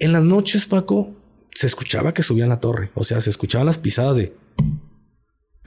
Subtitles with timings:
[0.00, 1.16] En las noches, Paco,
[1.52, 2.90] se escuchaba que subían la torre.
[2.94, 4.32] O sea, se escuchaban las pisadas de.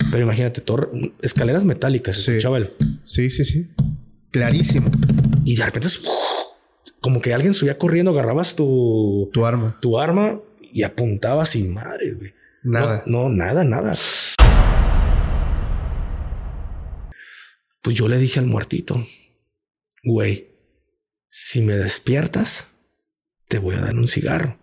[0.09, 0.87] Pero imagínate, torre,
[1.21, 2.71] escaleras metálicas, se escuchaba el.
[3.03, 3.69] Sí, sí, sí.
[4.31, 4.89] Clarísimo.
[5.43, 5.89] Y de repente,
[7.01, 12.13] como que alguien subía corriendo, agarrabas tu, tu arma, tu arma y apuntabas sin madre,
[12.13, 12.33] güey.
[12.63, 13.03] Nada.
[13.05, 13.93] No, no, nada, nada.
[17.81, 19.05] Pues yo le dije al muertito,
[20.03, 20.55] güey,
[21.27, 22.67] si me despiertas,
[23.51, 24.57] te voy a dar un cigarro.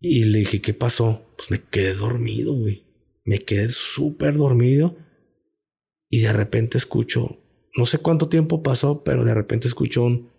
[0.00, 1.32] Y le dije, ¿qué pasó?
[1.36, 2.84] Pues me quedé dormido, güey.
[3.24, 4.98] Me quedé súper dormido.
[6.10, 7.38] Y de repente escucho,
[7.76, 10.32] no sé cuánto tiempo pasó, pero de repente escucho un...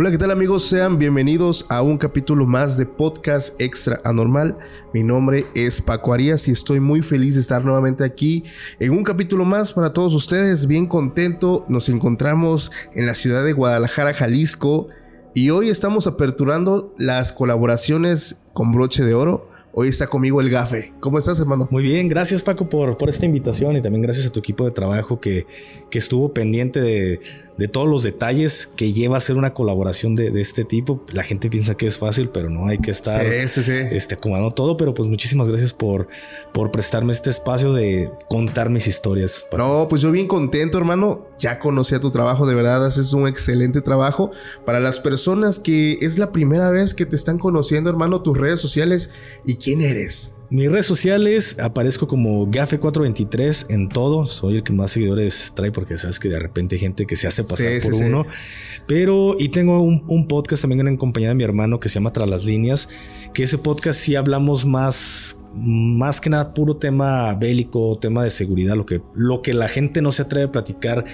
[0.00, 0.64] Hola, ¿qué tal amigos?
[0.64, 4.56] Sean bienvenidos a un capítulo más de Podcast Extra Anormal.
[4.94, 8.44] Mi nombre es Paco Arias y estoy muy feliz de estar nuevamente aquí
[8.78, 10.66] en un capítulo más para todos ustedes.
[10.66, 14.88] Bien contento, nos encontramos en la ciudad de Guadalajara, Jalisco
[15.34, 19.49] y hoy estamos aperturando las colaboraciones con broche de oro.
[19.72, 20.92] Hoy está conmigo el Gafe.
[20.98, 21.68] ¿Cómo estás, hermano?
[21.70, 24.72] Muy bien, gracias Paco por, por esta invitación y también gracias a tu equipo de
[24.72, 25.46] trabajo que,
[25.90, 27.20] que estuvo pendiente de,
[27.60, 31.04] de todos los detalles que lleva a hacer una colaboración de, de, este tipo.
[31.12, 33.72] La gente piensa que es fácil, pero no hay que estar sí, sí, sí.
[33.90, 34.78] Este, acomodando todo.
[34.78, 36.08] Pero pues muchísimas gracias por,
[36.54, 39.46] por prestarme este espacio de contar mis historias.
[39.56, 41.26] No, pues yo bien contento, hermano.
[41.38, 44.30] Ya conocía tu trabajo, de verdad, haces un excelente trabajo.
[44.64, 48.60] Para las personas que es la primera vez que te están conociendo, hermano, tus redes
[48.60, 49.10] sociales
[49.44, 50.34] y quién eres.
[50.50, 54.26] Mis redes sociales aparezco como Gafe423 en todo.
[54.26, 57.28] Soy el que más seguidores trae porque sabes que de repente hay gente que se
[57.28, 58.24] hace pasar sí, por sí, uno.
[58.24, 58.82] Sí.
[58.88, 62.12] Pero, y tengo un, un, podcast también en compañía de mi hermano que se llama
[62.12, 62.88] Tras las Líneas,
[63.32, 68.74] que ese podcast sí hablamos más, más que nada puro tema bélico, tema de seguridad,
[68.74, 71.04] lo que, lo que la gente no se atreve a platicar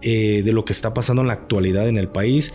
[0.00, 2.54] eh, de lo que está pasando en la actualidad en el país.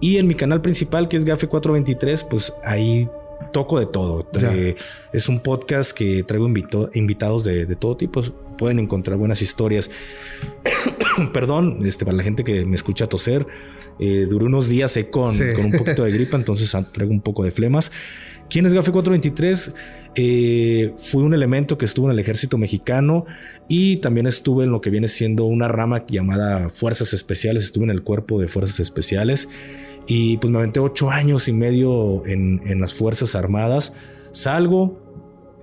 [0.00, 3.08] Y en mi canal principal, que es Gafe423, pues ahí
[3.52, 4.28] toco de todo.
[4.40, 4.76] Eh,
[5.12, 8.22] es un podcast que traigo invito, invitados de, de, todo tipo.
[8.58, 9.90] Pueden encontrar buenas historias.
[11.32, 13.46] Perdón, este, para la gente que me escucha toser.
[13.98, 15.44] Eh, duré unos días eh, con, sí.
[15.54, 17.92] con, un poquito de gripa, entonces traigo un poco de flemas.
[18.48, 19.74] ¿Quién es Gafe 423?
[20.14, 23.24] Eh, fui un elemento que estuvo en el ejército mexicano
[23.68, 27.64] y también estuve en lo que viene siendo una rama llamada Fuerzas Especiales.
[27.64, 29.48] Estuve en el cuerpo de Fuerzas Especiales.
[30.06, 33.94] Y pues me aventé ocho años y medio en, en las Fuerzas Armadas.
[34.32, 34.98] Salgo,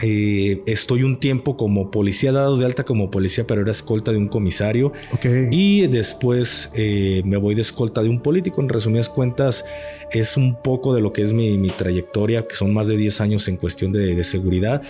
[0.01, 4.17] eh, estoy un tiempo como policía, dado de alta como policía, pero era escolta de
[4.17, 4.94] un comisario.
[5.13, 5.50] Okay.
[5.51, 8.61] Y después eh, me voy de escolta de un político.
[8.61, 9.66] En resumidas cuentas,
[10.11, 13.21] es un poco de lo que es mi, mi trayectoria, que son más de 10
[13.21, 14.81] años en cuestión de, de seguridad.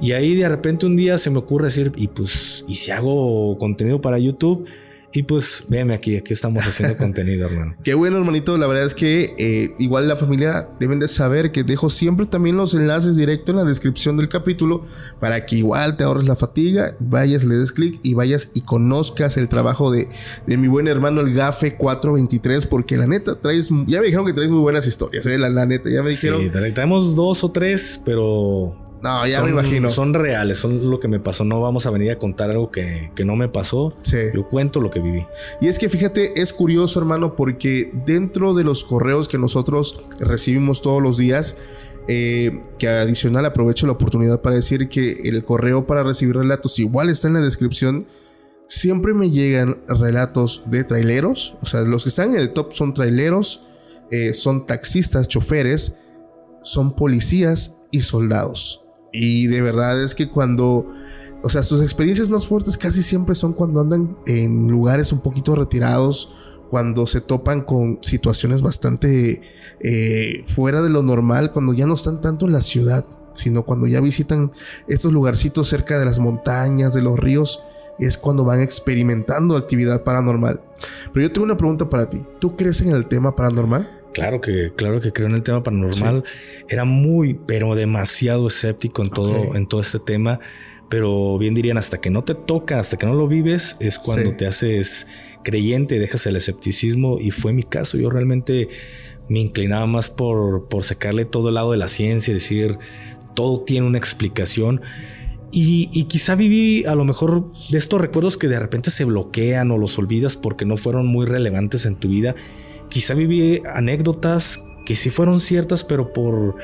[0.00, 3.58] Y ahí de repente un día se me ocurre decir, y pues, ¿y si hago
[3.58, 4.66] contenido para YouTube?
[5.14, 7.76] Y pues, véame aquí, aquí estamos haciendo contenido, hermano.
[7.84, 8.56] Qué bueno, hermanito.
[8.56, 12.56] La verdad es que eh, igual la familia deben de saber que dejo siempre también
[12.56, 14.86] los enlaces directos en la descripción del capítulo
[15.20, 19.36] para que igual te ahorres la fatiga, vayas, le des clic y vayas y conozcas
[19.36, 20.08] el trabajo de,
[20.46, 24.32] de mi buen hermano el Gafe 423, porque la neta traes, ya me dijeron que
[24.32, 25.38] traes muy buenas historias, ¿eh?
[25.38, 26.42] la, la neta, ya me dijeron.
[26.42, 29.90] Sí, traemos dos o tres, pero no, ya son, me imagino.
[29.90, 31.44] Son reales, son lo que me pasó.
[31.44, 33.96] No vamos a venir a contar algo que, que no me pasó.
[34.02, 34.18] Sí.
[34.34, 35.26] Yo cuento lo que viví.
[35.60, 40.82] Y es que fíjate, es curioso, hermano, porque dentro de los correos que nosotros recibimos
[40.82, 41.56] todos los días,
[42.08, 47.08] eh, que adicional aprovecho la oportunidad para decir que el correo para recibir relatos igual
[47.08, 48.06] está en la descripción.
[48.66, 52.94] Siempre me llegan relatos de traileros, o sea, los que están en el top son
[52.94, 53.66] traileros,
[54.10, 56.00] eh, son taxistas, choferes,
[56.62, 58.81] son policías y soldados.
[59.12, 60.90] Y de verdad es que cuando,
[61.42, 65.54] o sea, sus experiencias más fuertes casi siempre son cuando andan en lugares un poquito
[65.54, 66.34] retirados,
[66.70, 69.42] cuando se topan con situaciones bastante
[69.80, 73.04] eh, fuera de lo normal, cuando ya no están tanto en la ciudad,
[73.34, 74.52] sino cuando ya visitan
[74.88, 77.62] estos lugarcitos cerca de las montañas, de los ríos,
[77.98, 80.60] es cuando van experimentando actividad paranormal.
[81.12, 82.24] Pero yo tengo una pregunta para ti.
[82.40, 84.01] ¿Tú crees en el tema paranormal?
[84.12, 86.24] Claro que, claro que creo en el tema paranormal.
[86.24, 86.64] Sí.
[86.68, 89.56] Era muy, pero demasiado escéptico en todo, okay.
[89.56, 90.40] en todo este tema.
[90.88, 94.30] Pero bien dirían, hasta que no te toca, hasta que no lo vives, es cuando
[94.30, 94.36] sí.
[94.36, 95.06] te haces
[95.42, 97.18] creyente, dejas el escepticismo.
[97.18, 97.96] Y fue mi caso.
[97.96, 98.68] Yo realmente
[99.28, 102.78] me inclinaba más por, por sacarle todo el lado de la ciencia y decir,
[103.34, 104.82] todo tiene una explicación.
[105.54, 109.70] Y, y, quizá viví a lo mejor de estos recuerdos que de repente se bloquean
[109.70, 112.34] o los olvidas porque no fueron muy relevantes en tu vida.
[112.92, 116.56] Quizá viví anécdotas que sí fueron ciertas, pero por,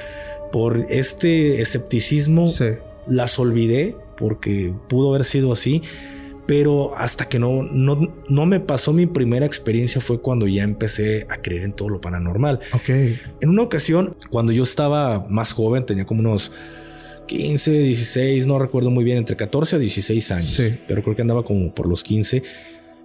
[0.52, 2.44] por este escepticismo
[3.06, 5.82] las olvidé porque pudo haber sido así.
[6.46, 11.26] Pero hasta que no, no, no me pasó mi primera experiencia fue cuando ya empecé
[11.30, 12.60] a creer en todo lo paranormal.
[12.72, 12.90] Ok.
[13.40, 16.52] En una ocasión, cuando yo estaba más joven, tenía como unos
[17.26, 20.46] 15, 16, no recuerdo muy bien, entre 14 a 16 años.
[20.46, 20.78] Sí.
[20.86, 22.42] Pero creo que andaba como por los 15.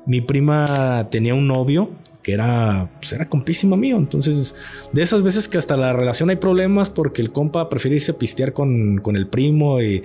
[0.06, 1.90] Mi prima tenía un novio
[2.24, 3.98] que era, pues era compísimo mío.
[3.98, 4.56] Entonces,
[4.92, 8.18] de esas veces que hasta la relación hay problemas porque el compa prefiere irse a
[8.18, 10.04] pistear con, con el primo y,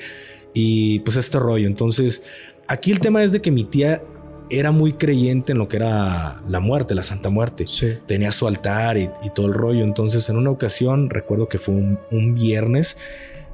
[0.53, 1.67] y pues este rollo.
[1.67, 2.25] Entonces,
[2.69, 4.03] Aquí el tema es de que mi tía
[4.51, 7.65] era muy creyente en lo que era la muerte, la Santa Muerte.
[8.05, 9.83] Tenía su altar y, todo el rollo.
[9.85, 12.99] Entonces, en una ocasión, recuerdo que fue un, viernes,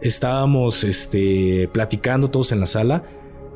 [0.01, 3.05] estábamos este, platicando todos en la sala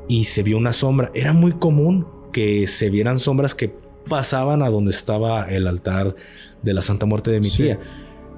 [0.07, 1.11] y se vio una sombra.
[1.13, 3.75] Era muy común que se vieran sombras que
[4.09, 6.17] pasaban a donde estaba el altar
[6.63, 7.79] de la Santa Muerte de mi tía.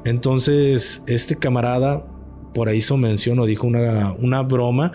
[0.05, 2.07] Entonces, este camarada
[2.55, 4.93] por ahí hizo mención o dijo una, una broma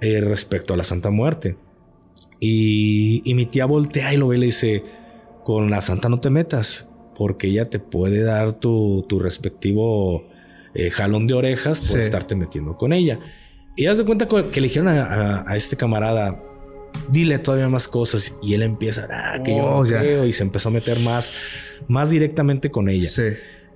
[0.00, 1.56] eh, respecto a la Santa Muerte.
[2.40, 4.82] Y, mi tía voltea y lo ve y le dice,
[5.44, 10.24] con la Santa no te metas, porque ella te puede dar tu, respectivo
[10.74, 13.18] eh, jalón de orejas por estarte metiendo con ella.
[13.76, 16.42] Y haz de cuenta que le dijeron a, este camarada,
[17.08, 18.36] dile todavía más cosas.
[18.42, 21.32] Y él empieza, ah, que yo oh, creo, y se empezó a meter más,
[21.88, 23.08] más directamente con ella.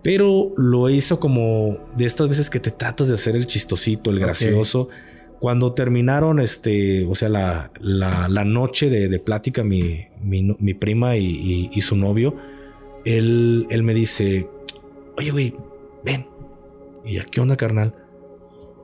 [0.02, 4.20] Pero lo hizo como de estas veces que te tratas de hacer el chistosito, el
[4.20, 4.88] gracioso.
[5.40, 11.96] Cuando terminaron, este, o sea, la, la, noche de, plática, mi, mi, prima y, su
[11.96, 12.36] novio,
[13.04, 14.48] él, él me dice,
[15.16, 15.54] oye, güey,
[16.04, 16.26] ven.
[17.04, 17.94] Y ya, ¿qué onda, carnal?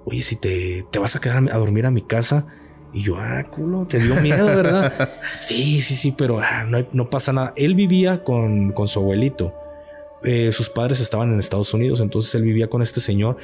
[0.04, 2.46] Oye, si te, te vas a quedar a dormir a mi casa.
[2.94, 5.10] Y yo, ah, culo, te dio miedo, ¿verdad?
[5.40, 7.52] sí, sí, sí, pero ah, no, no, pasa nada.
[7.56, 9.52] Él vivía con, con su abuelito.
[10.22, 13.36] Eh, sus padres estaban en Estados Unidos, entonces él vivía con este señor.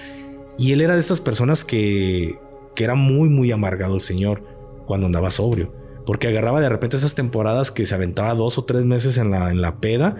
[0.57, 2.39] Y él era de estas personas que,
[2.77, 4.45] que era muy, muy amargado el señor
[4.87, 5.75] cuando andaba sobrio.
[6.07, 9.51] Porque agarraba de repente esas temporadas que se aventaba dos o tres meses en la,
[9.51, 10.17] en la peda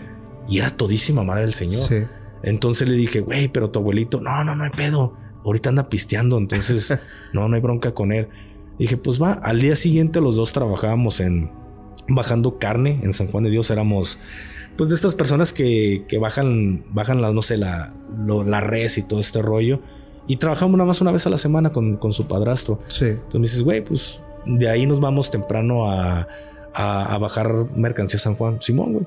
[0.49, 1.89] y era todísima madre el señor.
[2.43, 5.15] Entonces le dije, güey, pero tu abuelito, no, no, no hay pedo.
[5.45, 7.01] Ahorita anda pisteando, entonces
[7.33, 8.29] no, no hay bronca con él.
[8.85, 11.51] Dije, pues va, al día siguiente los dos trabajábamos en
[12.09, 13.71] bajando carne en San Juan de Dios.
[13.71, 14.19] Éramos
[14.77, 17.93] pues de estas personas que, que bajan, bajan la, no sé, la,
[18.27, 19.81] la res y todo este rollo.
[20.27, 22.79] Y trabajamos nada más una vez a la semana con, con su padrastro.
[22.89, 23.07] Sí.
[23.07, 26.27] Entonces me dices, güey, pues de ahí nos vamos temprano a,
[26.73, 28.63] a, bajar mercancía a San Juan.
[28.63, 29.07] Simón, güey.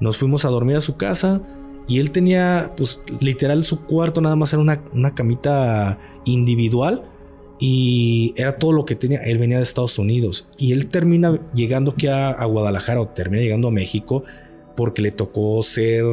[0.00, 1.42] Nos fuimos a dormir a su casa
[1.86, 7.11] y él tenía, pues literal, su cuarto nada más era una, una camita individual
[7.58, 9.20] y era todo lo que tenía.
[9.20, 13.42] Él venía de Estados Unidos y él termina llegando aquí a, a, Guadalajara o termina
[13.42, 14.24] llegando a México
[14.76, 16.04] porque le tocó ser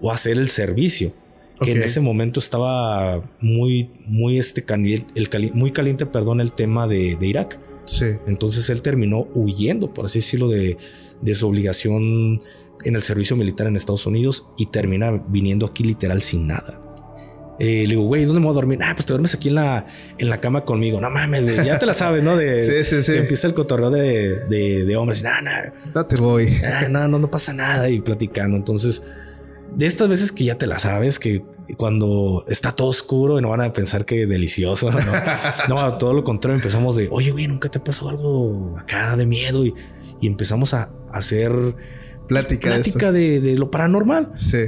[0.00, 1.12] o hacer el servicio
[1.64, 6.86] que en ese momento estaba muy, muy, este caliente, el muy caliente, perdón, el tema
[6.86, 7.58] de, Irak.
[7.84, 8.06] Sí.
[8.26, 10.76] Entonces él terminó huyendo, por así decirlo, de,
[11.20, 12.40] de su obligación
[12.84, 16.80] en el servicio militar en Estados Unidos y termina viniendo aquí literal sin nada.
[17.58, 18.78] Eh, le digo, güey, ¿dónde me voy a dormir?
[18.82, 19.86] Ah, pues te duermes aquí en la,
[20.16, 21.00] en la cama conmigo.
[21.00, 22.36] No mames, ya te la sabes, ¿no?
[22.36, 23.18] De, sí, sí, sí.
[23.18, 25.22] empieza el cotorreo de, de, de hombres.
[25.22, 25.50] No, no,
[25.94, 26.56] no te voy.
[26.88, 27.88] no, no, no pasa nada.
[27.88, 28.56] Y platicando.
[28.56, 29.02] Entonces,
[29.74, 31.42] de estas veces que ya te la sabes, que
[31.76, 34.98] cuando está todo oscuro y no van a pensar que delicioso, no,
[35.68, 39.26] no todo lo contrario, empezamos de, oye, güey, nunca te ha pasado algo acá de
[39.26, 39.74] miedo y,
[40.20, 41.52] empezamos a hacer
[42.26, 44.32] plática, plática de, lo paranormal.
[44.34, 44.64] Sí.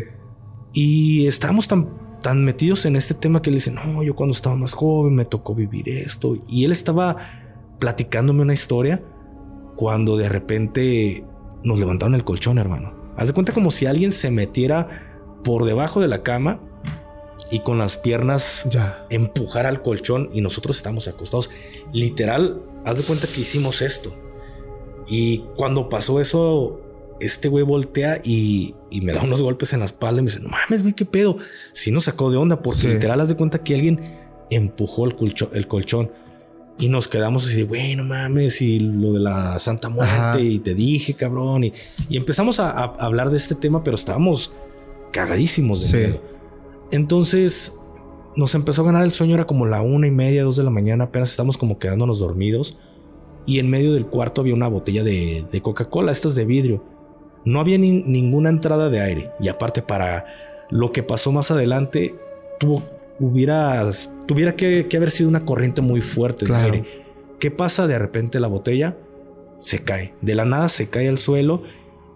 [0.72, 1.88] Y estábamos tan,
[2.20, 5.24] tan metidos en este tema que él dice, no, yo cuando estaba más joven me
[5.24, 6.36] tocó vivir esto.
[6.48, 7.16] Y él estaba
[7.78, 9.02] platicándome una historia
[9.76, 11.24] cuando de repente
[11.64, 12.94] nos levantaron el colchón, hermano.
[13.16, 14.88] Haz de cuenta como si alguien se metiera
[15.42, 16.60] por debajo de la cama
[17.50, 19.06] y con las piernas ya.
[19.10, 21.50] empujar al colchón y nosotros estamos acostados.
[21.92, 24.14] Literal, haz de cuenta que hicimos esto.
[25.08, 26.79] Y cuando pasó eso,
[27.20, 30.48] este güey voltea y, me da unos golpes en la espalda y me dice, no
[30.48, 31.36] mames, güey, qué pedo.
[31.72, 34.18] Si nos sacó de onda porque literal haz de cuenta que alguien
[34.50, 35.16] empujó el,
[35.52, 36.10] el colchón.
[36.78, 40.60] Y nos quedamos así de, güey, no mames, y lo de la Santa Muerte, y
[40.60, 41.64] te dije, cabrón.
[41.64, 41.72] Y,
[42.10, 44.52] empezamos a, hablar de este tema, pero estábamos
[45.12, 46.22] cagadísimos de miedo.
[46.90, 47.80] Entonces
[48.36, 50.70] nos empezó a ganar el sueño, era como la una y media, dos de la
[50.70, 52.78] mañana, apenas estamos como quedándonos dormidos.
[53.46, 56.84] Y en medio del cuarto había una botella de, Coca-Cola, estas de vidrio.
[57.44, 59.30] No había ninguna entrada de aire.
[59.40, 60.26] Y aparte, para
[60.70, 62.14] lo que pasó más adelante
[62.58, 62.82] tuvo,
[63.18, 63.88] hubiera,
[64.26, 66.84] tuviera que, haber sido una corriente muy fuerte de aire.
[67.38, 67.86] ¿Qué pasa?
[67.86, 68.96] De repente la botella
[69.60, 70.14] se cae.
[70.20, 71.62] De la nada se cae al suelo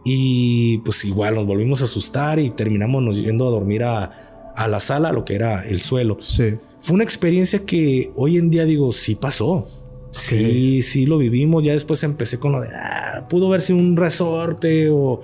[0.04, 4.69] y pues igual nos volvimos a asustar y terminamos nos yendo a dormir a, a
[4.69, 6.19] la sala, lo que era el suelo.
[6.21, 6.54] Sí.
[6.78, 9.66] Fue una experiencia que hoy en día digo, sí pasó.
[10.14, 11.64] Sí, sí lo vivimos.
[11.64, 15.23] Ya después empecé con lo de, ah, pudo verse un resorte o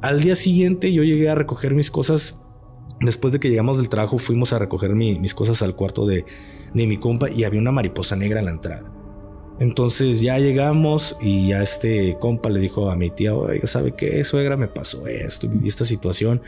[0.00, 2.44] al día siguiente yo llegué a recoger mis cosas.
[3.00, 6.24] Después de que llegamos del trabajo fuimos a recoger mis cosas al cuarto de,
[6.72, 8.90] de mi compa y había una mariposa negra en la entrada.
[9.60, 14.24] Entonces ya llegamos y ya este compa le dijo a mi tía, oiga, ¿sabe qué?
[14.24, 16.40] Suegra, me pasó esto, viví esta situación.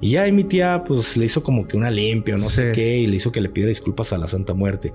[0.00, 2.98] Y ya mi tía pues le hizo como que una limpia o no sé qué
[2.98, 4.92] y le hizo que le pidiera disculpas a la Santa Muerte.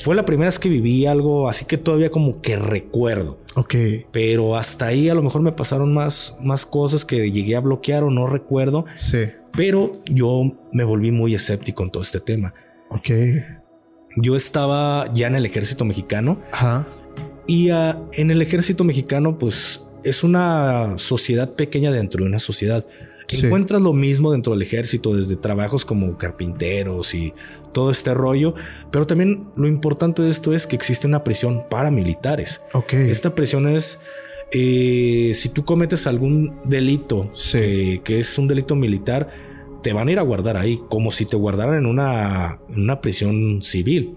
[0.00, 3.38] Fue la primera vez que viví algo así que todavía como que recuerdo.
[3.56, 3.74] Ok.
[4.12, 8.04] Pero hasta ahí a lo mejor me pasaron más, más cosas que llegué a bloquear
[8.04, 8.84] o no recuerdo.
[8.94, 9.24] Sí.
[9.52, 12.54] Pero yo me volví muy escéptico en todo este tema.
[12.90, 13.10] Ok.
[14.16, 16.40] Yo estaba ya en el ejército mexicano.
[16.52, 16.86] Ajá.
[17.46, 22.86] Y ah, en el ejército mexicano, pues es una sociedad pequeña dentro de una sociedad.
[23.30, 27.34] Encuentras lo mismo dentro del ejército, desde trabajos como carpinteros y
[27.72, 28.54] todo este rollo,
[28.90, 32.62] pero también lo importante de esto es que existe una prisión para militares.
[32.72, 32.94] Ok.
[32.94, 34.00] Esta prisión es
[34.50, 39.28] eh, si tú cometes algún delito que es un delito militar,
[39.82, 43.00] te van a ir a guardar ahí, como si te guardaran en una, en una
[43.00, 44.16] prisión civil.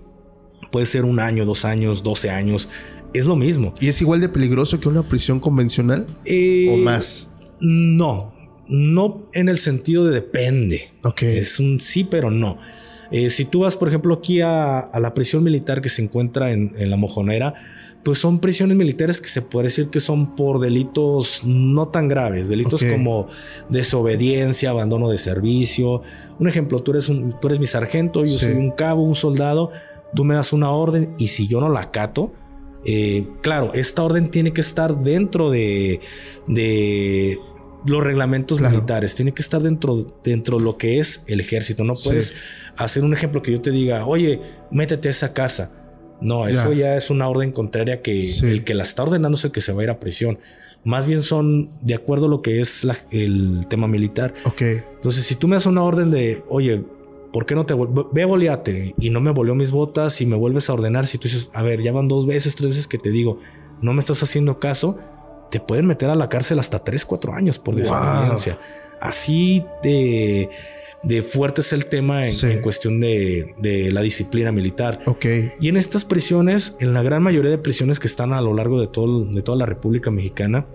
[0.72, 2.70] Puede ser un año, dos años, doce años.
[3.14, 3.74] Es lo mismo.
[3.80, 6.08] ¿Y es igual de peligroso que una prisión convencional?
[6.26, 7.36] Eh, ¿O más?
[7.60, 8.34] No,
[8.68, 10.92] no en el sentido de depende.
[11.04, 11.24] Ok.
[11.24, 12.58] Es un sí, pero no.
[13.12, 16.90] Eh, si tú vas, por ejemplo, aquí a, la prisión militar que se encuentra en,
[16.90, 17.54] la Mojonera,
[18.04, 22.50] pues son prisiones militares que se puede decir que son por delitos no tan graves,
[22.50, 23.28] delitos como
[23.70, 26.02] desobediencia, abandono de servicio.
[26.40, 29.72] Un ejemplo, tú eres, un, tú eres mi sargento, yo soy un cabo, un soldado,
[30.16, 32.32] tú me das una orden y si yo no la acato,
[32.86, 36.00] eh, claro, esta orden tiene que estar dentro de,
[36.48, 37.38] de
[37.86, 41.84] los reglamentos militares, tiene que estar dentro, dentro de lo que es el ejército.
[41.84, 42.34] No puedes
[42.78, 45.78] hacer un ejemplo que yo te diga, oye, métete a esa casa.
[46.22, 49.52] No, eso ya es una orden contraria que el que la está ordenando es el
[49.52, 50.38] que se va a ir a prisión.
[50.84, 54.34] Más bien son de acuerdo a lo que es el tema militar.
[54.46, 54.62] Ok.
[54.62, 56.84] Entonces, si tú me das una orden de, oye,
[57.34, 57.76] ¿por qué no te
[58.12, 58.94] ve boleate?
[59.00, 61.08] Y no me volvió mis botas y me vuelves a ordenar.
[61.08, 63.40] Si tú dices, a ver, ya van dos veces, tres veces que te digo,
[63.82, 65.00] no me estás haciendo caso,
[65.50, 68.60] te pueden meter a la cárcel hasta 3, 4 años por desobediencia.
[69.00, 70.50] Así de,
[71.04, 75.02] de, fuerte es el tema en, cuestión de, la disciplina militar.
[75.06, 75.26] Ok.
[75.60, 78.80] Y en estas prisiones, en la gran mayoría de prisiones que están a lo largo
[78.80, 80.68] de, todo, de toda la República Mexicana,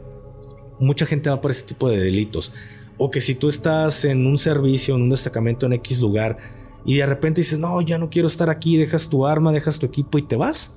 [0.78, 2.52] mucha gente va por ese tipo de delitos.
[2.98, 6.38] O que si tú estás en un servicio, en un destacamento en X lugar,
[6.84, 9.86] y de repente dices, no, ya no quiero estar aquí, dejas tu arma, dejas tu
[9.86, 10.76] equipo y te vas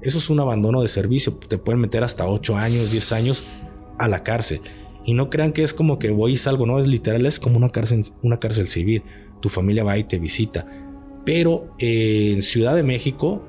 [0.00, 1.34] eso es un abandono de servicio.
[1.34, 3.44] Te pueden meter hasta 8 años, 10 años
[3.98, 4.60] a la cárcel.
[5.04, 7.56] Y no crean que es como que voy y salgo, no, es literal, es como
[7.56, 9.02] una cárcel, una cárcel civil.
[9.40, 10.66] Tu familia va y te visita.
[11.24, 13.42] Pero eh, en Ciudad de México,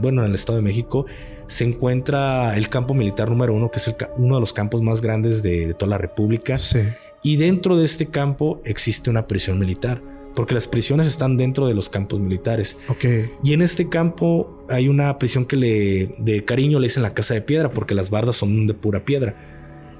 [0.00, 1.06] bueno, en el Estado de México,
[1.46, 5.42] se encuentra el campo militar número uno, que es uno de los campos más grandes
[5.42, 6.58] de, de toda la República.
[6.58, 6.80] Sí.
[7.22, 10.02] Y dentro de este campo existe una prisión militar
[10.34, 12.78] porque las prisiones están dentro de los campos militares.
[12.88, 13.04] Ok.
[13.42, 17.34] Y en este campo hay una prisión que le, de cariño le dicen la casa
[17.34, 19.51] de piedra, porque las bardas son de pura piedra.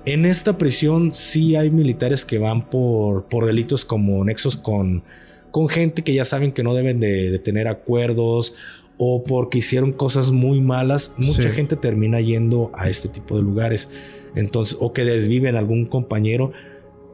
[0.05, 5.05] En esta prisión sí hay militares que van por, por delitos como nexos con,
[5.51, 8.55] con gente que ya saben que no deben de, tener acuerdos
[8.99, 11.15] o porque hicieron cosas muy malas.
[11.19, 13.91] Mucha gente termina yendo a este tipo de lugares.
[14.35, 16.53] Entonces, o que desviven algún compañero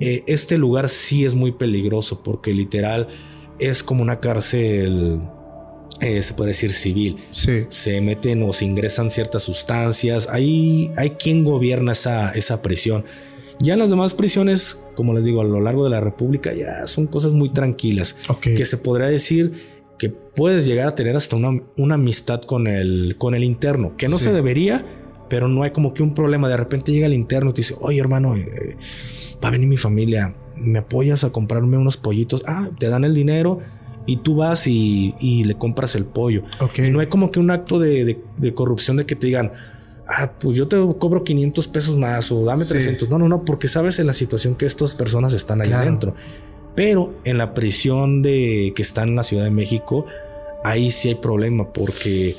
[0.00, 3.08] eh, este lugar sí es muy peligroso porque literal
[3.58, 5.20] es como una cárcel,
[6.00, 7.16] eh, se puede decir civil.
[7.30, 7.64] Sí.
[7.68, 10.28] Se meten o se ingresan ciertas sustancias.
[10.30, 13.04] Hay, hay quien gobierna esa, esa prisión.
[13.60, 16.86] Ya en las demás prisiones, como les digo, a lo largo de la República ya
[16.86, 18.16] son cosas muy tranquilas.
[18.40, 23.16] Que se podría decir que puedes llegar a tener hasta una, una amistad con el,
[23.18, 24.86] con el interno, que no se debería,
[25.28, 26.48] pero no hay como que un problema.
[26.48, 28.76] De repente llega el interno y te dice, oye hermano, eh,
[29.42, 33.12] va a venir mi familia, me apoyas a comprarme unos pollitos, ah, te dan el
[33.12, 33.60] dinero
[34.08, 36.42] y tú vas y, le compras el pollo.
[36.78, 38.18] Y no hay como que un acto de,
[38.54, 39.52] corrupción de que te digan,
[40.08, 43.10] ah, pues yo te cobro 500 pesos más o dame 300.
[43.10, 46.14] No, no, no, porque sabes en la situación que estas personas están ahí dentro.
[46.74, 50.06] Pero en la prisión de que está en la Ciudad de México,
[50.64, 52.34] ahí sí hay problema porque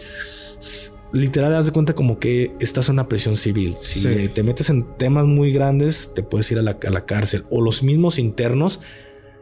[1.11, 3.75] literal, haz de cuenta como que estás en una prisión civil.
[3.77, 7.43] Si te metes en temas muy grandes, te puedes ir a la, cárcel.
[7.51, 8.81] O los mismos internos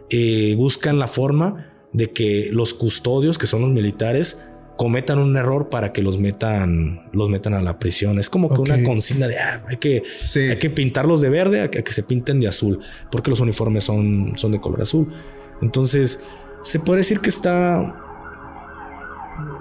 [0.10, 4.44] eh, buscan la forma de que los custodios, que son los militares,
[4.78, 8.20] cometan un error para que los metan, los metan a la prisión.
[8.20, 10.04] Es como que una consigna de ah, hay, que,
[10.36, 12.80] hay que pintarlos de verde, a que, se pinten de azul,
[13.12, 15.12] porque los uniformes son, son de color azul.
[15.60, 16.24] Entonces,
[16.62, 18.04] se puede decir que está.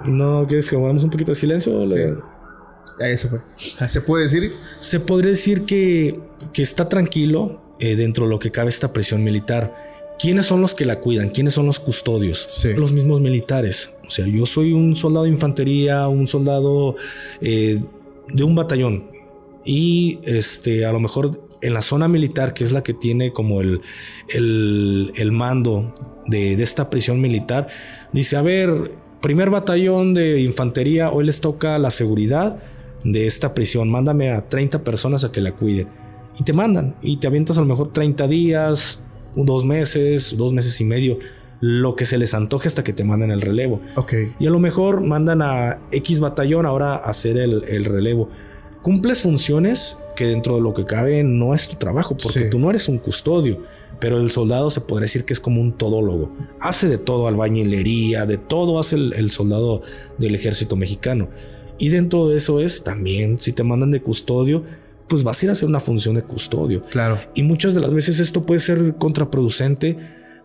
[0.05, 1.81] ¿No quieres que hagamos un poquito de silencio?
[1.81, 1.97] Sí.
[3.17, 3.39] se fue.
[3.79, 4.53] Ah, ¿Se puede decir?
[4.77, 6.19] Se podría decir que,
[6.53, 9.86] que está tranquilo eh, dentro de lo que cabe esta prisión militar.
[10.19, 11.29] ¿Quiénes son los que la cuidan?
[11.29, 12.65] ¿Quiénes son los custodios?
[12.75, 13.93] Los mismos militares.
[14.05, 16.95] O sea, yo soy un soldado de infantería, un soldado
[17.41, 17.79] eh,
[18.27, 19.11] de un batallón.
[19.63, 23.61] Y este, a lo mejor en la zona militar, que es la que tiene como
[23.61, 23.81] el,
[24.29, 25.93] el, mando
[26.25, 27.67] de, de, esta prisión militar,
[28.11, 32.59] dice, a ver, primer batallón de infantería, hoy les toca la seguridad
[33.03, 35.89] de esta prisión, mándame a 30 personas a que la cuiden.
[36.39, 39.01] Y te mandan, y te avientas a lo mejor 30 días,
[39.45, 41.19] dos meses, dos meses y medio,
[41.59, 43.81] lo que se les antoje hasta que te manden el relevo.
[43.95, 44.13] Ok.
[44.39, 48.29] Y a lo mejor mandan a X batallón ahora a hacer el, relevo.
[48.81, 52.69] Cumples funciones que dentro de lo que cabe no es tu trabajo, porque tú no
[52.69, 53.61] eres un custodio,
[53.99, 56.31] pero el soldado se podría decir que es como un todólogo.
[56.59, 59.81] Hace de todo, albañilería, de todo hace el, el soldado
[60.17, 61.29] del ejército mexicano.
[61.79, 64.63] Y dentro de eso es también, si te mandan de custodio,
[65.07, 66.83] pues vas a ir a hacer una función de custodio.
[66.83, 67.19] Claro.
[67.35, 69.97] Y muchas de las veces esto puede ser contraproducente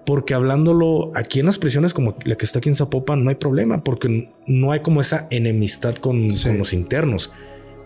[0.05, 3.37] porque hablándolo aquí en las prisiones como la que está aquí en Zapopan no hay
[3.37, 7.33] problema porque no hay como esa enemistad con, los internos.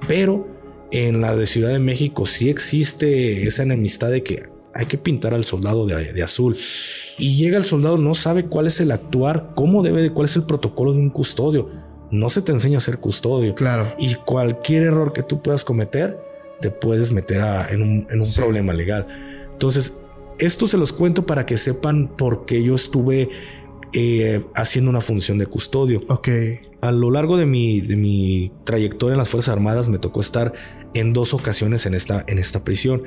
[0.08, 0.48] Pero
[0.92, 5.32] en la de Ciudad de México sí existe esa enemistad de que hay que pintar
[5.32, 6.54] al soldado de, de, azul.
[7.18, 10.42] Y llega el soldado, no sabe cuál es el actuar, cómo debe, cuál es el
[10.42, 11.70] protocolo de un custodio.
[12.10, 13.54] No se te enseña a ser custodio.
[13.54, 13.86] Claro.
[13.98, 16.18] Y cualquier error que tú puedas cometer,
[16.60, 19.06] te puedes meter en un, problema legal.
[19.52, 20.02] Entonces,
[20.38, 23.30] esto se los cuento para que sepan por qué yo estuve
[23.92, 26.02] eh, haciendo una función de custodio.
[26.08, 26.28] Ok.
[26.82, 30.52] A lo largo de mi, de mi trayectoria en las Fuerzas Armadas me tocó estar
[30.94, 33.04] en dos ocasiones en esta, en esta prisión.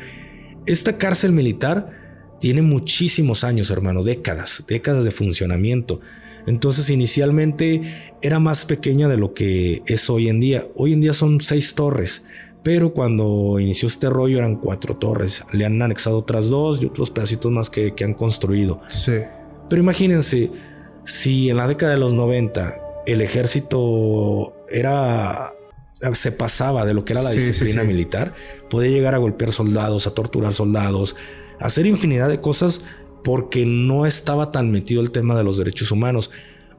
[0.66, 6.00] Esta cárcel militar tiene muchísimos años, hermano, décadas, décadas de funcionamiento.
[6.48, 10.68] Entonces inicialmente era más pequeña de lo que es hoy en día.
[10.76, 12.28] Hoy en día son seis torres.
[12.64, 15.44] Pero cuando inició este rollo eran cuatro torres.
[15.54, 18.82] Le han anexado otras dos y otros pedacitos más que, han construido.
[18.90, 19.14] Sí.
[19.70, 20.52] Pero imagínense,
[21.06, 25.54] si en la década de los 90 el ejército era
[26.14, 28.34] se pasaba de lo que era la disciplina militar,
[28.70, 31.16] podía llegar a golpear soldados, a torturar soldados,
[31.60, 32.86] a hacer infinidad de cosas
[33.24, 36.32] porque no estaba tan metido el tema de los derechos humanos.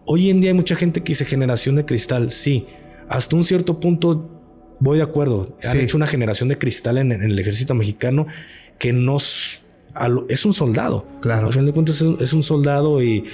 [0.07, 2.67] Hoy en día hay mucha gente que dice generación de cristal, sí,
[3.09, 4.40] hasta un cierto punto
[4.81, 5.57] Voy de acuerdo.
[5.63, 8.27] Han hecho una generación de cristal en, el ejército mexicano
[8.79, 9.63] que nos
[10.29, 11.07] es un soldado.
[11.21, 11.49] Claro.
[11.49, 13.25] Al final de cuentas es un soldado y,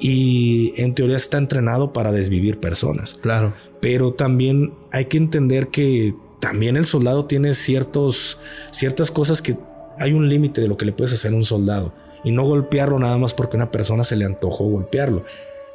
[0.00, 3.18] y en teoría está entrenado para desvivir personas.
[3.22, 3.54] Claro.
[3.80, 8.38] Pero también hay que entender que también el soldado tiene ciertos,
[8.70, 9.56] ciertas cosas que
[9.98, 11.92] hay un límite de lo que le puedes hacer a un soldado
[12.24, 15.24] y no golpearlo nada más porque una persona se le antojó golpearlo.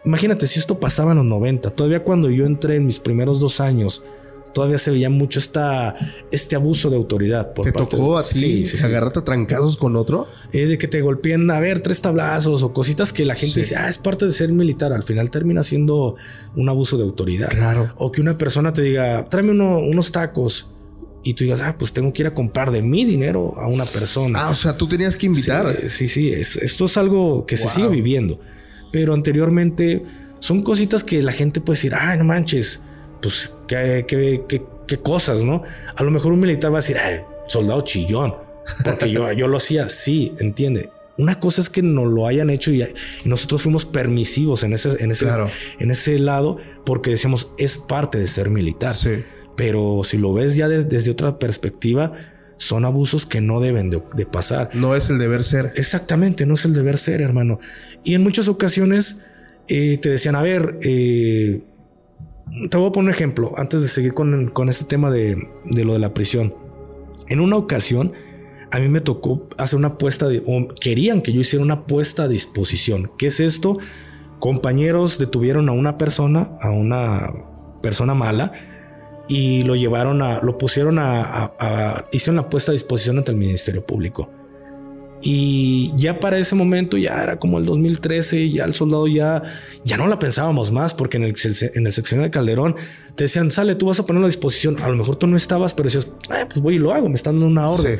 [0.03, 3.59] Imagínate si esto pasaba en los 90, todavía cuando yo entré en mis primeros dos
[3.59, 4.05] años
[4.55, 5.97] todavía se veía mucho esta,
[6.31, 7.53] este abuso de autoridad.
[7.53, 10.27] Por ¿Te tocó a ti sí, agarrarte a trancazos con otro?
[10.53, 13.75] Eh, de que te golpeen, a ver, tres tablazos o cositas que la gente dice,
[13.75, 14.93] ah, es parte de ser militar.
[14.93, 16.15] Al final termina siendo
[16.55, 17.49] un abuso de autoridad.
[17.49, 17.91] Claro.
[17.97, 20.69] O que una persona te diga, tráeme unos tacos
[21.21, 23.83] y tú digas, ah, pues tengo que ir a comprar de mi dinero a una
[23.83, 24.45] persona.
[24.45, 25.89] Ah, o sea, tú tenías que invitar.
[25.89, 28.39] Sí, sí, esto es algo que se sigue viviendo.
[28.93, 30.05] Pero anteriormente
[30.39, 32.83] son cositas que la gente puede decir, ah, no manches,
[33.29, 34.05] pues, ¿qué,
[34.87, 35.63] qué, cosas, ¿no?
[35.95, 36.97] A lo mejor un militar va a decir,
[37.47, 38.35] soldado chillón,
[38.83, 40.89] porque yo, yo lo hacía, sí, entiende.
[41.17, 42.85] Una cosa es que no lo hayan hecho y,
[43.23, 45.27] nosotros fuimos permisivos en ese, en, ese,
[45.79, 48.93] en ese lado porque decíamos es parte de ser militar.
[48.93, 49.23] Sí.
[49.55, 52.11] Pero si lo ves ya desde otra perspectiva,
[52.57, 54.69] son abusos que no deben de, pasar.
[54.73, 55.71] No es el deber ser.
[55.75, 57.59] Exactamente, no es el deber ser, hermano.
[58.03, 59.25] Y en muchas ocasiones
[59.69, 61.61] eh, te decían, a ver, eh,
[62.69, 65.93] te voy a poner un ejemplo antes de seguir con, con este tema de, lo
[65.93, 66.53] de la prisión.
[67.27, 68.13] En una ocasión,
[68.71, 72.23] a mí me tocó hacer una puesta de, o querían que yo hiciera una puesta
[72.23, 73.11] a disposición.
[73.17, 73.77] ¿Qué es esto?
[74.39, 77.33] Compañeros detuvieron a una persona, a una
[77.81, 78.51] persona mala,
[79.27, 83.37] y lo llevaron a, lo pusieron a, a hicieron la puesta a disposición ante el
[83.37, 84.29] Ministerio Público.
[85.27, 89.41] Y ya para ese momento, ya era como el 2013, ya el soldado ya,
[89.83, 91.33] ya no la pensábamos más, porque en el,
[91.73, 92.75] en el sección de Calderón
[93.15, 94.79] te decían, sale, tú vas a ponerlo a disposición.
[94.83, 97.39] A lo mejor tú no estabas, pero decías, pues voy y lo hago, me están
[97.39, 97.99] dando una orden.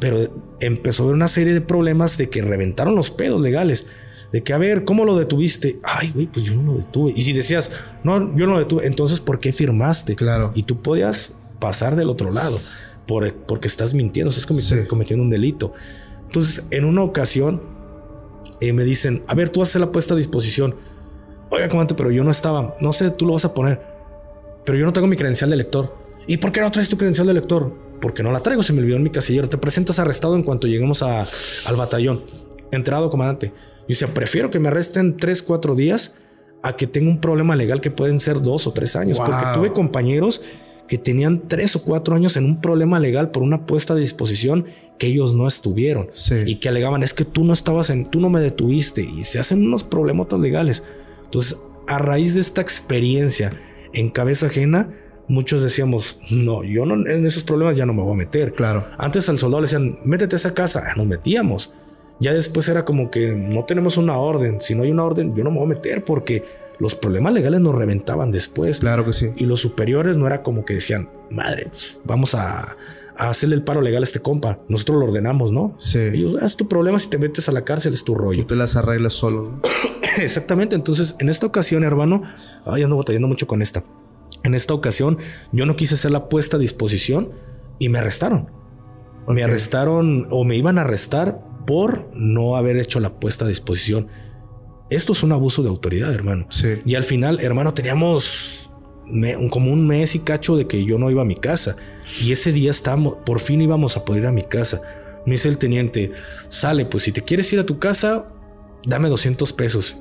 [0.00, 0.28] pero
[0.60, 3.86] empezó a haber una serie de problemas de que reventaron los pedos legales.
[4.32, 5.78] De que, a ver, ¿cómo lo detuviste?
[5.84, 7.12] Ay, güey, pues yo no lo detuve.
[7.14, 7.70] Y si decías,
[8.02, 10.16] no, yo no lo detuve, entonces ¿por qué firmaste?
[10.16, 10.50] Claro.
[10.56, 12.58] Y tú podías pasar del otro lado
[13.06, 14.46] por, porque estás mintiendo, estás
[14.88, 15.72] cometiendo, un delito.
[16.26, 17.62] Entonces, en una ocasión,
[18.60, 20.74] eh, me dicen, a ver, tú vas a hacer la puesta a disposición.
[21.50, 22.76] Oiga, comandante, pero yo no estaba.
[22.80, 23.80] No sé, tú lo vas a poner.
[24.64, 25.94] Pero yo no tengo mi credencial de lector.
[26.26, 27.72] ¿Y por qué no traes tu credencial de lector?
[28.00, 29.48] Porque no la traigo, se me olvidó en mi casillero.
[29.48, 32.22] Te presentas arrestado en cuanto lleguemos al batallón.
[32.72, 33.52] Entrado, comandante.
[33.84, 36.18] Y dice, prefiero que me arresten tres, cuatro días
[36.62, 39.18] a que tenga un problema legal que pueden ser dos o tres años.
[39.18, 40.42] Porque tuve compañeros
[40.88, 44.66] que tenían tres o cuatro años en un problema legal por una puesta de disposición
[44.98, 46.08] que ellos no estuvieron
[46.46, 49.38] y que alegaban es que tú no estabas en, tú no me detuviste y se
[49.38, 50.82] hacen unos problemas legales.
[51.24, 53.58] Entonces, a raíz de esta experiencia
[53.92, 54.90] en cabeza ajena,
[55.28, 58.52] muchos decíamos, no, yo no, en esos problemas ya no me voy a meter.
[58.52, 58.86] Claro.
[58.98, 61.74] Antes al soldado le decían, métete a esa casa, ah, nos metíamos.
[62.18, 65.44] Ya después era como que no tenemos una orden, si no hay una orden, yo
[65.44, 66.42] no me voy a meter porque
[66.78, 68.80] los problemas legales nos reventaban después.
[68.80, 69.30] Claro que sí.
[69.36, 72.76] Y los superiores no era como que decían, madre, pues, vamos a,
[73.16, 74.58] hacerle el paro legal a este compa.
[74.68, 75.72] Nosotros lo ordenamos, ¿no?
[75.76, 75.98] Sí.
[75.98, 78.42] Ellos, ah, es tu problema, si te metes a la cárcel es tu rollo.
[78.42, 79.60] Tú te las arreglas solo.
[80.18, 80.76] Exactamente.
[80.76, 82.22] Entonces, en esta ocasión, hermano,
[82.64, 83.84] ay, ando batallando mucho con esta.
[84.44, 85.18] En esta ocasión,
[85.52, 87.32] yo no quise hacer la puesta a disposición
[87.78, 88.50] y me arrestaron.
[89.28, 94.08] Me arrestaron o me iban a arrestar por no haber hecho la puesta a disposición.
[94.90, 96.46] Esto es un abuso de autoridad, hermano.
[96.50, 96.74] Sí.
[96.84, 98.70] Y al final, hermano, teníamos
[99.50, 101.76] como un mes y cacho de que yo no iba a mi casa.
[102.22, 104.82] Y ese día estábamos, por fin íbamos a poder ir a mi casa.
[105.26, 106.12] Me dice el teniente,
[106.48, 108.28] sale, pues si te quieres ir a tu casa,
[108.84, 109.96] dame 200 pesos.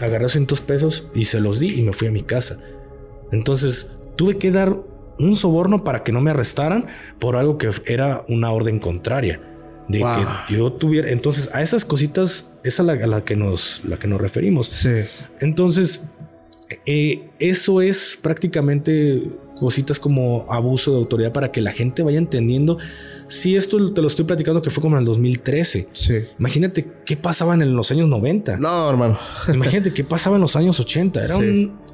[0.00, 2.58] Agarré 200 pesos y se los di y me fui a mi casa.
[3.30, 4.76] Entonces tuve que dar
[5.20, 6.86] un soborno para que no me arrestaran
[7.18, 9.40] por algo que era una orden contraria
[9.88, 11.10] de que yo tuviera.
[11.10, 14.66] Entonces, a esas cositas es a la, que, nos, la que nos referimos.
[14.66, 14.90] Sí.
[15.40, 16.08] Entonces,
[16.86, 19.22] eh, eso es prácticamente
[19.58, 22.78] cositas como abuso de autoridad para que la gente vaya entendiendo.
[23.26, 25.88] Si esto te lo estoy platicando que fue como en el 2013.
[25.92, 26.14] Sí.
[26.38, 28.56] Imagínate qué pasaba en los años 90.
[28.58, 29.18] No, hermano.
[29.52, 31.24] Imagínate qué pasaba en los años 80.
[31.24, 31.36] Era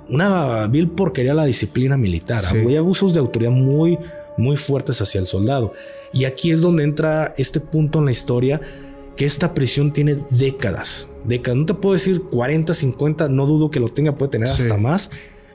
[0.08, 2.42] una vil porquería la disciplina militar.
[2.44, 3.98] Había abusos de autoridad muy,
[4.36, 5.72] muy fuertes hacia el soldado.
[6.12, 8.60] Y aquí es donde entra este punto en la historia
[9.16, 11.10] que esta prisión tiene décadas.
[11.24, 11.58] Décadas.
[11.58, 15.10] No te puedo decir 40, 50, no dudo que lo tenga, puede tener hasta más,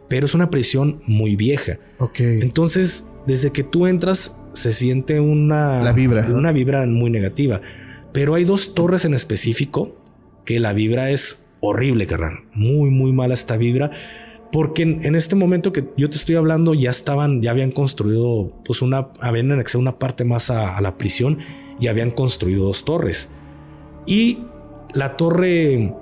[0.08, 1.80] pero es una prisión muy vieja.
[2.00, 2.20] Ok.
[2.20, 7.62] Entonces, desde que tú entras, se siente una, la vibra, una vibra muy negativa.
[8.12, 9.96] Pero hay dos torres en específico
[10.46, 12.40] que la vibra es horrible, carnal.
[12.54, 13.92] Muy, muy mala esta vibra.
[14.52, 18.82] Porque en, este momento que yo te estoy hablando, ya estaban, ya habían construido, pues
[18.82, 21.38] una, habían anexado una parte más a, la prisión
[21.80, 23.30] y habían construido dos torres.
[24.10, 24.40] Y
[24.96, 25.94] la torre,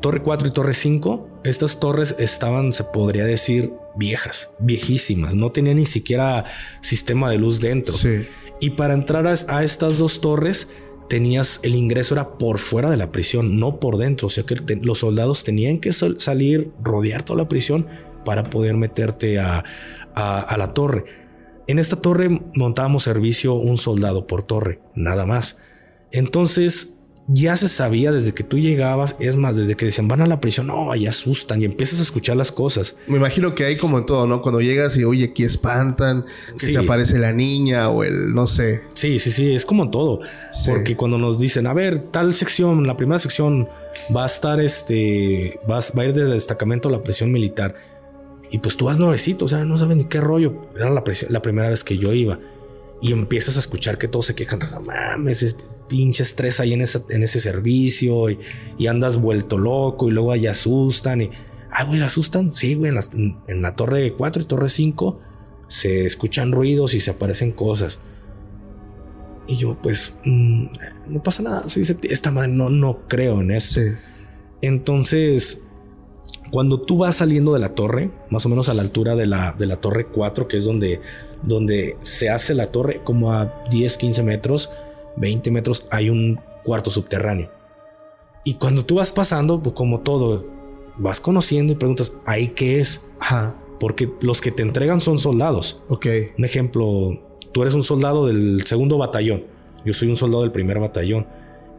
[0.00, 5.34] torre 4 y torre 5, estas torres estaban, se podría decir, viejas, viejísimas.
[5.34, 6.46] No tenían ni siquiera
[6.80, 7.94] sistema de luz dentro.
[8.60, 10.70] Y para entrar a estas dos torres,
[11.10, 14.28] tenías el ingreso era por fuera de la prisión, no por dentro.
[14.28, 17.86] O sea que los soldados tenían que salir, rodear toda la prisión
[18.24, 19.62] para poder meterte a,
[20.14, 21.04] a, la torre.
[21.66, 25.58] En esta torre montábamos servicio un soldado por torre, nada más.
[26.10, 30.26] Entonces ya se sabía desde que tú llegabas, es más, desde que decían van a
[30.26, 32.96] la prisión, no, ahí asustan y empiezas a escuchar las cosas.
[33.06, 34.42] Me imagino que hay como en todo, ¿no?
[34.42, 36.26] Cuando llegas y oye, aquí espantan,
[36.58, 38.82] que se aparece la niña o el no sé.
[38.92, 40.20] Sí, sí, sí, es como en todo.
[40.66, 43.68] Porque cuando nos dicen, a ver, tal sección, la primera sección
[44.14, 47.74] va a estar este, va, va a ir desde el destacamento a la prisión militar.
[48.50, 50.68] Y pues tú vas nuevecito, o sea, no saben ni qué rollo.
[50.76, 52.38] Era la, la primera vez que yo iba
[53.00, 55.56] y empiezas a escuchar que todos se quejan, no mames, es
[55.88, 58.38] pinche estrés ahí en, en ese servicio y,
[58.86, 61.30] andas vuelto loco y luego ahí asustan y,
[61.70, 62.92] ah, güey, asustan, sí, güey,
[63.46, 65.20] en la, torre 4 y torre 5
[65.66, 68.00] se escuchan ruidos y se aparecen cosas.
[69.46, 70.66] Y yo, pues, mm,
[71.08, 73.80] no pasa nada, soy esta madre no, no creo en eso.
[74.62, 75.68] Entonces,
[76.50, 79.56] cuando tú vas saliendo de la torre, más o menos a la altura de la,
[79.58, 81.00] de la torre 4, que es donde,
[81.42, 84.70] donde se hace la torre, como a 10, 15 metros,
[85.16, 87.50] 20 metros, hay un cuarto subterráneo.
[88.44, 90.46] Y cuando tú vas pasando, pues como todo,
[90.98, 93.10] vas conociendo y preguntas, ¿ahí qué es?
[93.20, 93.56] Ajá.
[93.80, 95.82] Porque los que te entregan son soldados.
[95.88, 96.06] Ok.
[96.38, 97.20] Un ejemplo,
[97.52, 99.44] tú eres un soldado del segundo batallón.
[99.84, 101.26] Yo soy un soldado del primer batallón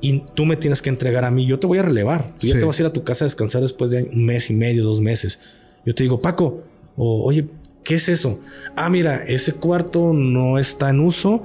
[0.02, 2.36] y tú me tienes que entregar a mí, yo te voy a relevar.
[2.39, 4.50] Tú ya te vas a ir a tu casa a descansar después de un mes
[4.50, 5.39] y medio, dos meses.
[5.86, 6.62] Yo te digo, Paco,
[6.95, 7.48] o, oye,
[7.84, 8.39] ¿qué es eso?
[8.76, 11.43] Ah, mira, ese cuarto no está en uso.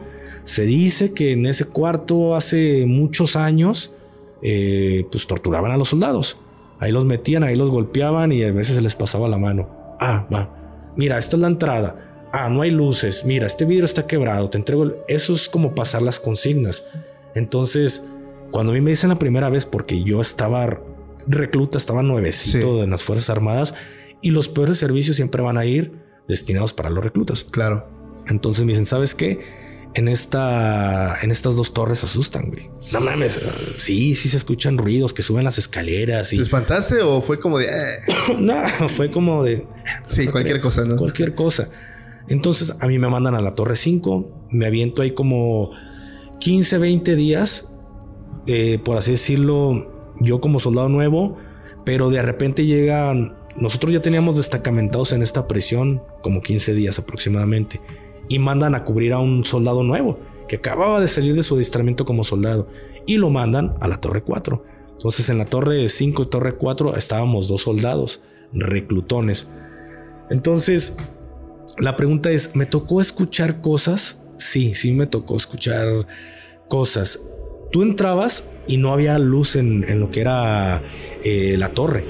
[0.50, 3.94] Se dice que en ese cuarto hace muchos años,
[4.42, 6.38] eh, pues torturaban a los soldados.
[6.80, 9.68] Ahí los metían, ahí los golpeaban y a veces se les pasaba la mano.
[10.00, 10.92] Ah, va.
[10.96, 12.26] Mira, esta es la entrada.
[12.32, 13.24] Ah, no hay luces.
[13.24, 14.50] Mira, este vidrio está quebrado.
[14.50, 14.90] Te entrego.
[15.06, 16.84] Eso es como pasar las consignas.
[17.36, 18.12] Entonces,
[18.50, 20.80] cuando a mí me dicen la primera vez, porque yo estaba
[21.28, 23.74] recluta, estaba nuevecito en las Fuerzas Armadas,
[24.20, 25.92] y los peores servicios siempre van a ir
[26.26, 27.44] destinados para los reclutas.
[27.44, 27.86] Claro.
[28.26, 29.59] Entonces me dicen, ¿sabes qué?
[29.94, 32.70] En esta, en estas dos torres asustan, güey.
[32.92, 33.40] No mames.
[33.76, 36.32] Sí, sí se escuchan ruidos que suben las escaleras.
[36.32, 36.36] Y...
[36.36, 37.66] ¿Te espantaste o fue como de.?
[37.66, 37.98] Eh?
[38.38, 39.66] no, fue como de.
[40.06, 40.96] Sí, cualquier cosa, ¿no?
[40.96, 41.68] Cualquier cosa.
[42.28, 44.46] Entonces a mí me mandan a la torre 5.
[44.50, 45.72] Me aviento ahí como
[46.38, 47.76] 15, 20 días.
[48.46, 51.36] Eh, por así decirlo, yo como soldado nuevo.
[51.84, 57.80] Pero de repente llegan nosotros ya teníamos destacamentados en esta prisión como 15 días aproximadamente
[58.30, 62.06] y mandan a cubrir a un soldado nuevo que acababa de salir de su adiestramiento
[62.06, 62.68] como soldado
[63.06, 64.64] y lo mandan a la Torre 4.
[64.92, 69.52] Entonces en la Torre 5 y Torre 4 estábamos dos soldados, reclutones.
[70.30, 70.96] Entonces
[71.78, 74.22] la pregunta es, ¿me tocó escuchar cosas?
[74.38, 76.06] Sí, sí me tocó escuchar
[76.68, 77.30] cosas.
[77.72, 80.82] Tú entrabas y no había luz en, lo que era
[81.24, 82.04] eh, la torre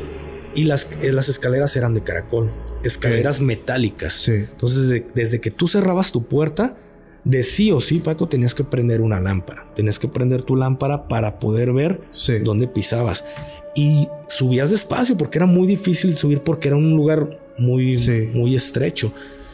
[0.54, 2.50] y las, eh, las escaleras eran de caracol,
[2.82, 4.28] escaleras metálicas.
[4.28, 6.76] Entonces, desde que tú cerrabas tu puerta,
[7.24, 9.66] de sí o sí, Paco, tenías que prender una lámpara.
[9.74, 12.00] Tenías que prender tu lámpara para poder ver
[12.44, 13.24] dónde pisabas.
[13.74, 19.12] Y subías despacio porque era muy difícil subir porque era un lugar muy, muy estrecho.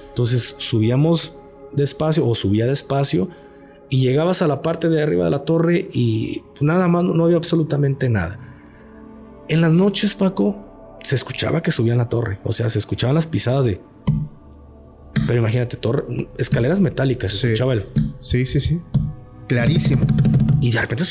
[0.09, 1.37] Entonces subíamos
[1.73, 3.29] despacio o subía despacio
[3.91, 7.37] y llegabas a la parte de arriba de la torre y nada más, no había
[7.37, 8.41] absolutamente nada.
[9.49, 10.66] En las noches, Paco,
[11.07, 12.41] se escuchaba que subían la torre.
[12.43, 13.81] O sea, se escuchaban las pisadas de.
[15.29, 16.03] Pero imagínate, torre,
[16.37, 17.87] escaleras metálicas, se escuchaba el.
[18.19, 18.83] Sí, sí, sí.
[19.47, 20.05] Clarísimo.
[20.61, 21.05] Y de repente,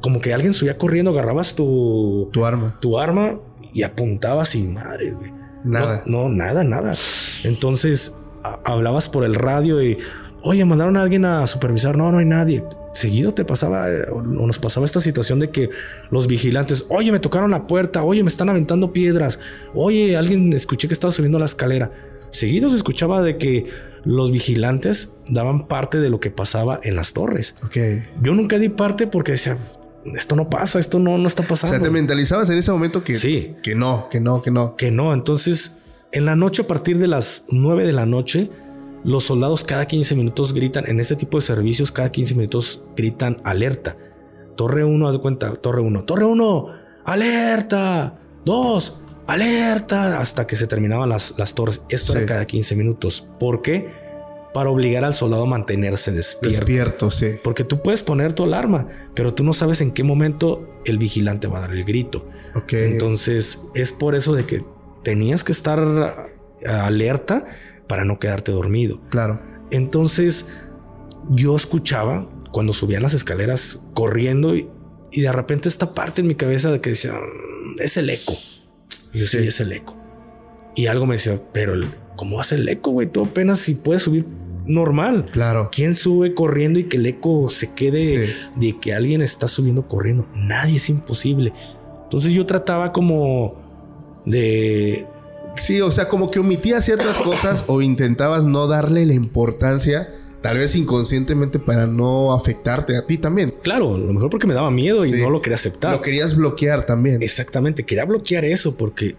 [0.00, 2.30] como que alguien subía corriendo, agarrabas tu.
[2.32, 2.78] Tu arma.
[2.80, 3.38] Tu arma
[3.72, 5.32] y apuntabas sin madre, güey.
[5.62, 6.02] Nada.
[6.06, 6.94] No, nada, nada.
[7.44, 8.20] Entonces
[8.64, 9.98] hablabas por el radio y.
[10.42, 11.96] Oye, mandaron a alguien a supervisar.
[11.96, 15.70] No, no hay nadie seguido te pasaba o nos pasaba esta situación de que
[16.10, 19.38] los vigilantes, oye, me tocaron la puerta, oye, me están aventando piedras,
[19.74, 21.92] oye, alguien escuché que estaba subiendo la escalera.
[22.30, 23.66] Seguido se escuchaba de que
[24.04, 27.56] los vigilantes daban parte de lo que pasaba en las torres.
[27.64, 27.76] Ok.
[28.22, 29.58] Yo nunca di parte porque decía,
[30.14, 31.76] esto no pasa, esto no, no está pasando.
[31.76, 33.56] O sea, te mentalizabas en ese momento que, sí.
[33.62, 34.76] que no, que no, que no.
[34.76, 35.12] Que no.
[35.12, 35.78] Entonces,
[36.12, 38.50] en la noche, a partir de las 9 de la noche,
[39.04, 43.40] los soldados cada 15 minutos gritan, en este tipo de servicios, cada 15 minutos gritan
[43.44, 43.96] alerta.
[44.56, 46.66] Torre 1, haz de cuenta, Torre 1, Torre 1,
[47.04, 51.82] alerta, 2, alerta, hasta que se terminaban las, las torres.
[51.88, 53.26] Esto era cada 15 minutos.
[53.38, 53.88] ¿Por qué?
[54.52, 56.58] Para obligar al soldado a mantenerse despierto.
[56.58, 57.36] Despierto, sí.
[57.42, 61.46] Porque tú puedes poner tu alarma, pero tú no sabes en qué momento el vigilante
[61.46, 62.28] va a dar el grito.
[62.54, 62.72] Ok.
[62.72, 64.64] Entonces, es por eso de que
[65.02, 66.28] tenías que estar
[66.66, 67.46] alerta
[67.90, 69.00] para no quedarte dormido.
[69.08, 69.40] Claro.
[69.72, 70.46] Entonces
[71.28, 74.68] yo escuchaba cuando subían las escaleras corriendo y,
[75.10, 78.32] de repente esta parte en mi cabeza de que decía, mm, es el eco.
[79.12, 79.38] Y yo sí.
[79.38, 79.96] es el eco.
[80.76, 81.74] Y algo me decía, pero
[82.14, 83.08] ¿cómo hace el eco, güey?
[83.08, 84.24] Tú apenas si puedes subir
[84.66, 85.26] normal.
[85.32, 85.70] Claro.
[85.72, 90.28] ¿Quién sube corriendo y que el eco se quede de que alguien está subiendo corriendo?
[90.32, 91.52] Nadie es imposible.
[92.04, 95.08] Entonces yo trataba como de
[95.56, 100.08] Sí, o sea, como que omitías ciertas cosas o intentabas no darle la importancia,
[100.42, 103.52] tal vez inconscientemente para no afectarte a ti también.
[103.62, 105.96] Claro, a lo mejor porque me daba miedo y no lo quería aceptar.
[105.96, 107.22] Lo querías bloquear también.
[107.22, 109.16] Exactamente, quería bloquear eso porque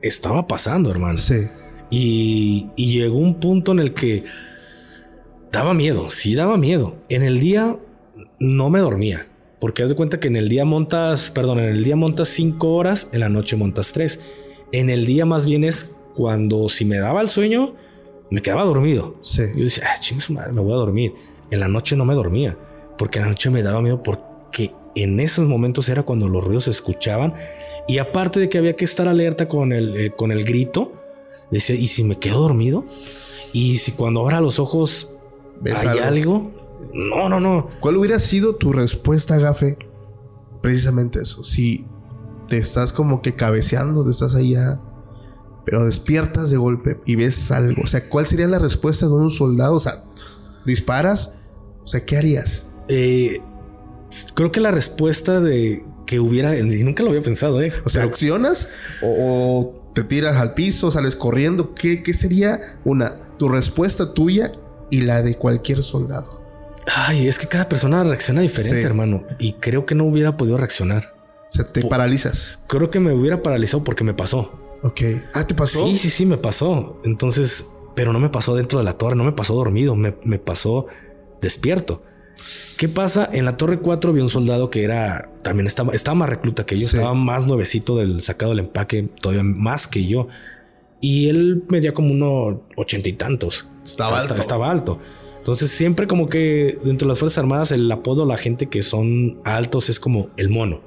[0.00, 1.18] estaba pasando, hermano.
[1.18, 1.46] Sí.
[1.90, 4.24] Y, y llegó un punto en el que
[5.52, 6.96] daba miedo, sí daba miedo.
[7.08, 7.76] En el día
[8.40, 9.28] no me dormía.
[9.60, 12.74] Porque haz de cuenta que en el día montas, perdón, en el día montas cinco
[12.74, 14.18] horas, en la noche montas tres.
[14.72, 17.74] En el día más bien es cuando si me daba el sueño,
[18.30, 19.16] me quedaba dormido.
[19.20, 19.42] Sí.
[19.54, 21.14] Yo decía, ah, ching su madre, me voy a dormir.
[21.50, 22.56] En la noche no me dormía,
[22.96, 26.64] porque en la noche me daba miedo porque en esos momentos era cuando los ruidos
[26.64, 27.34] se escuchaban
[27.88, 30.92] y aparte de que había que estar alerta con el, eh, con el grito,
[31.50, 32.84] decía, ¿y si me quedo dormido?
[33.52, 35.18] ¿Y si cuando abra los ojos
[35.64, 36.52] hay algo?
[36.94, 37.68] No, no, no.
[37.80, 39.78] ¿Cuál hubiera sido tu respuesta, Gafe?
[40.60, 41.42] Precisamente eso.
[41.44, 41.84] Si
[42.52, 44.78] te estás como que cabeceando, te estás allá,
[45.64, 47.80] pero despiertas de golpe y ves algo.
[47.82, 49.76] O sea, ¿cuál sería la respuesta de un soldado?
[49.76, 50.04] O sea,
[50.66, 51.38] disparas,
[51.82, 52.66] o sea, ¿qué harías?
[52.88, 53.40] Eh,
[54.34, 57.72] creo que la respuesta de que hubiera, y nunca lo había pensado, ¿eh?
[57.86, 58.68] O sea, ¿accionas
[59.02, 61.74] o, te tiras al piso, sales corriendo?
[61.74, 64.52] ¿Qué, ¿Qué sería una, tu respuesta tuya
[64.90, 66.42] y la de cualquier soldado?
[66.86, 69.24] Ay, es que cada persona reacciona diferente, hermano.
[69.38, 71.11] Y creo que no hubiera podido reaccionar.
[71.72, 72.64] Te paralizas.
[72.66, 74.78] Creo que me hubiera paralizado porque me pasó.
[74.82, 75.00] Ok.
[75.34, 75.86] Ah, ¿te pasó?
[75.86, 76.98] Sí, sí, sí, me pasó.
[77.04, 80.38] Entonces, pero no me pasó dentro de la torre, no me pasó dormido, me, me
[80.38, 80.86] pasó
[81.40, 82.02] despierto.
[82.78, 83.28] ¿Qué pasa?
[83.30, 86.76] En la Torre 4 vi un soldado que era también estaba, estaba más recluta que
[86.76, 90.28] yo, estaba más nuevecito del sacado del empaque, todavía más que yo.
[91.00, 93.68] Y él medía como unos ochenta y tantos.
[93.84, 94.34] Estaba alto.
[94.34, 94.98] Estaba alto.
[95.38, 98.82] Entonces, siempre como que dentro de las Fuerzas Armadas, el apodo a la gente que
[98.82, 100.80] son altos es como el mono.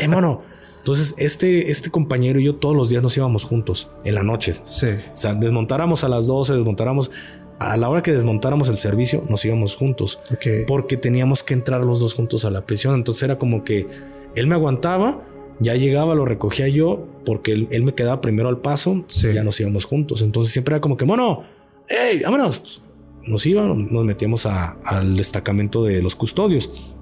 [0.00, 0.42] ¡Eh, mono!
[0.78, 4.54] Entonces, este, este compañero y yo todos los días nos íbamos juntos en la noche.
[4.62, 4.86] Sí.
[4.86, 7.10] O sea, desmontáramos a las 12, desmontáramos
[7.58, 10.20] a la hora que desmontáramos el servicio, nos íbamos juntos.
[10.66, 12.94] Porque teníamos que entrar los dos juntos a la prisión.
[12.94, 13.86] Entonces era como que
[14.34, 15.24] él me aguantaba,
[15.60, 19.60] ya llegaba, lo recogía yo, porque él, me quedaba primero al paso, y ya nos
[19.60, 20.22] íbamos juntos.
[20.22, 21.42] Entonces siempre era como que, bueno,
[21.88, 22.82] hey, vámonos.
[23.26, 26.94] Nos íbamos, nos metíamos al destacamento de los custodios.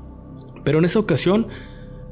[0.65, 1.47] Pero en esa ocasión,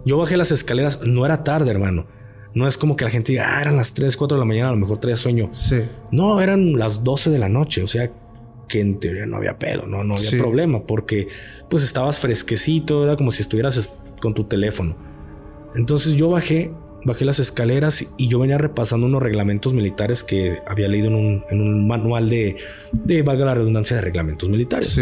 [0.05, 2.07] yo bajé las escaleras, no era tarde, hermano.
[2.55, 4.69] No es como que la gente diga, ah, eran las 3, 4 de la mañana,
[4.69, 5.49] a lo mejor traía sueño.
[5.53, 5.83] Sí.
[6.13, 7.83] No, eran las 12 de la noche.
[7.83, 8.11] O sea,
[8.69, 11.29] que en teoría no había pedo, no, no había problema, porque
[11.69, 13.91] pues estabas fresquecito, era como si estuvieras
[14.21, 14.97] con tu teléfono.
[15.75, 16.71] Entonces yo bajé,
[17.05, 21.45] bajé las escaleras y yo venía repasando unos reglamentos militares que había leído en un,
[21.51, 22.57] en un manual de,
[22.93, 25.01] de, valga la redundancia, de reglamentos militares.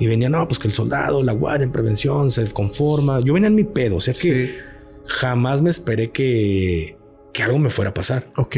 [0.00, 3.20] Y venía, no, pues que el soldado, la guardia en prevención se conforma.
[3.20, 4.58] Yo venía en mi pedo, o sea que
[5.06, 6.96] jamás me esperé que,
[7.32, 8.26] que algo me fuera a pasar.
[8.36, 8.56] Ok.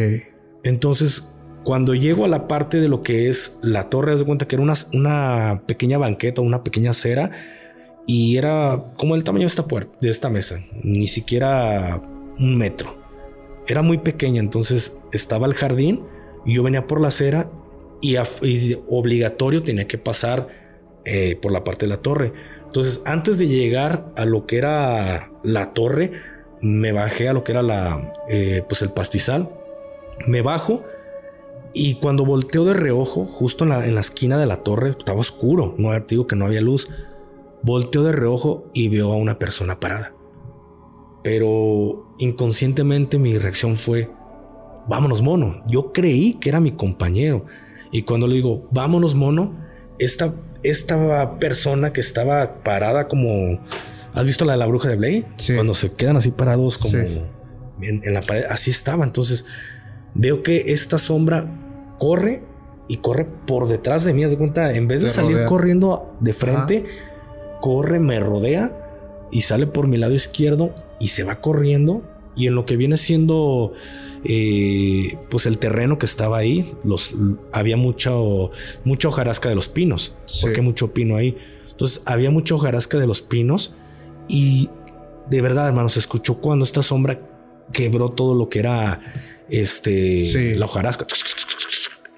[0.65, 1.33] Entonces
[1.65, 4.63] cuando llego a la parte de lo que es la torre, de cuenta que era
[4.63, 7.31] una, una pequeña banqueta, una pequeña acera,
[8.07, 12.03] y era como el tamaño de esta puerta, de esta mesa, ni siquiera
[12.39, 12.97] un metro.
[13.69, 16.03] Era muy pequeña, entonces estaba el jardín
[16.45, 17.49] y yo venía por la acera
[18.01, 18.17] y,
[18.89, 20.49] obligatorio tenía que pasar
[21.05, 22.33] eh, por la parte de la torre.
[22.65, 26.13] Entonces, antes de llegar a lo que era la torre,
[26.61, 29.51] me bajé a lo que era la, eh, pues el pastizal.
[30.27, 30.85] Me bajo
[31.75, 35.21] y cuando volteo de reojo, justo en la, en la esquina de la torre, estaba
[35.21, 36.91] oscuro, no digo que no había luz.
[37.63, 40.15] Volteo de reojo y veo a una persona parada.
[41.23, 44.11] Pero inconscientemente mi reacción fue,
[44.89, 45.63] vámonos mono.
[45.67, 47.47] Yo creí que era mi compañero.
[47.91, 49.57] Y cuando le digo, vámonos mono,
[49.99, 53.61] esta, esta persona que estaba parada como...
[54.15, 55.25] ¿Has visto la de la bruja de Blade?
[55.55, 58.45] Cuando se quedan así parados como en, en la pared.
[58.51, 59.05] Así estaba.
[59.05, 59.47] Entonces
[60.15, 61.59] veo que esta sombra
[61.99, 62.43] corre
[62.89, 64.25] y corre por detrás de mí.
[64.25, 66.85] de cuenta, en vez de salir corriendo de frente,
[67.61, 68.77] corre, me rodea
[69.31, 72.03] y sale por mi lado izquierdo y se va corriendo.
[72.35, 73.73] Y en lo que viene siendo
[74.25, 77.13] eh, pues el terreno que estaba ahí, los,
[77.53, 78.13] había mucha,
[78.85, 80.15] mucha hojarasca de los pinos.
[80.41, 81.37] Porque mucho pino ahí.
[81.71, 83.75] Entonces había mucha hojarasca de los pinos.
[84.29, 84.71] Y
[85.29, 87.21] de verdad, hermano, se escuchó cuando esta sombra
[87.73, 89.01] quebró todo lo que era
[89.49, 91.07] este, la hojarasca.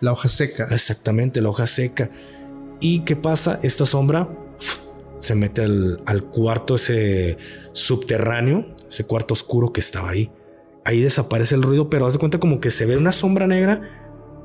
[0.00, 0.68] La hoja seca.
[0.70, 2.10] Exactamente, la hoja seca.
[2.80, 3.60] ¿Y qué pasa?
[3.62, 4.28] Esta sombra
[5.18, 7.38] se mete al, cuarto ese
[7.72, 10.30] subterráneo, ese cuarto oscuro que estaba ahí.
[10.84, 13.82] Ahí desaparece el ruido, pero haz de cuenta como que se ve una sombra negra,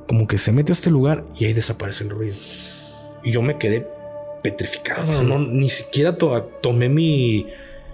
[0.08, 2.34] como que se mete a este lugar y ahí desaparece el ruido.
[3.22, 3.86] Y yo me quedé
[4.42, 7.46] petrificado, no, ni siquiera tomé mi,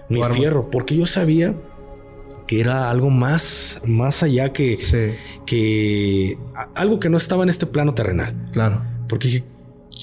[0.07, 1.55] mi fierro, porque yo sabía
[2.47, 4.77] que era algo más, más allá que,
[5.45, 6.37] que
[6.73, 8.49] algo que no estaba en este plano terrenal.
[8.53, 8.81] Claro.
[9.09, 9.43] Porque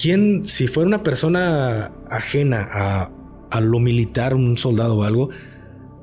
[0.01, 3.11] quién, si fuera una persona ajena a,
[3.51, 5.31] a lo militar, un soldado o algo,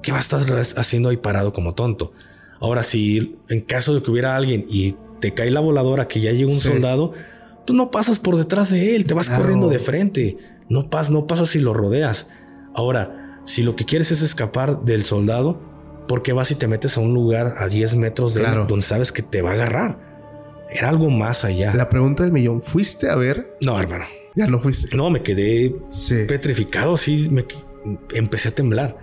[0.01, 0.41] ¿qué va a estar
[0.77, 2.11] haciendo ahí parado como tonto?
[2.59, 6.31] Ahora, si en caso de que hubiera alguien y te cae la voladora que ya
[6.31, 7.13] llega un soldado,
[7.65, 10.37] tú no pasas por detrás de él, te vas corriendo de frente.
[10.69, 12.29] No, pas, no pasas si lo rodeas.
[12.73, 15.59] Ahora, si lo que quieres es escapar del soldado,
[16.07, 19.21] porque vas y te metes a un lugar a 10 metros de donde sabes que
[19.21, 20.11] te va a agarrar.
[20.69, 21.73] Era algo más allá.
[21.75, 23.57] La pregunta del millón, ¿fuiste a ver?
[23.61, 24.05] No, hermano.
[24.35, 24.95] Ya no fuiste.
[24.95, 25.75] No, me quedé
[26.27, 27.45] petrificado, sí, me
[28.13, 28.97] empecé a temblar.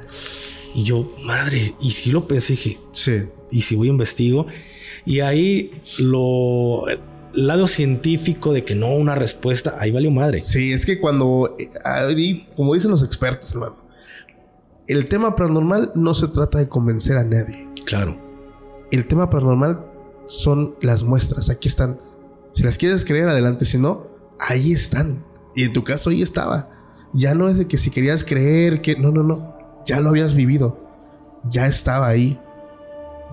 [0.74, 3.22] Y yo, madre, y sí lo pensé, dije, sí.
[3.50, 4.46] Y si voy investigo.
[5.04, 6.84] Y ahí lo
[7.32, 10.42] lado científico de que no una respuesta, ahí valió madre.
[10.42, 13.76] Sí, es que cuando, eh, como dicen los expertos, hermano,
[14.86, 17.68] el tema paranormal no se trata de convencer a nadie.
[17.84, 18.18] Claro.
[18.90, 19.84] El tema paranormal
[20.26, 21.50] son las muestras.
[21.50, 21.98] Aquí están.
[22.52, 23.66] Si las quieres creer, adelante.
[23.66, 24.06] Si no,
[24.40, 25.24] ahí están.
[25.54, 26.70] Y en tu caso, ahí estaba.
[27.12, 28.96] Ya no es de que si querías creer que.
[28.96, 29.57] No, no, no.
[29.88, 30.78] Ya lo habías vivido.
[31.48, 32.38] Ya estaba ahí.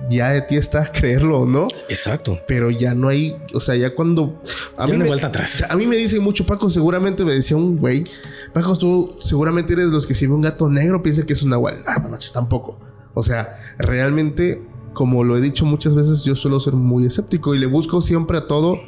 [0.09, 1.67] ya de ti está creerlo o no.
[1.89, 2.39] Exacto.
[2.47, 4.41] Pero ya no hay, o sea, ya cuando...
[4.77, 5.65] A mí me, vuelta atrás.
[5.69, 8.05] A mí me dicen mucho, Paco, seguramente me decía un güey,
[8.53, 11.43] Paco, tú seguramente eres de los que si ve un gato negro piensa que es
[11.43, 11.83] una igual.
[11.85, 12.79] Ah, no manches, tampoco.
[13.13, 14.61] O sea, realmente,
[14.93, 18.37] como lo he dicho muchas veces, yo suelo ser muy escéptico y le busco siempre
[18.37, 18.79] a todo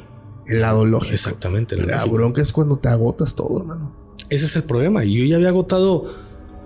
[0.46, 1.12] el lado lógico.
[1.12, 1.76] Exactamente.
[1.76, 3.94] La, bronca es cuando te agotas todo, hermano.
[4.30, 5.04] Ese es el problema.
[5.04, 6.06] Yo ya había agotado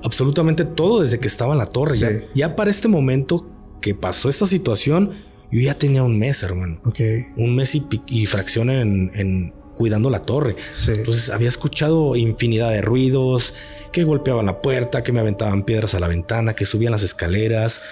[0.03, 2.29] absolutamente todo desde que estaba en la torre.
[2.35, 3.49] Ya, para este momento
[3.81, 5.13] que pasó esta situación,
[5.51, 6.81] yo ya tenía un mes, hermano.
[6.85, 7.01] Ok.
[7.37, 10.57] Un mes y, fracción en, cuidando la torre.
[10.89, 13.55] Entonces había escuchado infinidad de ruidos,
[13.93, 17.83] que golpeaban la puerta, que me aventaban piedras a la ventana, que subían las escaleras.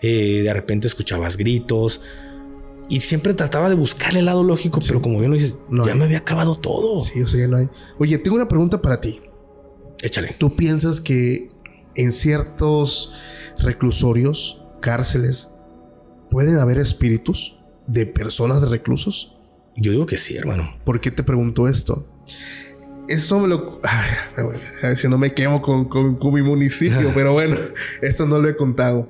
[0.00, 2.02] Eh, de repente escuchabas gritos.
[2.90, 6.04] Y siempre trataba de buscar el lado lógico, pero como bien lo dices, ya me
[6.04, 6.96] había acabado todo.
[6.98, 7.68] Sí, o sea, ya no hay.
[7.98, 9.20] Oye, tengo una pregunta para ti.
[10.00, 10.34] Échale.
[10.38, 11.48] ¿Tú piensas que
[11.98, 13.14] en ciertos
[13.58, 15.50] reclusorios, cárceles,
[16.30, 19.36] pueden haber espíritus de personas de reclusos?
[19.76, 20.78] Yo digo que sí, hermano.
[20.84, 22.06] ¿Por qué te pregunto esto?
[23.08, 23.80] Esto me lo...
[23.84, 27.56] a ver si no me quemo con, con mi municipio, pero bueno,
[28.00, 29.08] esto no lo he contado.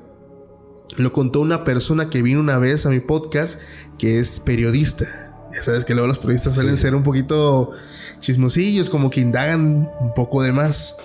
[0.96, 3.60] Lo contó una persona que vino una vez a mi podcast
[3.98, 5.04] que es periodista.
[5.52, 7.72] Ya sabes que luego los periodistas suelen ser un poquito
[8.18, 10.96] chismosillos, como que indagan un poco de más.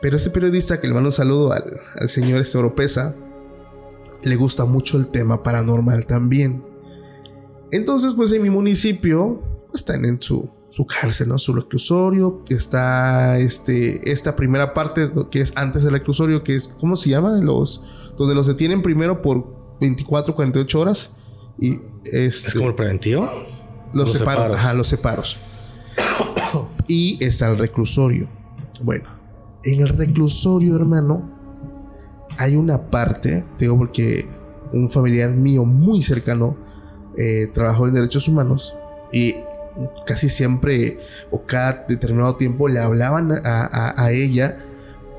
[0.00, 3.16] Pero ese periodista que le mando un saludo al, señor Esteoropesa,
[4.22, 6.64] le gusta mucho el tema paranormal también.
[7.70, 11.38] Entonces, pues en mi municipio pues, están en su, su cárcel, ¿no?
[11.38, 12.40] Su reclusorio.
[12.48, 17.38] Está este, esta primera parte que es antes del reclusorio, que es, ¿cómo se llama?
[17.38, 17.84] Los
[18.16, 21.16] donde los detienen primero por 24, 48 horas.
[21.58, 23.30] Y este, ¿Es como el preventivo?
[23.92, 24.56] Los, separos.
[24.56, 25.38] Ajá, los separos.
[26.88, 28.28] y está el reclusorio.
[28.82, 29.17] Bueno,
[29.64, 31.30] en el reclusorio, hermano,
[32.36, 34.24] hay una parte, digo porque
[34.72, 36.56] un familiar mío muy cercano
[37.16, 38.76] eh, trabajó en derechos humanos
[39.12, 39.34] y
[40.06, 40.98] casi siempre
[41.30, 44.58] o cada determinado tiempo le hablaban a, a ella,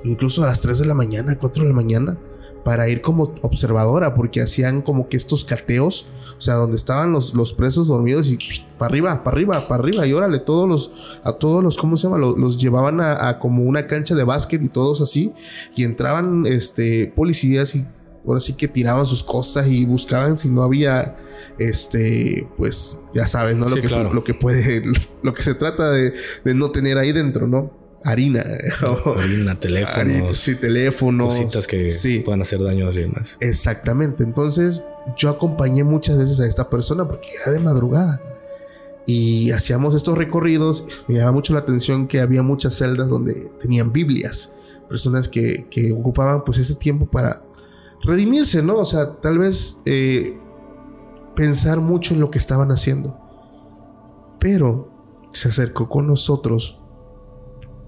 [0.04, 2.18] incluso a las 3 de la mañana, 4 de la mañana,
[2.64, 6.08] para ir como observadora, porque hacían como que estos cateos,
[6.38, 8.38] o sea, donde estaban los, los presos dormidos y
[8.78, 12.08] para arriba, para arriba, para arriba, y órale, todos los, a todos los, ¿cómo se
[12.08, 12.18] llama?
[12.18, 15.34] Los, llevaban a, como una cancha de básquet y todos así,
[15.76, 17.86] y entraban este, policías y
[18.26, 21.18] ahora sí que tiraban sus cosas y buscaban si no había
[21.58, 23.68] este, pues ya sabes, ¿no?
[23.68, 24.84] Lo, que, lo que puede,
[25.24, 27.79] lo que se trata de, de no tener ahí dentro, ¿no?
[28.04, 28.44] Harina.
[29.18, 30.38] harina, teléfonos.
[30.38, 31.36] sí, teléfonos.
[31.36, 33.38] Cositas que puedan hacer daño a alguien más.
[33.40, 34.24] Exactamente.
[34.24, 34.86] Entonces,
[35.18, 38.22] yo acompañé muchas veces a esta persona porque era de madrugada.
[39.06, 40.86] Y hacíamos estos recorridos.
[41.08, 44.56] Me llamaba mucho la atención que había muchas celdas donde tenían Biblias.
[44.88, 47.44] Personas que, ocupaban pues ese tiempo para
[48.04, 48.78] redimirse, ¿no?
[48.78, 50.38] O sea, tal vez eh,
[51.36, 53.18] pensar mucho en lo que estaban haciendo.
[54.40, 54.92] Pero
[55.32, 56.82] se acercó con nosotros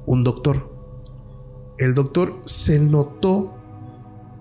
[0.05, 0.71] un doctor.
[1.77, 3.55] El doctor se notó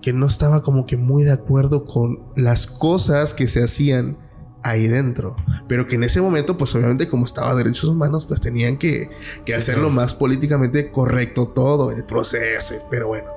[0.01, 4.17] que no estaba como que muy de acuerdo con las cosas que se hacían
[4.63, 5.35] ahí dentro.
[5.67, 9.09] Pero que en ese momento, pues obviamente como estaba derechos humanos, pues tenían que,
[9.45, 12.75] que hacerlo más políticamente correcto todo, el proceso.
[12.89, 13.29] Pero bueno,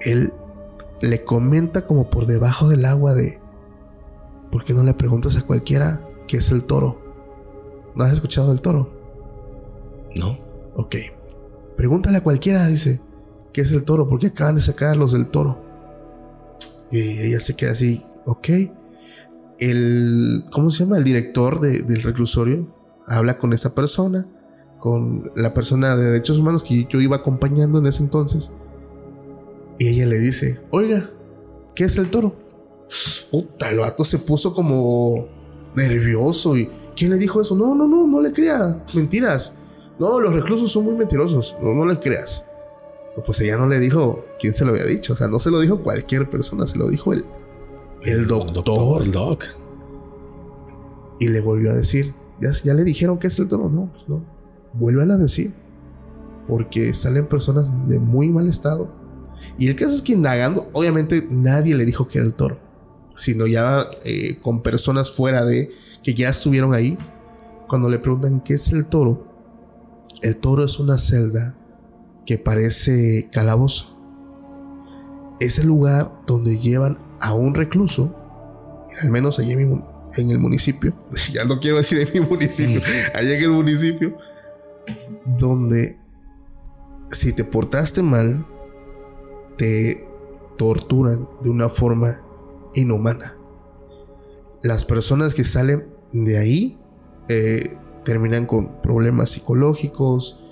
[0.00, 0.32] él
[1.00, 3.40] le comenta como por debajo del agua de,
[4.50, 7.00] ¿por qué no le preguntas a cualquiera qué es el toro?
[7.94, 8.90] ¿No has escuchado del toro?
[10.14, 10.38] No.
[10.74, 10.96] Ok.
[11.76, 13.00] Pregúntale a cualquiera, dice,
[13.52, 14.08] ¿qué es el toro?
[14.08, 15.62] Porque acaban de sacar los del toro.
[16.90, 18.48] Y ella se queda así, ok.
[19.58, 20.98] El, ¿cómo se llama?
[20.98, 22.74] El director del reclusorio
[23.06, 24.26] habla con esta persona,
[24.78, 28.52] con la persona de derechos humanos que yo iba acompañando en ese entonces.
[29.78, 31.10] Y ella le dice, oiga,
[31.74, 32.34] ¿qué es el toro?
[33.30, 35.26] Puta, el vato se puso como
[35.74, 37.54] nervioso y ¿quién le dijo eso?
[37.54, 39.56] No, no, no, no le crea, mentiras.
[40.00, 42.48] No, los reclusos son muy mentirosos, no, no les creas.
[43.24, 45.60] Pues ella no le dijo quién se lo había dicho, o sea, no se lo
[45.60, 47.24] dijo cualquier persona, se lo dijo el,
[48.02, 49.10] el, doctor.
[49.10, 49.44] Doc.
[51.18, 54.08] Y le volvió a decir, ¿Ya, ya le dijeron que es el toro, no, pues
[54.08, 54.24] no.
[54.72, 55.52] Vuelve a decir,
[56.48, 58.88] porque salen personas de muy mal estado.
[59.58, 62.58] Y el caso es que indagando, obviamente nadie le dijo que era el toro,
[63.16, 65.70] sino ya eh, con personas fuera de
[66.02, 66.96] que ya estuvieron ahí.
[67.68, 69.29] Cuando le preguntan qué es el toro,
[70.22, 71.56] el toro es una celda
[72.26, 73.98] que parece calabozo.
[75.40, 78.14] Es el lugar donde llevan a un recluso,
[79.00, 80.94] al menos allí en, el municipio,
[81.32, 82.82] ya no quiero decir en mi municipio,
[83.14, 84.16] allá en el municipio,
[85.38, 85.98] donde
[87.10, 88.46] si te portaste mal,
[89.56, 90.06] te
[90.56, 92.20] torturan de una forma
[92.74, 93.36] inhumana.
[94.62, 96.78] las personas que salen de ahí
[97.28, 97.78] eh,
[98.10, 100.42] terminan con problemas psicológicos,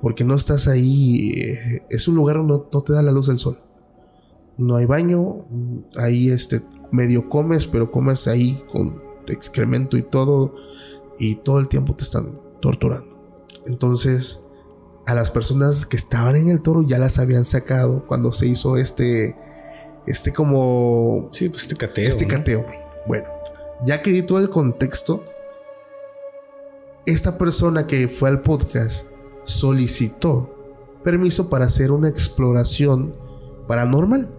[0.00, 3.40] porque no estás ahí, eh, es un lugar donde no, te da la luz del
[3.40, 3.58] sol.
[4.56, 5.44] No hay baño,
[5.96, 6.62] ahí este,
[6.92, 10.54] medio comes, pero comes ahí con excremento y todo,
[11.18, 13.18] y todo el tiempo te están torturando.
[13.66, 14.46] Entonces,
[15.04, 18.76] a las personas que estaban en el toro ya las habían sacado cuando se hizo
[18.76, 19.36] este,
[20.06, 21.26] este como...
[21.32, 22.08] Sí, pues este cateo.
[22.08, 22.64] Este cateo.
[23.08, 23.26] Bueno,
[23.84, 25.24] ya que di todo el contexto,
[27.10, 30.54] esta persona que fue al podcast solicitó
[31.02, 33.14] permiso para hacer una exploración
[33.66, 34.30] paranormal.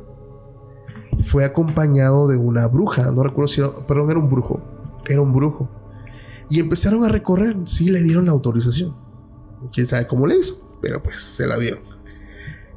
[1.24, 4.62] Fue acompañado de una bruja, no recuerdo si era, perdón, era un brujo,
[5.08, 5.68] era un brujo.
[6.50, 8.96] Y empezaron a recorrer, sí le dieron la autorización.
[9.74, 11.82] Quién sabe cómo le hizo, pero pues se la dieron.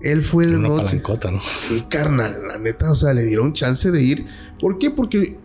[0.01, 1.03] Él fue de noche.
[1.30, 1.40] ¿no?
[1.43, 4.26] Sí, carnal, la neta, o sea, le dieron chance de ir.
[4.59, 4.90] ¿Por qué?
[4.90, 5.38] Porque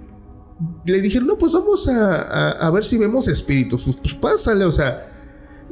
[0.85, 3.83] le dijeron, no, pues vamos a, ver si vemos espíritus.
[3.83, 5.11] Pues, pues, pásale, o sea,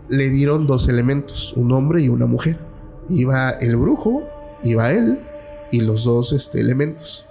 [0.09, 2.59] le dieron dos elementos, un hombre y una mujer.
[3.09, 4.23] Iba el brujo,
[4.63, 5.19] iba él
[5.71, 7.27] y los dos este, elementos.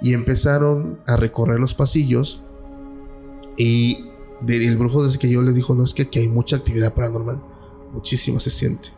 [0.00, 2.44] Y empezaron a recorrer los pasillos
[3.56, 4.10] y
[4.46, 7.42] el brujo desde que yo le dijo, no es que aquí hay mucha actividad paranormal,
[7.92, 8.90] muchísimo se siente.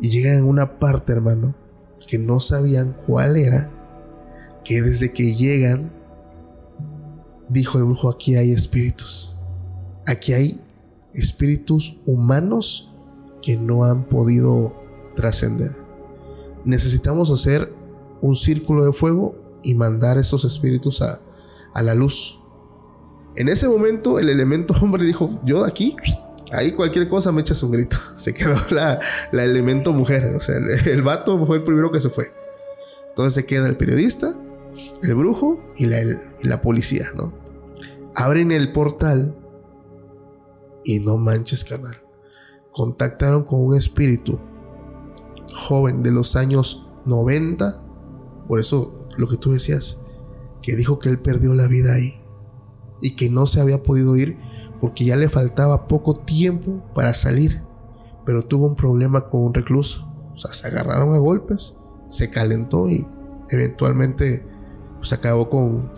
[0.00, 1.54] Y llegan a una parte, hermano,
[2.06, 3.70] que no sabían cuál era,
[4.64, 5.92] que desde que llegan
[7.48, 9.36] dijo el brujo, aquí hay espíritus.
[10.06, 10.60] Aquí hay
[11.12, 12.94] espíritus humanos
[13.42, 14.74] que no han podido
[15.16, 15.76] trascender.
[16.64, 17.72] Necesitamos hacer
[18.20, 21.20] un círculo de fuego y mandar esos espíritus a,
[21.82, 22.40] la luz.
[23.36, 25.96] En ese momento el elemento hombre dijo, yo de aquí,
[26.52, 27.96] ahí cualquier cosa me echas un grito.
[28.14, 29.00] Se quedó la,
[29.32, 32.32] elemento mujer, o sea, el, vato fue el primero que se fue.
[33.08, 34.34] Entonces se queda el periodista,
[35.02, 37.32] el brujo y la, policía, ¿no?
[38.14, 39.36] abren el portal
[40.84, 41.96] y no manches, canal.
[42.72, 44.38] Contactaron con un espíritu
[45.54, 47.82] joven de los años 90.
[48.48, 50.04] Por eso lo que tú decías,
[50.60, 52.20] que dijo que él perdió la vida ahí
[53.00, 54.38] y que no se había podido ir
[54.80, 57.62] porque ya le faltaba poco tiempo para salir,
[58.26, 60.10] pero tuvo un problema con un recluso.
[60.32, 63.06] O sea, se agarraron a golpes, se calentó y
[63.50, 64.44] eventualmente
[65.04, 65.90] pues, acabó con,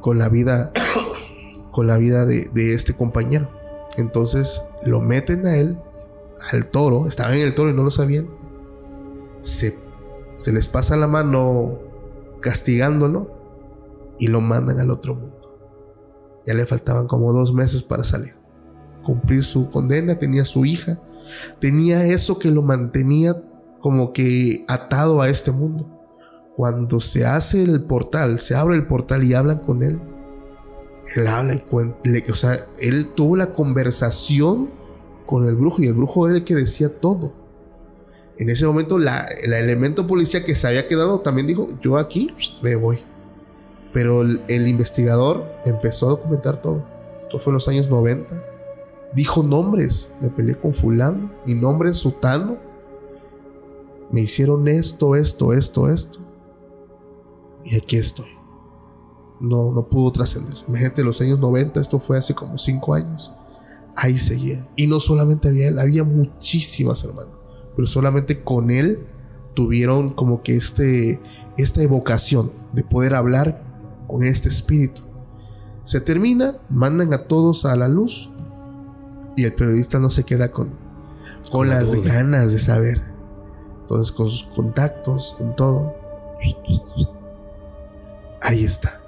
[0.00, 0.70] con la vida
[1.72, 3.48] con la vida de, este compañero.
[3.96, 5.80] Entonces lo meten a él,
[6.52, 8.28] al toro, estaban en el toro y no lo sabían.
[9.40, 9.76] Se,
[10.38, 11.80] se les pasa la mano
[12.40, 13.30] castigándolo
[14.20, 15.58] y lo mandan al otro mundo.
[16.46, 18.36] Ya le faltaban como dos meses para salir.
[19.02, 21.00] Cumplir su condena, tenía su hija,
[21.58, 23.42] tenía eso que lo mantenía
[23.80, 25.95] como que atado a este mundo.
[26.56, 30.00] Cuando se hace el portal, se abre el portal y hablan con él,
[31.14, 31.98] él habla y cuenta,
[32.30, 34.70] o sea, él tuvo la conversación
[35.26, 37.32] con el brujo y el brujo era el que decía todo.
[38.38, 42.34] En ese momento la, el elemento policía que se había quedado también dijo, yo aquí
[42.62, 43.00] me voy.
[43.92, 46.84] Pero el, investigador empezó a documentar todo.
[47.22, 48.44] Esto fue en los años 90.
[49.14, 50.14] Dijo nombres.
[50.20, 51.30] Me peleé con fulano.
[51.46, 52.58] Mi nombre es Sutano.
[54.10, 56.25] Me hicieron esto, esto, esto, esto.
[57.66, 58.36] Y aquí estoy
[59.40, 60.54] no, no pudo trascender.
[60.68, 63.34] Imagínate los años 90, esto fue hace como 5 años.
[63.96, 64.68] Ahí seguía.
[64.76, 67.34] Y no solamente había él, había muchísimas hermanas.
[67.74, 69.06] Pero solamente con él
[69.54, 71.20] tuvieron como que este,
[71.56, 73.62] esta evocación de poder hablar
[74.06, 75.02] con este espíritu.
[75.84, 78.30] Se termina, mandan a todos a la luz
[79.36, 80.70] y el periodista no se queda con,
[81.50, 83.02] con las ganas de saber.
[83.82, 85.94] Entonces con sus contactos, con todo.
[88.42, 89.00] Ahí está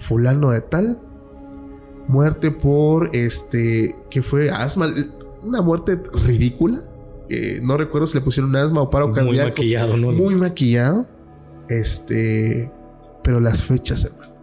[0.00, 0.98] fulano de tal,
[2.08, 4.86] muerte por este, que fue asma,
[5.42, 6.82] una muerte ridícula.
[7.62, 9.36] no recuerdo si le pusieron asma o paro cardíaco.
[9.36, 10.12] Muy maquillado, ¿no?
[10.12, 11.06] Muy maquillado.
[11.68, 12.72] Este,
[13.22, 14.34] pero las fechas, hermano.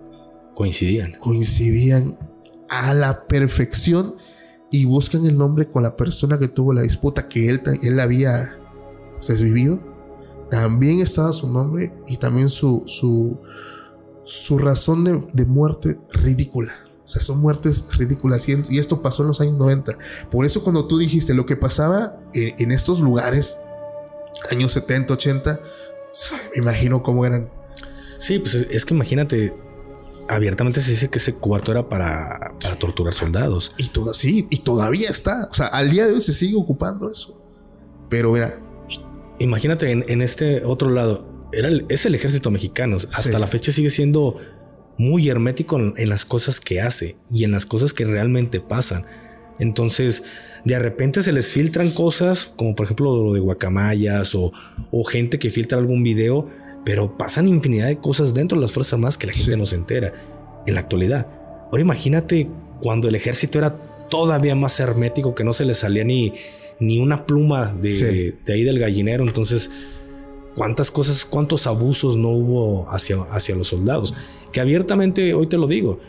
[0.53, 1.13] Coincidían.
[1.19, 2.17] Coincidían
[2.69, 4.15] a la perfección
[4.71, 8.57] y buscan el nombre con la persona que tuvo la disputa que él, él había
[9.27, 9.79] desvivido.
[10.49, 13.41] También estaba su nombre y también su, su,
[14.27, 16.73] su razón de, muerte ridícula.
[17.03, 18.47] O sea, son muertes ridículas.
[18.49, 19.97] Y, esto pasó en los años 90.
[20.29, 23.55] Por eso cuando tú dijiste lo que pasaba en, estos lugares,
[24.51, 25.61] años 70, 80,
[26.53, 27.49] me imagino cómo eran.
[28.17, 29.55] Sí, pues es, que imagínate,
[30.27, 33.73] abiertamente se dice que ese cuarto era para, torturar soldados.
[33.77, 35.47] Y todo, sí, y todavía está.
[35.49, 37.41] O sea, al día de hoy se sigue ocupando eso.
[38.09, 38.59] Pero mira.
[39.39, 42.97] Imagínate en este otro lado, era es el ejército mexicano.
[42.97, 44.37] Hasta la fecha sigue siendo
[44.97, 49.05] muy hermético en, las cosas que hace y en las cosas que realmente pasan.
[49.59, 50.23] Entonces,
[50.65, 54.51] de repente se les filtran cosas, como por ejemplo lo de guacamayas o,
[55.09, 56.49] gente que filtra algún video,
[56.85, 59.75] pero pasan infinidad de cosas dentro de las Fuerzas Armadas que la gente no se
[59.75, 60.13] entera
[60.65, 61.27] en la actualidad.
[61.71, 62.49] Ahora imagínate
[62.81, 66.33] cuando el ejército era todavía más hermético, que no se le salía ni,
[66.79, 69.25] ni una pluma de, de ahí del gallinero.
[69.25, 69.71] Entonces,
[70.57, 74.15] cuántas cosas, cuántos abusos no hubo hacia, hacia los soldados.
[74.51, 75.99] Que abiertamente, hoy te lo digo,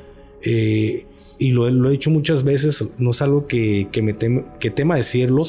[0.42, 1.04] eh,
[1.38, 4.16] y lo, he dicho muchas veces, no es algo que, que me
[4.58, 5.44] que tema decirlo,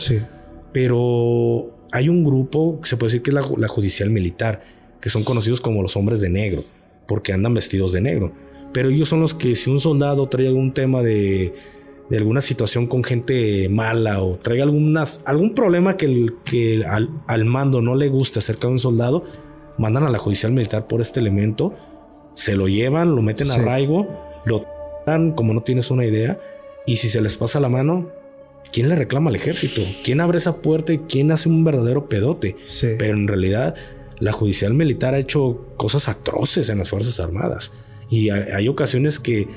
[0.73, 4.63] pero hay un grupo que se puede decir que es la, la judicial militar,
[4.99, 6.65] que son conocidos como los hombres de negro,
[7.07, 8.33] porque andan vestidos de negro.
[8.73, 11.53] Pero ellos son los que si un soldado trae algún tema de
[12.09, 17.45] de alguna situación con gente mala o traiga algunas, algún problema que, el, que al,
[17.45, 19.23] mando no le guste acerca de un soldado,
[19.77, 21.73] mandan a la judicial militar por este elemento,
[22.33, 24.07] se lo llevan, lo meten a arraigo,
[24.45, 24.65] lo
[25.05, 26.39] dan como no tienes una idea,
[26.85, 28.09] y si se les pasa la mano,
[28.71, 29.81] ¿quién le reclama al ejército?
[30.03, 32.55] ¿Quién abre esa puerta y quién hace un verdadero pedote?
[32.97, 33.75] Pero en realidad
[34.19, 37.73] la judicial militar ha hecho cosas atroces en las Fuerzas Armadas.
[38.09, 39.47] Y hay ocasiones que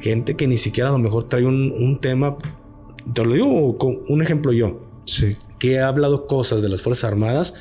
[0.00, 2.36] gente que ni siquiera a lo mejor trae un, tema.
[3.12, 4.80] Te lo digo con un ejemplo yo.
[5.04, 5.36] Sí.
[5.58, 7.54] Que he hablado cosas de las Fuerzas Armadas.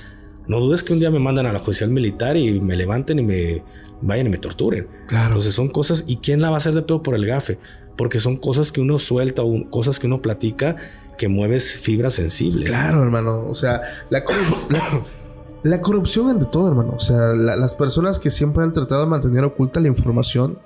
[0.47, 3.23] No dudes que un día me mandan a la judicial militar y me levanten y
[3.23, 3.63] me
[4.01, 4.87] vayan y me torturen.
[5.07, 5.27] Claro.
[5.27, 6.05] Entonces son cosas.
[6.07, 7.59] ¿Y quién la va a hacer de pedo por el gafe?
[7.97, 10.75] Porque son cosas que uno suelta o cosas que uno platica
[11.17, 12.69] que mueves fibras sensibles.
[12.69, 13.45] Claro, hermano.
[13.47, 14.23] O sea, la,
[15.63, 16.93] la, corrupción ante todo, hermano.
[16.95, 20.59] O sea, las personas que siempre han tratado de mantener oculta la información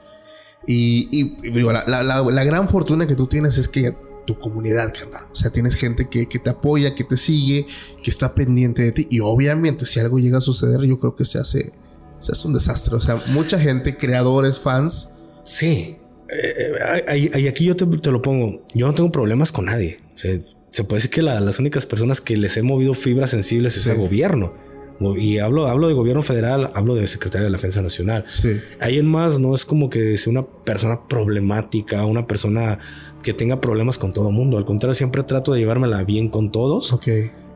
[0.68, 3.96] y, la, gran fortuna que tú tienes es que
[4.26, 5.26] tu comunidad, carnal.
[5.32, 7.66] O sea, tienes gente que, te apoya, que te sigue,
[8.04, 9.08] que está pendiente de ti.
[9.10, 11.72] Y obviamente, si algo llega a suceder, yo creo que se hace,
[12.20, 12.96] se hace un desastre.
[12.96, 15.20] O sea, mucha gente, creadores, fans.
[15.44, 15.98] Sí.
[16.30, 18.66] Eh, y aquí yo te, lo pongo.
[18.74, 20.00] Yo no tengo problemas con nadie.
[20.16, 23.98] se puede decir que las únicas personas que les he movido fibras sensibles es el
[23.98, 24.71] gobierno
[25.18, 28.26] y hablo, hablo de gobierno federal, hablo de secretario de la Defensa Nacional.
[28.28, 28.60] Sí.
[28.80, 32.80] Ahí en más no es como que sea una persona problemática, una persona
[33.24, 34.58] que tenga problemas con todo mundo.
[34.58, 36.98] Al contrario, siempre trato de llevármela bien con todos.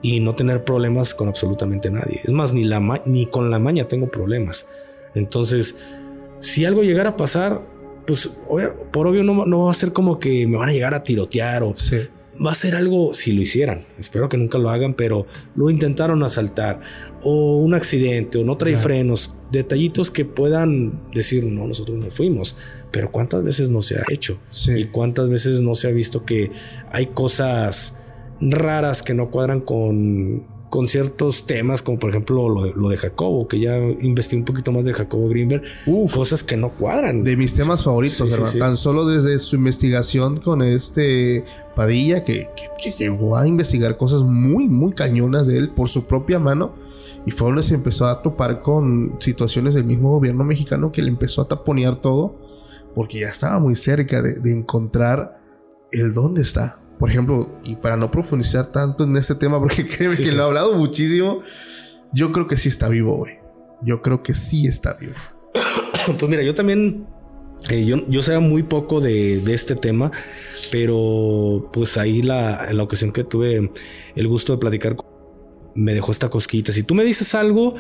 [0.02, 2.22] Y no tener problemas con absolutamente nadie.
[2.24, 4.68] Es más, ni, la ni con la maña tengo problemas.
[5.16, 5.78] Entonces,
[6.38, 7.62] si algo llegara a pasar,
[8.06, 8.30] pues
[8.92, 11.64] por obvio no, no va a ser como que me van a llegar a tirotear
[11.64, 12.08] o sí
[12.44, 15.26] va a ser algo, si lo hicieran, espero que nunca lo hagan, pero
[15.56, 16.82] lo intentaron asaltar,
[17.22, 22.58] o un accidente, o no trae frenos, detallitos que puedan decir, no, nosotros no fuimos,
[22.92, 26.52] pero cuántas veces no se ha hecho, y cuántas veces no se ha visto que
[26.92, 28.02] hay cosas
[28.42, 33.60] raras que no cuadran con, con ciertos temas, como por ejemplo lo de, Jacobo, que
[33.60, 35.64] ya investigué un poquito más de Jacobo Greenberg,
[36.14, 37.24] cosas que no cuadran.
[37.24, 41.46] De mis temas favoritos, Tan solo desde su investigación con este
[41.76, 42.50] Padilla, que,
[42.98, 46.74] llegó a investigar cosas muy, muy cañonas de él por su propia mano.
[47.26, 51.10] Y fue donde se empezó a topar con situaciones del mismo gobierno mexicano que le
[51.10, 52.40] empezó a taponear todo,
[52.94, 55.42] porque ya estaba muy cerca de, de encontrar
[55.92, 60.16] el dónde está por ejemplo, y para no profundizar tanto en este tema, porque créeme
[60.16, 61.42] que lo he hablado muchísimo,
[62.14, 63.40] yo creo que sí está vivo, güey.
[63.82, 65.14] Yo creo que sí está vivo.
[66.06, 67.08] Pues mira, yo también,
[67.68, 70.12] eh, yo, yo sé muy poco de, este tema,
[70.72, 73.72] pero pues ahí la, la ocasión que tuve
[74.16, 74.96] el gusto de platicar
[75.74, 76.72] me dejó esta cosquita.
[76.72, 77.74] Si tú me dices algo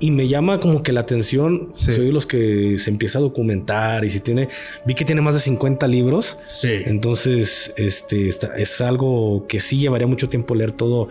[0.00, 1.68] y me llama como que la atención.
[1.72, 4.48] Soy de los que se empieza a documentar y si tiene,
[4.86, 6.38] vi que tiene más de 50 libros.
[6.46, 6.82] Sí.
[6.86, 11.08] Entonces, este es algo que sí llevaría mucho tiempo leer todo,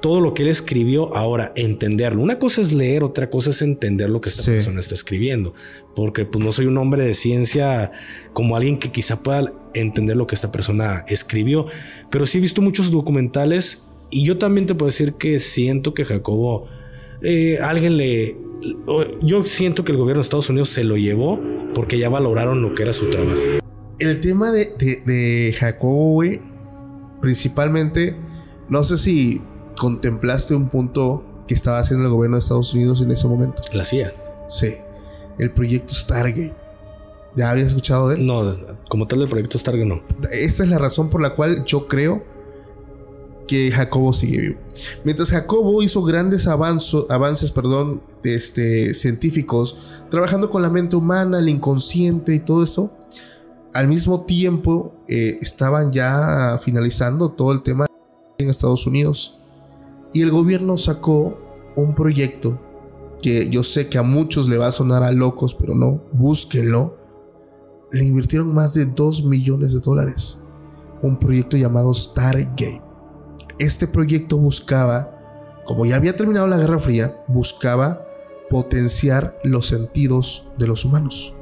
[0.00, 1.14] todo lo que él escribió.
[1.14, 2.22] Ahora, entenderlo.
[2.22, 5.52] Una cosa es leer, otra cosa es entender lo que esta persona está escribiendo.
[5.94, 7.92] Porque pues no soy un hombre de ciencia
[8.32, 11.66] como alguien que quizá pueda entender lo que esta persona escribió.
[12.10, 16.04] Pero sí he visto muchos documentales y yo también te puedo decir que siento que
[16.04, 16.68] Jacobo
[17.24, 18.36] eh, alguien le...
[19.22, 21.40] Yo siento que el gobierno de Estados Unidos se lo llevó
[21.74, 23.40] porque ya valoraron lo que era su trabajo.
[23.98, 26.40] El tema de, de, Jacobo, güey,
[27.20, 28.16] principalmente,
[28.68, 29.42] no sé si
[29.76, 33.62] contemplaste un punto que estaba haciendo el gobierno de Estados Unidos en ese momento.
[33.72, 34.14] La CIA.
[34.48, 34.74] Sí.
[35.38, 36.54] El proyecto Stargate.
[37.36, 38.26] ¿Ya habías escuchado de él?
[38.26, 38.56] No,
[38.88, 40.02] como tal el proyecto Stargate no.
[40.30, 42.22] Esta es la razón por la cual yo creo
[43.46, 44.60] que Jacobo sigue vivo.
[45.04, 49.78] Mientras Jacobo hizo grandes avances perdón, este, científicos,
[50.10, 52.92] trabajando con la mente humana, el inconsciente y todo eso,
[53.74, 57.86] al mismo tiempo eh, estaban ya finalizando todo el tema
[58.38, 59.38] en Estados Unidos.
[60.12, 61.38] Y el gobierno sacó
[61.76, 62.60] un proyecto
[63.20, 66.96] que yo sé que a muchos le va a sonar a locos, pero no, búsquenlo.
[67.90, 70.42] le invirtieron más de 2 millones de dólares.
[71.02, 72.93] Un proyecto llamado Stargate.
[73.58, 78.06] Este proyecto buscaba, como ya había terminado la Guerra Fría, buscaba
[78.50, 81.34] potenciar los sentidos de los humanos.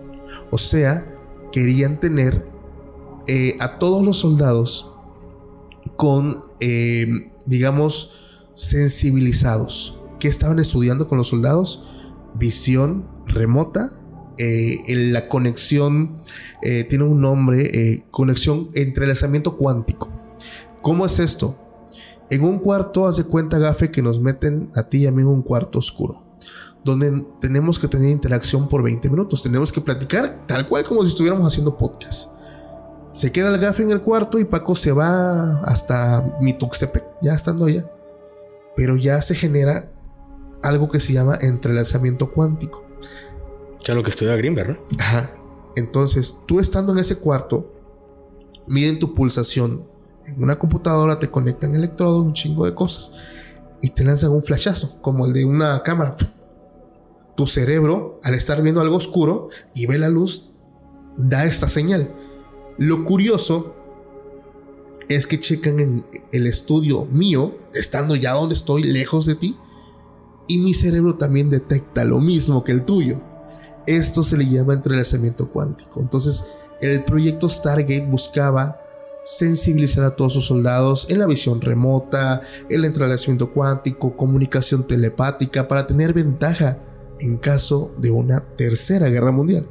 [0.50, 1.06] O sea,
[1.52, 2.46] querían tener
[3.26, 4.94] eh, a todos los soldados
[5.96, 8.20] con, eh, digamos,
[8.54, 10.00] sensibilizados.
[10.20, 11.90] ¿Qué estaban estudiando con los soldados?
[12.34, 13.92] Visión remota.
[14.38, 16.22] Eh, la conexión
[16.62, 20.08] tiene un nombre, conexión entrelazamiento cuántico.
[20.80, 21.56] ¿Cómo es esto?
[22.32, 25.28] En un cuarto, hace cuenta, Gafe, que nos meten a ti y a mí en
[25.28, 26.32] un cuarto oscuro
[26.84, 29.42] donde tenemos que tener interacción por 20 minutos.
[29.42, 32.32] Tenemos que platicar tal cual como si estuviéramos haciendo podcast.
[33.12, 37.66] Se queda el gafe en el cuarto y Paco se va hasta Mituxtepec, ya estando
[37.66, 37.88] allá.
[38.74, 39.92] Pero ya se genera
[40.62, 42.84] algo que se llama entrelazamiento cuántico.
[43.84, 44.78] Ya lo que estudia Greenberg, ¿no?
[44.98, 45.30] Ajá.
[45.76, 47.74] Entonces, tú estando en ese cuarto,
[48.66, 49.91] miden tu pulsación.
[50.26, 53.12] En una computadora te conectan electrodos, un chingo de cosas.
[53.80, 56.16] Y te lanzan un flashazo, como el de una cámara
[57.34, 60.52] tu cerebro, al estar viendo algo oscuro y ve la luz,
[61.16, 62.14] da esta señal.
[62.78, 63.74] Lo curioso
[65.08, 69.56] es que checan en el estudio mío, estando ya donde estoy, lejos de ti,
[70.46, 73.20] y mi cerebro también detecta lo mismo que el tuyo.
[73.86, 76.00] Esto se le llama entrelazamiento cuántico.
[76.00, 78.81] Entonces, el proyecto Stargate buscaba
[79.24, 85.86] sensibilizar a todos sus soldados en la visión remota, el entrelazamiento cuántico, comunicación telepática, para
[85.86, 86.78] tener ventaja
[87.20, 89.68] en caso de una tercera guerra mundial.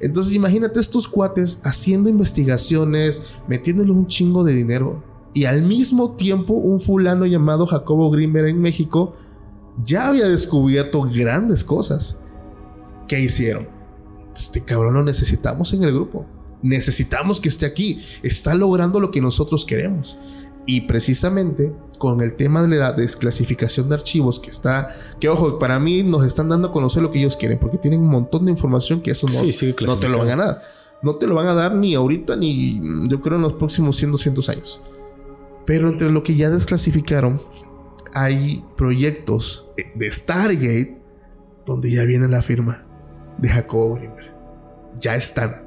[0.00, 5.02] Entonces imagínate estos cuates haciendo investigaciones, metiéndole un chingo de dinero.
[5.34, 9.14] Y al mismo tiempo un fulano llamado Jacobo Grimberg en México
[9.82, 12.24] ya había descubierto grandes cosas.
[13.08, 13.68] ¿Qué hicieron?
[14.34, 16.26] Este cabrón lo necesitamos en el grupo.
[16.62, 18.02] Necesitamos que esté aquí.
[18.22, 20.18] Está logrando lo que nosotros queremos.
[20.66, 25.78] Y precisamente con el tema de la desclasificación de archivos que está, que ojo, para
[25.78, 28.50] mí nos están dando a conocer lo que ellos quieren, porque tienen un montón de
[28.50, 30.62] información que eso no, no te lo van a dar.
[31.02, 34.12] No te lo van a dar ni ahorita ni yo creo en los próximos 100,
[34.12, 34.82] 200 años.
[35.64, 37.42] Pero entre lo que ya desclasificaron,
[38.12, 41.00] hay proyectos de Stargate
[41.66, 42.84] donde ya viene la firma
[43.38, 44.32] de Jacobo Grimberg.
[45.00, 45.61] Ya están.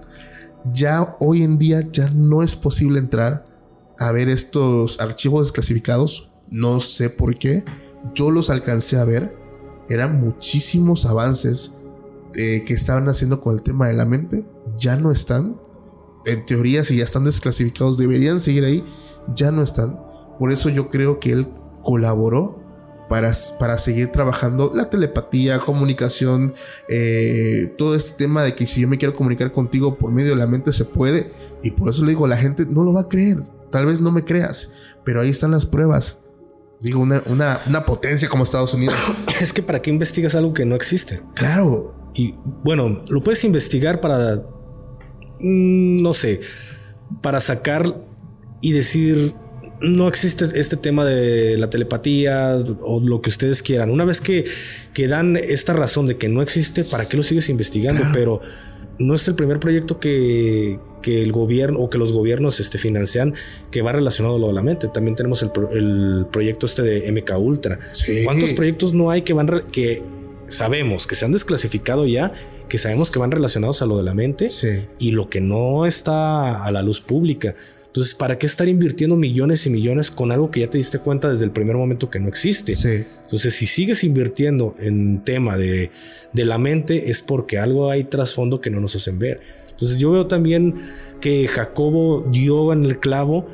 [0.72, 3.46] Ya hoy en día ya no es posible entrar
[4.00, 6.32] a ver estos archivos desclasificados.
[6.50, 7.64] No sé por qué.
[8.14, 9.36] Yo los alcancé a ver.
[9.90, 11.82] Eran muchísimos avances
[12.34, 14.46] eh, que estaban haciendo con el tema de la mente.
[14.78, 15.60] Ya no están.
[16.26, 18.84] En teoría, si ya están desclasificados, deberían seguir ahí.
[19.36, 20.00] Ya no están.
[20.40, 21.48] Por eso yo creo que él
[21.84, 22.65] colaboró
[23.08, 26.54] para, para, seguir trabajando la telepatía, comunicación,
[26.90, 30.38] eh, todo este tema de que si yo me quiero comunicar contigo por medio de
[30.38, 31.32] la mente se puede.
[31.62, 33.44] Y por eso le digo, la gente no lo va a creer.
[33.72, 36.26] Tal vez no me creas, pero ahí están las pruebas.
[36.82, 38.96] Digo, una, una, potencia como Estados Unidos.
[39.42, 41.22] Es que para qué investigas algo que no existe.
[41.34, 41.96] Claro.
[42.14, 44.38] Y bueno, lo puedes investigar para,
[45.40, 46.42] mm, no sé,
[47.22, 48.02] para sacar
[48.62, 49.34] y decir,
[49.82, 53.90] no existe este tema de la telepatía o lo que ustedes quieran.
[53.90, 54.46] Una vez que,
[54.94, 58.04] que dan esta razón de que no existe, ¿para qué lo sigues investigando?
[58.14, 58.42] Pero
[59.00, 63.34] no es el primer proyecto que, que el gobierno o que los gobiernos este, financian
[63.72, 64.88] que va relacionado a lo de la mente.
[64.88, 67.80] También tenemos el, proyecto este de MK Ultra.
[68.24, 70.04] ¿Cuántos proyectos no hay que van que
[70.48, 72.34] sabemos que se han desclasificado ya,
[72.70, 74.48] que sabemos que van relacionados a lo de la mente
[75.00, 77.56] y lo que no está a la luz pública?
[77.96, 81.30] Entonces, ¿para qué estar invirtiendo millones y millones con algo que ya te diste cuenta
[81.30, 82.74] desde el primer momento que no existe?
[83.22, 85.92] Entonces, si sigues invirtiendo en tema de,
[86.34, 89.40] de la mente, es porque algo hay trasfondo que no nos hacen ver.
[89.70, 90.90] Entonces yo veo también
[91.22, 93.48] que Jacobo dio en el clavo.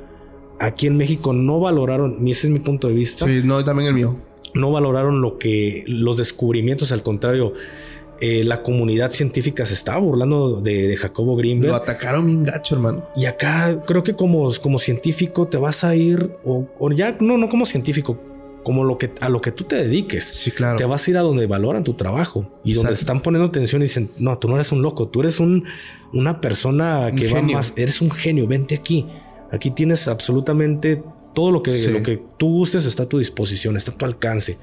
[0.59, 3.27] Aquí en México no valoraron, ese es mi punto de vista.
[3.27, 4.17] Sí, no, también el mío.
[4.55, 7.53] No valoraron lo que los descubrimientos, al contrario,
[8.21, 11.71] eh, la comunidad científica se estaba burlando de, Jacobo Greenberg.
[11.71, 13.09] Lo atacaron bien gacho, hermano.
[13.15, 17.39] Y acá creo que como, como científico te vas a ir, o, o ya, no,
[17.39, 18.19] no como científico,
[18.63, 20.23] como lo que a lo que tú te dediques.
[20.25, 20.77] Sí, claro.
[20.77, 23.85] Te vas a ir a donde valoran tu trabajo y donde están poniendo atención y
[23.85, 25.65] dicen, no, tú no eres un loco, tú eres un,
[26.13, 29.07] una persona que va más, eres un genio, vente aquí.
[29.51, 31.03] Aquí tienes absolutamente
[31.33, 34.57] todo lo que, lo que tú gustes está a tu disposición, está a tu alcance.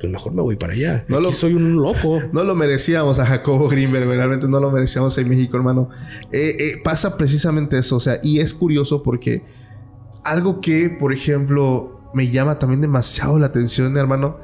[0.00, 1.04] Pues mejor me voy para allá.
[1.08, 2.18] No lo, soy un loco.
[2.32, 5.90] No lo merecíamos a Jacobo Greenberg, realmente no lo merecíamos en México, hermano.
[6.32, 9.44] Eh, eh, pasa precisamente eso, o sea, y es curioso porque
[10.24, 14.38] algo que, por ejemplo, me llama también demasiado la atención, hermano,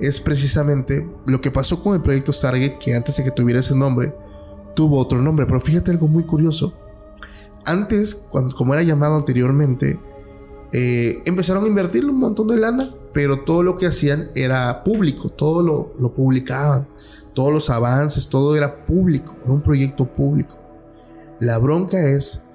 [0.00, 3.74] es precisamente lo que pasó con el proyecto Stargate, que antes de que tuviera ese
[3.74, 4.14] nombre,
[4.74, 5.46] tuvo otro nombre.
[5.46, 6.78] Pero fíjate algo muy curioso.
[7.64, 10.00] antes, cuando, como era llamado anteriormente,
[10.72, 15.28] eh, empezaron a invertir un montón de lana, pero todo lo que hacían era público,
[15.28, 16.88] todo lo, lo publicaban,
[17.34, 20.58] todos los avances, todo era público, era un proyecto público.
[21.40, 22.48] La bronca es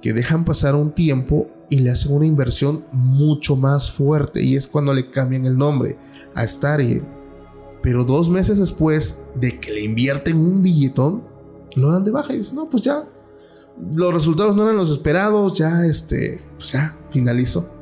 [0.00, 4.66] que dejan pasar un tiempo y le hacen una inversión mucho más fuerte y es
[4.66, 5.98] cuando le cambian el nombre
[6.34, 7.06] a Stargate.
[7.82, 11.22] Pero dos meses después de que le invierten un billetón,
[11.76, 13.08] lo dan de baja y dicen, no, pues ya,
[13.94, 17.79] los resultados no eran los esperados, ya, este, pues ya, finalizó.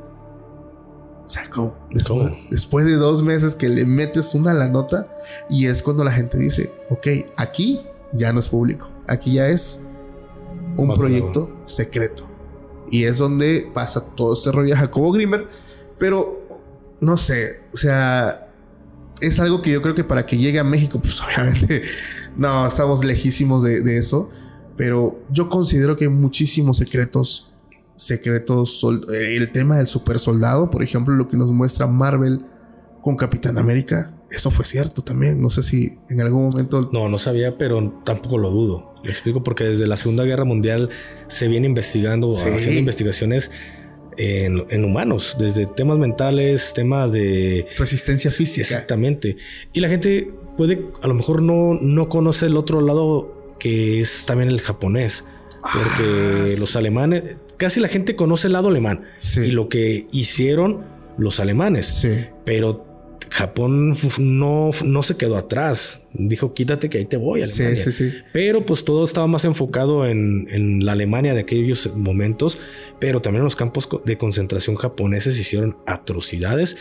[1.29, 1.77] O sea, ¿cómo?
[1.91, 5.15] Después, después, de dos meses que le metes una a la nota
[5.51, 7.07] y es cuando la gente dice, ok,
[7.37, 7.81] aquí
[8.15, 9.83] ya no es público, aquí ya es
[10.79, 12.27] un proyecto secreto.
[12.91, 15.47] Y es donde pasa todo este rollo de Jacobo Grimmer.
[15.99, 16.41] Pero
[17.01, 18.49] no sé, o sea,
[19.21, 21.83] es algo que yo creo que para que llegue a México, pues obviamente
[22.37, 24.31] no, estamos lejísimos de, eso.
[24.77, 27.53] Pero yo considero que hay muchísimos secretos,
[27.99, 32.47] secretos, el tema del super soldado, por ejemplo, lo que nos muestra Marvel
[33.03, 35.41] con Capitán América, eso fue cierto también.
[35.41, 36.91] No sé si en algún momento.
[36.93, 38.95] No, no sabía, pero tampoco lo dudo.
[39.03, 40.91] Le explico porque desde la Segunda Guerra Mundial
[41.29, 43.51] se viene investigando, haciendo investigaciones
[44.19, 48.63] en, humanos, desde temas mentales, temas de resistencia física.
[48.63, 49.37] Exactamente.
[49.73, 54.25] Y la gente puede, a lo mejor no, no conoce el otro lado que es
[54.27, 55.25] también el japonés.
[55.61, 59.03] Porque ah, los alemanes, casi la gente conoce el lado alemán
[59.37, 60.87] y lo que hicieron
[61.19, 62.07] los alemanes.
[62.47, 62.87] Pero
[63.31, 66.07] Japón no, no se quedó atrás.
[66.15, 67.43] Dijo, quítate que ahí te voy.
[67.43, 67.83] Alemania.
[67.83, 68.17] Sí, sí, sí.
[68.33, 72.59] Pero pues todo estaba más enfocado en, la Alemania de aquellos momentos.
[72.99, 76.77] Pero también en los campos de concentración japoneses hicieron atrocidades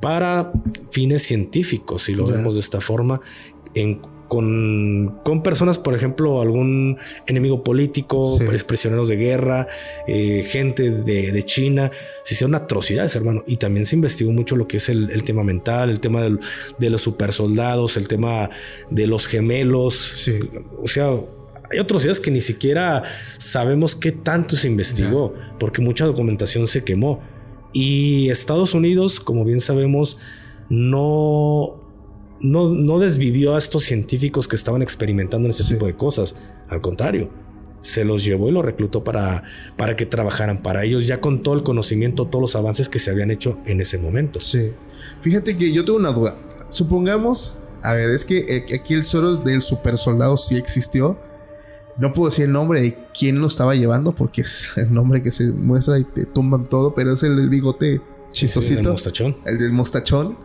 [0.00, 0.52] para
[0.90, 3.20] fines científicos, si lo vemos de esta forma,
[3.74, 4.00] en
[4.30, 9.66] con, personas, por ejemplo, algún enemigo político, prisioneros de guerra,
[10.06, 11.90] eh, gente de, China.
[12.22, 13.42] Se hicieron atrocidades, hermano.
[13.48, 17.02] Y también se investigó mucho lo que es el, tema mental, el tema de los
[17.02, 18.50] supersoldados, el tema
[18.88, 20.30] de los gemelos.
[20.80, 21.08] O sea,
[21.72, 23.02] hay atrocidades que ni siquiera
[23.36, 27.20] sabemos qué tanto se investigó, porque mucha documentación se quemó.
[27.72, 30.18] Y Estados Unidos, como bien sabemos,
[30.68, 31.79] no
[32.40, 36.36] no, desvivió a estos científicos que estaban experimentando en este tipo de cosas.
[36.68, 37.30] Al contrario,
[37.82, 39.42] se los llevó y los reclutó para,
[39.76, 43.10] para que trabajaran para ellos, ya con todo el conocimiento, todos los avances que se
[43.10, 44.40] habían hecho en ese momento.
[44.40, 44.72] Sí.
[45.20, 46.34] Fíjate que yo tengo una duda.
[46.70, 51.18] Supongamos, a ver, es que aquí el suero del super soldado sí existió.
[51.98, 55.32] No puedo decir el nombre de quién lo estaba llevando porque es el nombre que
[55.32, 58.00] se muestra y te tumban todo, pero es el del bigote
[58.32, 58.78] chistosito.
[58.78, 59.36] el del mostachón.
[59.44, 60.38] El del mostachón.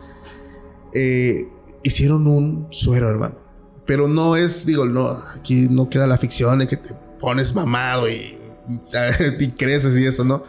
[0.92, 1.48] Eh,
[1.86, 3.36] hicieron un suero, hermano.
[3.86, 8.08] Pero no es, digo, no, aquí no queda la ficción de que te pones mamado
[8.08, 8.36] y,
[8.90, 10.42] te creces y eso, ¿no?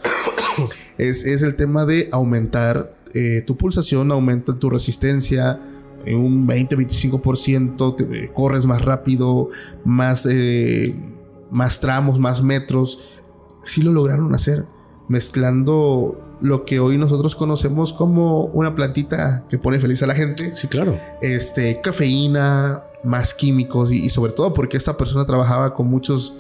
[0.98, 5.62] es, el tema de aumentar eh, tu pulsación, aumenta tu resistencia
[6.06, 9.50] en un 20-25%, te corres más rápido,
[9.86, 10.96] más, eh,
[11.52, 13.10] más tramos, más metros.
[13.64, 14.66] Sí lo lograron hacer,
[15.10, 20.54] mezclando lo que hoy nosotros conocemos como una plantita que pone feliz a la gente.
[20.54, 21.00] Sí, claro.
[21.22, 26.40] Este, cafeína, más químicos y, sobre todo porque esta persona trabajaba con muchos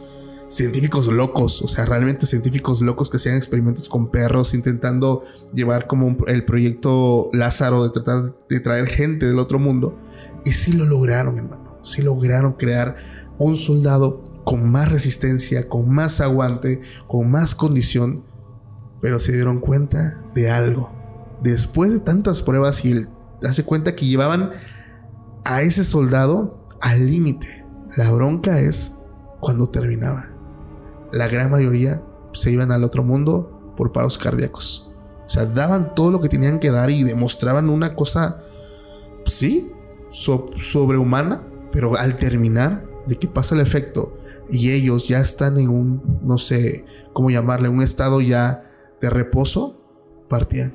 [0.49, 5.23] científicos locos, o sea, realmente científicos locos que hacían experimentos con perros intentando
[5.53, 9.97] llevar como el proyecto Lázaro de tratar de traer gente del otro mundo.
[10.45, 11.79] Y sí lo lograron, hermano.
[11.81, 12.95] Sí lograron crear
[13.37, 18.23] un soldado con más resistencia, con más aguante, con más condición
[19.01, 20.91] pero se dieron cuenta de algo.
[21.41, 23.09] Después de tantas pruebas y él
[23.47, 24.51] hace cuenta que llevaban
[25.43, 27.65] a ese soldado al límite.
[27.95, 28.97] La bronca es
[29.39, 30.29] cuando terminaba.
[31.11, 34.93] La gran mayoría se iban al otro mundo por paros cardíacos.
[35.25, 38.43] O sea, daban todo lo que tenían que dar y demostraban una cosa,
[39.25, 39.71] sí,
[40.09, 44.17] sobrehumana, pero al terminar de que pasa el efecto
[44.49, 48.66] y ellos ya están en un, no sé cómo llamarle, un estado ya
[49.01, 49.81] de reposo,
[50.27, 50.73] partían.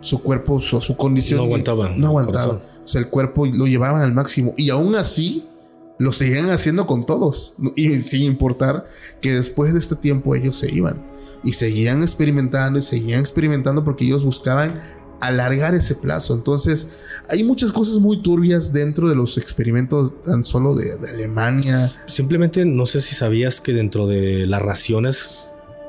[0.00, 1.38] Su cuerpo, su, su condición.
[1.38, 2.00] No aguantaban.
[2.00, 2.56] No aguantaban.
[2.84, 4.54] O sea, el cuerpo lo llevaban al máximo.
[4.56, 5.48] Y aún así,
[5.98, 7.56] lo seguían haciendo con todos.
[7.76, 8.86] Y sin importar
[9.20, 11.02] que después de este tiempo ellos se iban.
[11.42, 14.80] Y seguían experimentando y seguían experimentando porque ellos buscaban
[15.20, 16.34] alargar ese plazo.
[16.34, 16.92] Entonces,
[17.28, 21.92] hay muchas cosas muy turbias dentro de los experimentos tan solo de, de Alemania.
[22.06, 25.30] Simplemente no sé si sabías que dentro de las raciones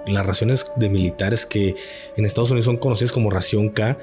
[0.08, 1.76] las raciones de militares que
[2.16, 3.97] en Estados Unidos son conocidas como ración K,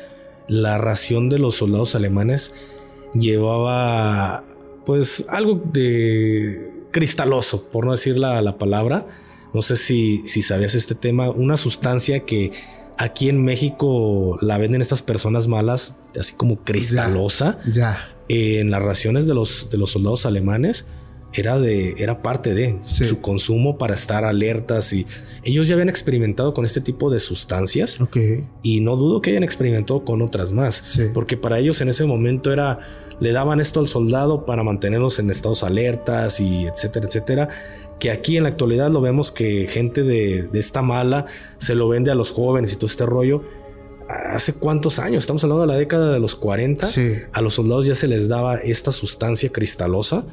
[0.48, 2.54] la ración de los soldados alemanes
[3.14, 4.44] llevaba
[4.84, 9.06] pues algo de cristaloso, por no decir la, palabra,
[9.54, 12.52] no sé si, si sabías este tema, una sustancia que
[12.98, 17.58] aquí en México la venden estas personas malas, así como cristalosa.
[17.70, 18.08] Ya.
[18.28, 20.86] En las raciones de los, de los soldados alemanes
[21.34, 25.06] era de era parte de su consumo para estar alertas y
[25.42, 27.98] ellos ya habían experimentado con este tipo de sustancias
[28.62, 32.52] y no dudo que hayan experimentado con otras más porque para ellos en ese momento
[32.52, 32.80] era
[33.20, 37.48] le daban esto al soldado para mantenerlos en estados alertas y etcétera etcétera
[38.02, 41.26] que aquí en la actualidad lo vemos que gente de, de esta mala
[41.58, 43.44] se lo vende a los jóvenes y todo este rollo.
[44.08, 46.88] Hace cuántos años, estamos hablando de la década de los 40,
[47.32, 50.24] a los soldados ya se les daba esta sustancia cristalosa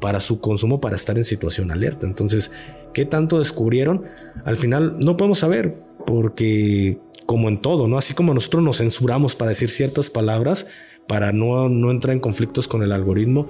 [0.00, 2.06] para su consumo para estar en situación alerta.
[2.06, 2.52] Entonces,
[2.92, 4.04] ¿qué tanto descubrieron?
[4.44, 7.98] Al final no podemos saber porque como en todo, ¿no?
[7.98, 10.66] Así como nosotros nos censuramos para decir ciertas palabras,
[11.06, 13.48] para no, no entrar en conflictos con el algoritmo,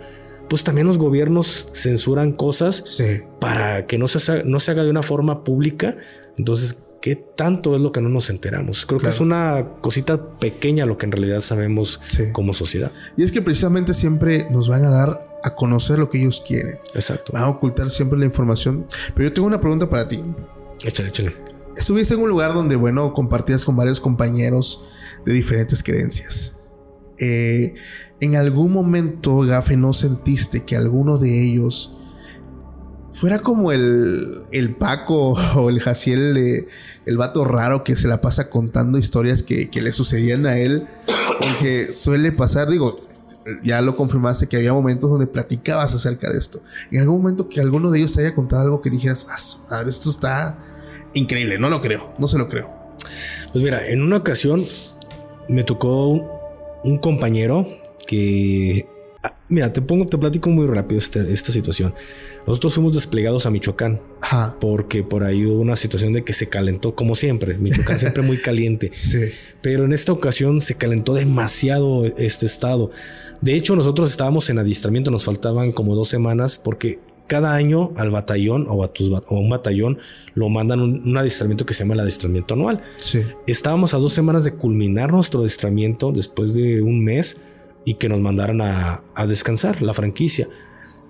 [0.48, 3.00] pues también los gobiernos censuran cosas
[3.40, 5.96] para que no se, no se haga de una forma pública.
[6.36, 8.86] Entonces, ¿qué tanto es lo que no nos enteramos?
[8.86, 12.00] Creo que es una cosita pequeña lo que en realidad sabemos
[12.32, 12.90] como sociedad.
[13.16, 16.78] Y es que precisamente siempre nos van a dar a conocer lo que ellos quieren.
[16.94, 17.32] Exacto.
[17.32, 18.86] Van a ocultar siempre la información.
[19.14, 20.22] Pero yo tengo una pregunta para ti.
[20.84, 21.36] Échale, échale.
[21.76, 24.88] Estuviste en un lugar donde, bueno, compartías con varios compañeros
[25.24, 26.60] de diferentes creencias.
[27.18, 27.74] Eh,
[28.20, 32.00] en algún momento, Gafe, ¿no sentiste que alguno de ellos
[33.12, 36.66] fuera como el, el Paco o el Jaciel, el,
[37.06, 40.88] el vato raro que se la pasa contando historias que, que le sucedían a él?
[41.38, 43.00] Porque suele pasar, digo,
[43.62, 46.60] ya lo confirmaste que había momentos donde platicabas acerca de esto.
[46.90, 49.26] En algún momento que alguno de ellos te haya contado algo que dijeras,
[49.70, 50.58] ver esto está
[51.14, 52.70] increíble, no lo creo, no se lo creo.
[53.52, 54.64] Pues mira, en una ocasión
[55.48, 56.08] me tocó
[56.84, 57.66] un, compañero
[58.06, 58.86] que
[59.22, 61.94] ah, Mira, te pongo, te platico muy rápido este, esta situación.
[62.46, 64.00] Nosotros fuimos desplegados a Michoacán
[64.60, 67.58] porque por ahí hubo una situación de que se calentó, como siempre.
[67.58, 68.90] Michoacán siempre muy caliente.
[68.98, 69.30] Sí.
[69.62, 72.90] Pero en esta ocasión se calentó demasiado este estado.
[73.40, 78.10] De hecho, nosotros estábamos en adiestramiento, nos faltaban como dos semanas porque cada año al
[78.10, 78.90] batallón o a,
[79.30, 79.98] un batallón
[80.34, 82.82] lo mandan un, adiestramiento que se llama el adiestramiento anual.
[82.96, 83.22] Sí.
[83.46, 87.40] Estábamos a dos semanas de culminar nuestro adiestramiento después de un mes
[87.84, 90.48] y que nos mandaran a, descansar la franquicia.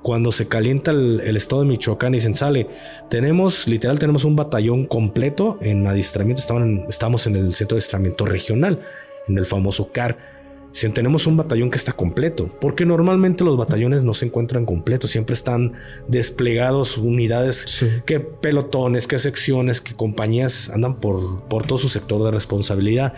[0.03, 2.69] Cuando se calienta el, estado de Michoacán y dicen, sale,
[3.11, 6.43] tenemos, literal, tenemos un batallón completo en adiestramiento,
[6.89, 8.81] estamos en el centro de adiestramiento regional,
[9.29, 10.38] en el famoso CAR
[10.73, 15.11] si tenemos un batallón que está completo, porque normalmente los batallones no se encuentran completos,
[15.11, 15.73] siempre están
[16.09, 22.31] desplegados unidades, que pelotones, que secciones, que compañías andan por, por todo su sector de
[22.31, 23.15] responsabilidad.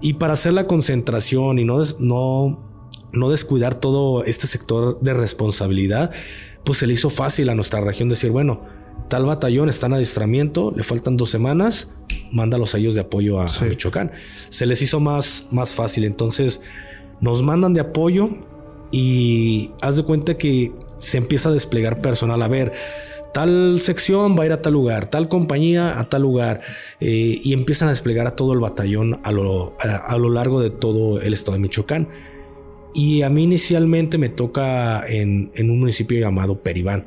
[0.00, 2.60] Y para hacer la concentración y no, no,
[3.12, 6.12] no descuidar todo este sector de responsabilidad,
[6.64, 8.62] pues se le hizo fácil a nuestra región decir, bueno,
[9.08, 11.92] tal batallón está en adiestramiento, le faltan dos semanas,
[12.30, 14.12] manda los sellos de apoyo a, a Michoacán.
[14.48, 16.04] Se les hizo más, más fácil.
[16.04, 16.62] Entonces,
[17.20, 18.30] nos mandan de apoyo
[18.90, 22.40] y haz de cuenta que se empieza a desplegar personal.
[22.42, 22.72] A ver,
[23.32, 26.60] tal sección va a ir a tal lugar, tal compañía a tal lugar,
[27.00, 30.70] eh, y empiezan a desplegar a todo el batallón a lo, a, lo, largo de
[30.70, 32.08] todo el estado de Michoacán.
[32.94, 37.06] Y a mí inicialmente me toca en, un municipio llamado Peribán,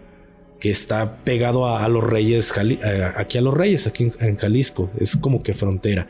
[0.60, 5.16] que está pegado a, los Reyes, eh, aquí a los Reyes, aquí en, Jalisco, es
[5.16, 6.08] como que frontera.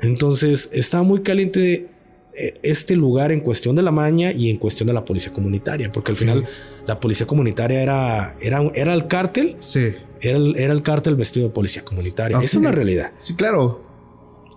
[0.00, 1.88] Entonces estaba muy caliente
[2.34, 6.12] este lugar en cuestión de la maña y en cuestión de la policía comunitaria, porque
[6.12, 6.46] al final
[6.86, 9.56] la policía comunitaria era, era, era el cártel.
[9.58, 9.94] Sí.
[10.20, 12.38] Era el, era el cártel vestido de policía comunitaria.
[12.42, 13.12] Esa es la realidad.
[13.18, 13.84] Sí, claro.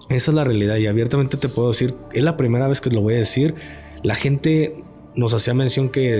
[0.09, 3.01] Esa es la realidad y abiertamente te puedo decir, es la primera vez que lo
[3.01, 3.55] voy a decir.
[4.03, 4.83] La gente
[5.15, 6.19] nos hacía mención que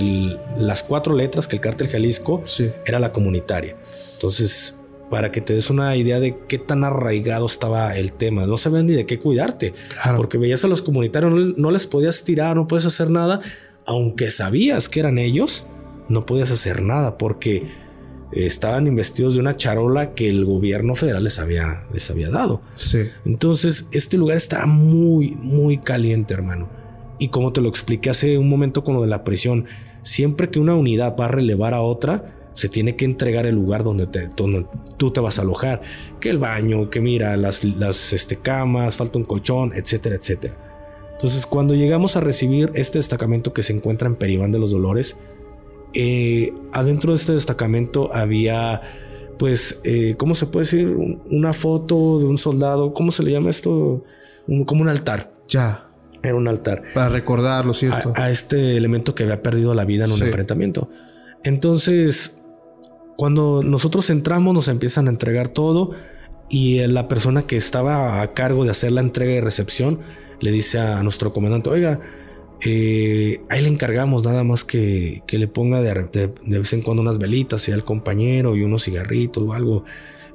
[0.58, 2.44] las cuatro letras que el cártel Jalisco
[2.86, 3.78] era la comunitaria.
[4.16, 8.46] Entonces, para que te des una idea de qué tan arraigado estaba el tema.
[8.46, 9.74] No sabían ni de qué cuidarte,
[10.16, 13.40] porque veías a los comunitarios, no, les podías tirar, no puedes hacer nada,
[13.86, 15.66] aunque sabías que eran ellos,
[16.10, 17.70] no podías hacer nada porque
[18.32, 22.62] estaban investidos de una charola que el gobierno federal les había, les había dado.
[22.74, 23.04] Sí.
[23.26, 26.70] Entonces, este lugar está muy, muy caliente, hermano.
[27.20, 29.66] Y como te lo expliqué hace un momento con lo de la prisión,
[30.02, 33.84] siempre que una unidad va a relevar a otra, se tiene que entregar el lugar
[33.84, 34.32] donde, te,
[34.98, 35.84] tú te vas a alojar.
[36.20, 40.56] Que el baño, que mira, las, las este, camas, falta un colchón, etcétera, etcétera.
[41.12, 45.20] Entonces, cuando llegamos a recibir este destacamento que se encuentra en Peribán de los Dolores,
[45.94, 48.82] eh, adentro de este destacamento había,
[49.38, 50.98] pues, eh, ¿cómo se puede decir?
[51.30, 54.04] Una foto de un soldado, ¿cómo se le llama esto?
[54.66, 55.32] como un altar.
[55.48, 55.92] Ya.
[56.24, 56.82] Era un altar.
[56.96, 58.14] Para recordarlo, ¿cierto?
[58.16, 60.90] A, este elemento que había perdido la vida en un enfrentamiento.
[61.44, 62.47] Entonces,
[63.18, 65.92] cuando nosotros entramos nos empiezan a entregar todo
[66.50, 70.00] y la persona que estaba a cargo de hacer la entrega y recepción
[70.40, 72.00] le dice a nuestro comandante, oiga,
[72.62, 77.18] eh, ahí le encargamos nada más que, que le ponga de, vez en cuando unas
[77.18, 79.84] velitas y al compañero y unos cigarritos o algo.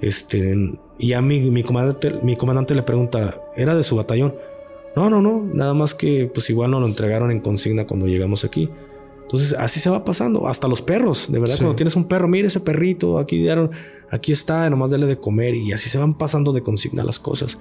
[0.01, 0.57] Este,
[0.99, 4.35] y a mí, mi comandante, mi comandante le pregunta, ¿era de su batallón?
[4.97, 8.45] No, no, no, nada más que pues igual no lo entregaron en consigna cuando llegamos
[8.45, 8.69] aquí.
[9.33, 12.49] Entonces así se va pasando, hasta los perros, de verdad, cuando tienes un perro, mire
[12.49, 13.71] ese perrito, aquí dieron,
[14.11, 17.59] aquí está, nomás dale de comer y así se van pasando de consigna las cosas.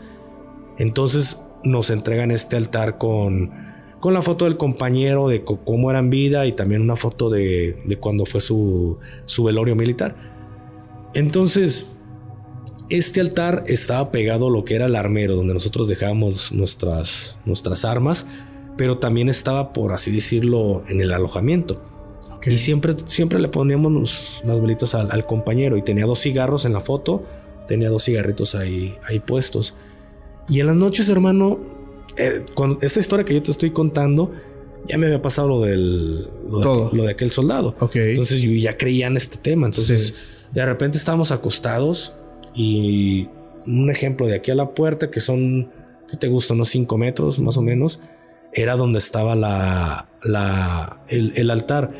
[0.77, 3.51] Entonces nos entregan este altar con,
[4.01, 7.81] con la foto del compañero de cómo era en vida y también una foto de,
[7.85, 10.13] de cuando fue su, su velorio militar.
[11.13, 11.95] Entonces,
[12.89, 17.85] este altar estaba pegado a lo que era el armero, donde nosotros dejábamos nuestras, nuestras
[17.85, 18.27] armas,
[18.77, 21.81] pero también estaba, por así decirlo, en el alojamiento.
[22.43, 26.79] Y siempre, siempre le poníamos las velitas al, compañero y tenía dos cigarros en la
[26.79, 27.23] foto,
[27.67, 29.75] tenía dos cigarritos ahí, ahí puestos.
[30.49, 31.59] Y en las noches, hermano,
[32.17, 34.31] eh, con esta historia que yo te estoy contando,
[34.87, 37.75] ya me había pasado lo del lo, De, aquel soldado.
[37.93, 39.67] Entonces yo ya creía en este tema.
[39.67, 40.15] Entonces,
[40.51, 42.15] de repente estábamos acostados
[42.55, 43.29] y
[43.65, 45.71] un ejemplo de aquí a la puerta, que son,
[46.09, 46.53] ¿qué te gusta?
[46.53, 48.01] Unos 5 metros más o menos,
[48.53, 51.91] era donde estaba la, la, el, altar.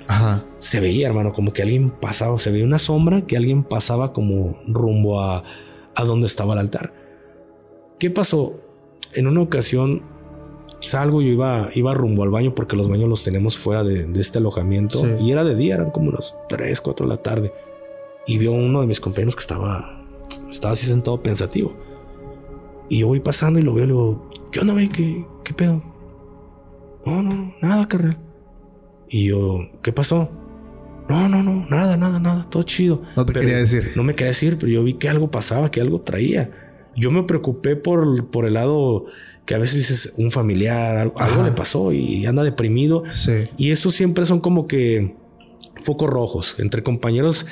[0.57, 4.61] Se veía, hermano, como que alguien pasaba, se veía una sombra que alguien pasaba como
[4.67, 5.43] rumbo a,
[5.95, 6.93] a donde estaba el altar.
[7.99, 8.59] ¿Qué pasó?
[9.13, 10.03] En una ocasión
[10.79, 14.39] salgo, yo iba, iba rumbo al baño porque los baños los tenemos fuera de, este
[14.39, 17.53] alojamiento y era de día, eran como las 3, 4 de la tarde.
[18.27, 20.01] Y vio uno de mis compañeros que estaba
[20.49, 21.73] estaba así sentado pensativo.
[22.89, 24.89] Y yo voy pasando y lo veo y le digo, ¿qué onda, güey?
[24.89, 25.81] ¿Qué, ¿Qué pedo?
[27.05, 28.17] No, no, nada, carnal.
[29.09, 30.31] Y yo, ¿qué pasó?
[31.09, 33.01] No, no, no, nada, nada, nada, todo chido.
[33.15, 33.91] No te quería decir.
[33.95, 36.51] No me quería decir, pero yo vi que algo pasaba, que algo traía.
[36.95, 39.05] Yo me preocupé por, por el lado
[39.45, 43.03] que a veces dices un familiar, algo, algo le pasó y anda deprimido.
[43.09, 43.49] Sí.
[43.57, 45.15] Y eso siempre son como que
[45.81, 47.47] focos rojos entre compañeros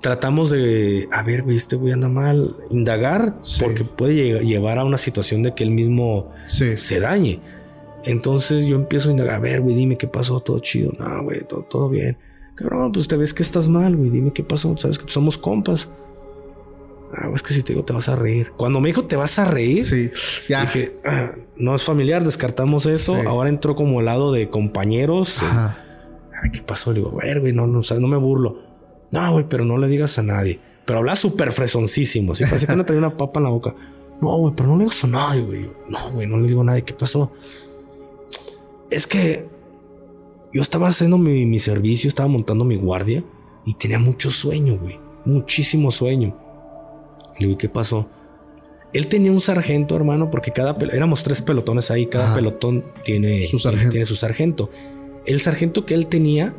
[0.00, 5.42] tratamos de, a ver, este güey anda mal, indagar, porque puede llevar a una situación
[5.42, 7.40] de que él mismo se dañe.
[8.08, 10.92] Entonces yo empiezo a indagar, a ver, güey, dime qué pasó, todo chido.
[10.98, 12.16] No, güey, todo, todo bien.
[12.54, 15.90] Cabrón, pues te ves que estás mal, güey, dime qué pasó, sabes que somos compas.
[17.12, 18.52] Ah, es que si te digo, te vas a reír.
[18.56, 20.10] Cuando me dijo, te vas a reír, sí,
[20.48, 20.62] ya.
[20.62, 23.14] dije, ah, no es familiar, descartamos eso.
[23.26, 25.42] Ahora entró como lado de compañeros.
[25.42, 25.76] Ajá.
[26.50, 26.92] ¿Qué pasó?
[26.92, 28.62] Le digo, a ver, güey, no, no, no me burlo.
[29.10, 30.60] No, güey, pero no le digas a nadie.
[30.86, 32.32] Pero habla súper fresoncísimo.
[32.32, 33.74] Así parece que no traía una papa en la boca.
[34.22, 35.70] No, güey, pero no le digas a nadie, güey.
[35.88, 36.82] No, güey, no le digo a nadie.
[36.82, 37.32] ¿Qué pasó?
[38.90, 39.48] Es que
[40.52, 43.24] yo estaba haciendo mi, servicio, estaba montando mi guardia
[43.64, 44.98] y tenía mucho sueño, güey.
[45.24, 46.36] Muchísimo sueño.
[47.38, 48.08] Le digo, ¿qué pasó?
[48.92, 53.58] Él tenía un sargento, hermano, porque cada éramos tres pelotones ahí, cada pelotón tiene su,
[53.90, 54.70] tiene su sargento.
[55.26, 56.54] El sargento que él tenía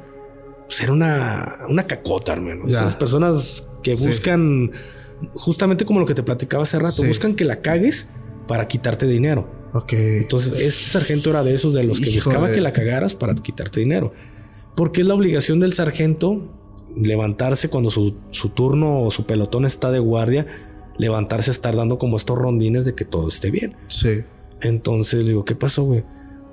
[0.70, 2.68] pues era una, una cacota, hermano.
[2.68, 4.72] Esas personas que buscan,
[5.34, 8.12] justamente como lo que te platicaba hace rato, buscan que la cagues
[8.48, 9.59] para quitarte dinero.
[9.74, 9.94] Ok.
[9.94, 13.80] Entonces, este sargento era de esos de los que buscaba que la cagaras para quitarte
[13.80, 14.14] dinero.
[14.76, 16.42] Porque es la obligación del sargento
[16.96, 20.48] levantarse cuando su, su turno o su pelotón está de guardia,
[20.98, 23.76] levantarse a estar dando como estos rondines de que todo esté bien.
[23.88, 24.24] Sí.
[24.62, 26.04] Entonces le digo, ¿qué pasó, güey?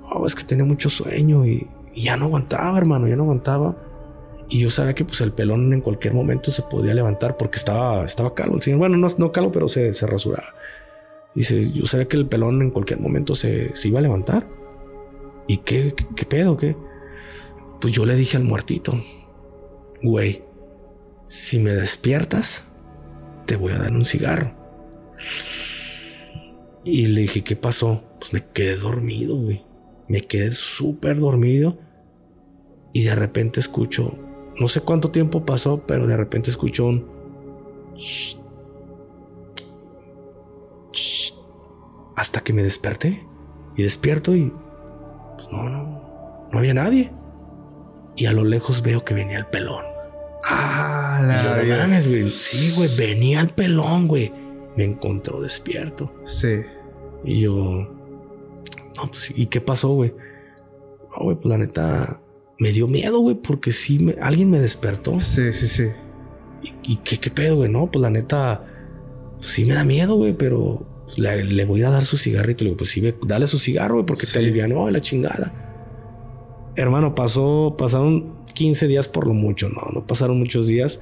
[0.09, 3.75] Oh, es que tenía mucho sueño y, y, ya no aguantaba, hermano, ya no aguantaba.
[4.49, 8.05] Y yo sabía que pues el pelón en cualquier momento se podía levantar porque estaba,
[8.05, 8.55] estaba calvo.
[8.55, 10.53] El señor, bueno, no, no calvo, pero se, se rasuraba.
[11.35, 14.49] Dice, yo sabía que el pelón en cualquier momento se, se iba a levantar.
[15.47, 16.57] ¿Y qué, qué, pedo?
[16.57, 16.75] ¿Qué?
[17.79, 18.99] Pues yo le dije al muertito,
[20.01, 20.43] güey,
[21.27, 22.65] si me despiertas,
[23.45, 24.53] te voy a dar un cigarro.
[26.83, 28.03] Y le dije, ¿qué pasó?
[28.19, 29.63] Pues me quedé dormido, güey.
[30.07, 31.77] Me quedé súper dormido.
[32.93, 34.17] Y de repente escucho
[34.59, 37.05] no sé cuánto tiempo pasó, pero de repente escuchó un...
[42.15, 43.25] hasta que me desperté.
[43.75, 44.51] Y despierto y...
[45.35, 47.11] Pues no, no, no había nadie.
[48.15, 49.85] Y a lo lejos veo que venía el pelón.
[50.43, 52.29] Ah, la y yo, mames, güey.
[52.31, 54.33] Sí, güey, venía el pelón, güey.
[54.75, 56.13] Me encontró despierto.
[56.23, 56.61] Sí.
[57.23, 57.53] Y yo...
[57.53, 60.15] No, pues, ¿y qué pasó, güey?
[61.11, 62.19] No, güey, pues la neta
[62.59, 65.19] me dio miedo, güey, porque sí, me, alguien me despertó.
[65.19, 65.89] Sí, sí, sí.
[66.83, 67.69] ¿Y, qué, qué, pedo, güey?
[67.69, 68.65] No, pues la neta,
[69.37, 72.63] pues sí me da miedo, güey, pero pues, le, voy a dar su cigarrito.
[72.63, 75.53] Le digo, pues sí, dale su cigarro, güey, porque te alivianó la chingada.
[76.75, 81.01] Hermano, pasó, pasaron 15 días por lo mucho, no, no pasaron muchos días.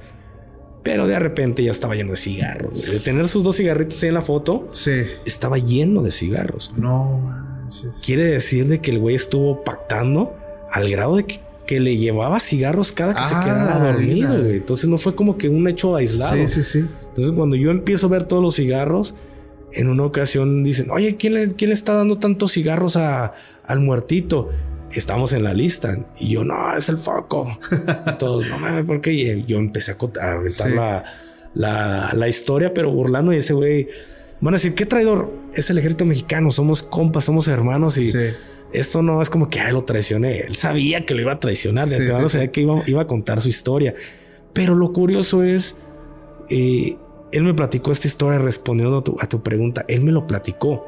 [0.82, 2.90] Pero de repente ya estaba lleno de cigarros.
[2.92, 4.92] De tener sus dos cigarritos ahí en la foto, Sí.
[5.24, 6.72] estaba lleno de cigarros.
[6.76, 7.90] No manches.
[8.04, 10.36] Quiere decir de que el güey estuvo pactando
[10.70, 14.56] al grado de que, que le llevaba cigarros cada que se Ah, quedaba dormido, güey.
[14.56, 16.36] Entonces no fue como que un hecho aislado.
[16.36, 16.86] Sí, sí, sí.
[17.08, 19.14] Entonces cuando yo empiezo a ver todos los cigarros,
[19.72, 23.34] en una ocasión dicen, oye, ¿quién le, quién le está dando tantos cigarros a-
[23.64, 24.48] al muertito?
[24.92, 25.98] Estamos en la lista.
[26.20, 27.58] Y yo, no, es el foco.
[28.12, 29.12] y todos, no mames, ¿por qué?
[29.12, 30.74] Y yo empecé a, a aventar Sí.
[30.76, 31.04] la,
[31.54, 33.32] la, la historia, pero burlando.
[33.32, 33.88] Y ese güey,
[34.40, 35.30] van a decir, ¿qué traidor?
[35.54, 37.98] Es el ejército mexicano, somos compas, somos hermanos.
[37.98, 38.18] Y Sí.
[38.72, 40.40] Esto no es como que ay, lo traicioné.
[40.40, 41.88] Él sabía que lo iba a traicionar.
[41.88, 43.94] De Sí, que iba, iba a contar su historia.
[44.52, 45.78] Pero lo curioso es,
[46.50, 46.96] eh,
[47.32, 49.84] él me platicó esta historia respondiendo a tu, a tu pregunta.
[49.88, 50.86] Él me lo platicó,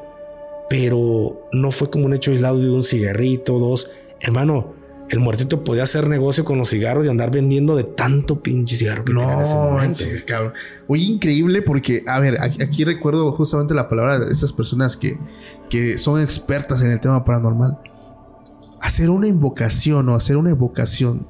[0.70, 3.90] pero no fue como un hecho aislado de un cigarrito, dos.
[4.20, 4.74] Hermano,
[5.10, 9.04] el muertito podía hacer negocio con los cigarros y andar vendiendo de tanto pinche cigarro
[9.04, 9.80] que tenía en ese No, momento.
[10.04, 10.52] manches, cabrón.
[10.86, 15.18] Oye, increíble porque, a ver, aquí, aquí recuerdo justamente la palabra de esas personas que,
[15.70, 17.78] que son expertas en el tema paranormal.
[18.80, 21.26] Hacer una invocación o hacer una evocación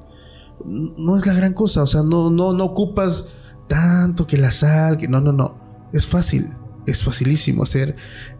[0.65, 1.83] no es la gran cosa.
[1.83, 3.35] O sea, no, no, no ocupas
[3.67, 5.57] tanto que la sal, que no, no, no.
[5.93, 6.45] Es fácil.
[6.85, 7.95] Es facilísimo hacer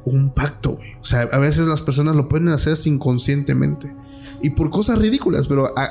[0.05, 0.95] un pacto, güey.
[1.01, 3.95] O sea, a veces las personas lo pueden hacer inconscientemente.
[4.41, 5.73] Y por cosas ridículas, pero...
[5.75, 5.89] ah,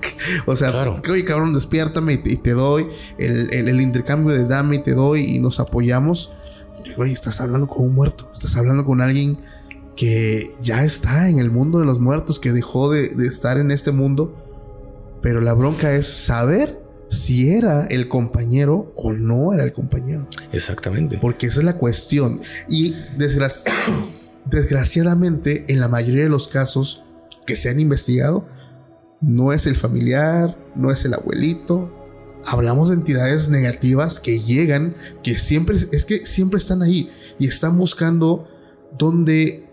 [0.46, 1.00] o sea, Claro.
[1.02, 2.86] que, oye, cabrón, despiértame y te, y te doy
[3.18, 6.32] el, el- el intercambio de dame y te doy y nos apoyamos.
[6.96, 8.28] Güey, estás hablando con un muerto.
[8.32, 9.38] Estás hablando con alguien
[9.96, 13.70] que ya está en el mundo de los muertos, que dejó de, de estar en
[13.70, 14.34] este mundo.
[15.22, 20.26] Pero la bronca es saber si era el compañero o no era el compañero.
[20.52, 21.18] Exactamente.
[21.20, 22.40] Porque esa es la cuestión.
[22.68, 23.52] Y desgra-
[24.50, 27.04] desgraciadamente, en la mayoría de los casos
[27.46, 28.46] que se han investigado,
[29.20, 31.90] no es el familiar, no es el abuelito.
[32.46, 37.08] Hablamos de entidades negativas que llegan, que siempre, es que siempre están ahí
[37.38, 38.46] y están buscando
[38.98, 39.66] donde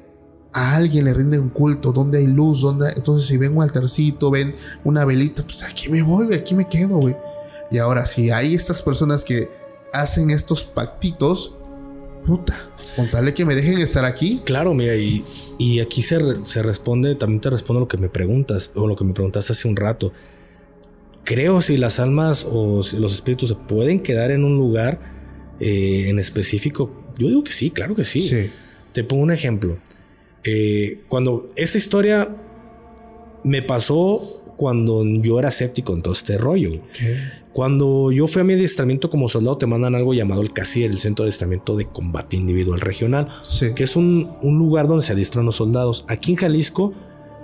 [0.53, 4.31] a alguien le rinden un culto, donde hay luz, donde entonces si ven un altarcito,
[4.31, 7.15] ven una velita, pues aquí me voy, aquí me quedo, güey.
[7.71, 9.49] Y ahora si hay estas personas que
[9.93, 11.57] hacen estos pactitos,
[12.25, 15.23] puta, con tal de que me dejen estar aquí, Claro, mira, y,
[15.57, 19.03] y aquí se, se responde, también te respondo lo que me preguntas, o lo que
[19.03, 20.11] me preguntaste hace un rato.
[21.23, 24.99] Creo si las almas o si los espíritus se pueden quedar en un lugar
[25.59, 26.91] eh, en específico.
[27.17, 28.21] Yo digo que sí, claro que sí.
[28.21, 28.49] sí,
[28.93, 29.77] Te pongo un ejemplo.
[30.43, 32.35] Eh, cuando esta historia
[33.43, 36.81] me pasó cuando yo era escéptico en todo este rollo.
[37.53, 40.97] Cuando yo fui a mi adiestramiento como soldado, te mandan algo llamado el CACIR, el
[40.99, 45.11] Centro de Adiestramiento de Combate Individual Regional sí, que es un, un lugar donde se
[45.11, 46.05] adiestran los soldados.
[46.07, 46.93] Aquí en Jalisco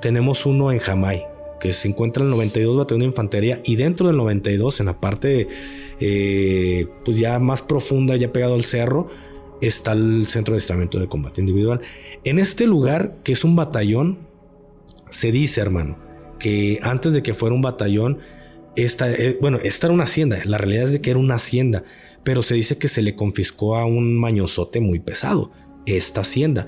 [0.01, 1.25] tenemos uno en Jamay,
[1.59, 5.49] que se encuentra el 92 Batallón de Infantería y dentro del 92, en la parte
[5.99, 9.09] eh, pues ya más profunda, ya pegado al cerro,
[9.61, 11.81] está el Centro de Adiestramiento de Combate Individual.
[12.23, 14.19] En este lugar, que es un batallón,
[15.09, 15.97] se dice, hermano,
[16.39, 18.19] que antes de que fuera un batallón,
[18.77, 21.83] esta, eh, bueno, esta era una hacienda, la realidad es de que era una hacienda,
[22.23, 25.51] pero se dice que se le confiscó a un mañozote muy pesado,
[25.85, 26.67] esta hacienda.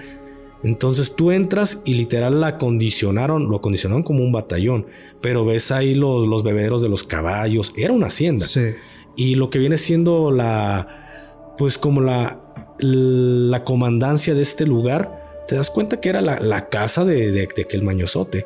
[0.64, 4.88] Entonces tú entras y literal la acondicionaron, lo acondicionaron como un batallón,
[5.22, 8.46] pero ves ahí los, los bebederos de los caballos, era una hacienda.
[8.46, 8.72] sí,
[9.16, 12.42] Y lo que viene siendo la, pues como la,
[12.80, 17.48] la comandancia de este lugar, te das cuenta que era la, la casa de, de,
[17.56, 18.46] de aquel mañozote.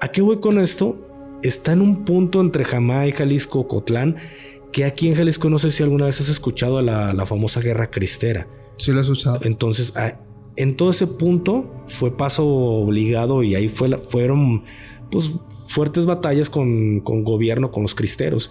[0.00, 0.98] ¿A qué voy con esto?
[1.44, 4.16] Está en un punto entre Jamay, Jalisco, Cotlán,
[4.72, 7.90] que aquí en Jalisco no sé si alguna vez has escuchado la, la famosa guerra
[7.90, 8.48] cristera.
[8.78, 9.38] sí lo he escuchado.
[9.42, 10.20] Entonces, a-
[10.56, 14.64] en todo ese punto fue paso obligado y ahí fue fueron
[15.10, 15.32] pues,
[15.66, 18.50] fuertes batallas con, con gobierno, con los cristeros.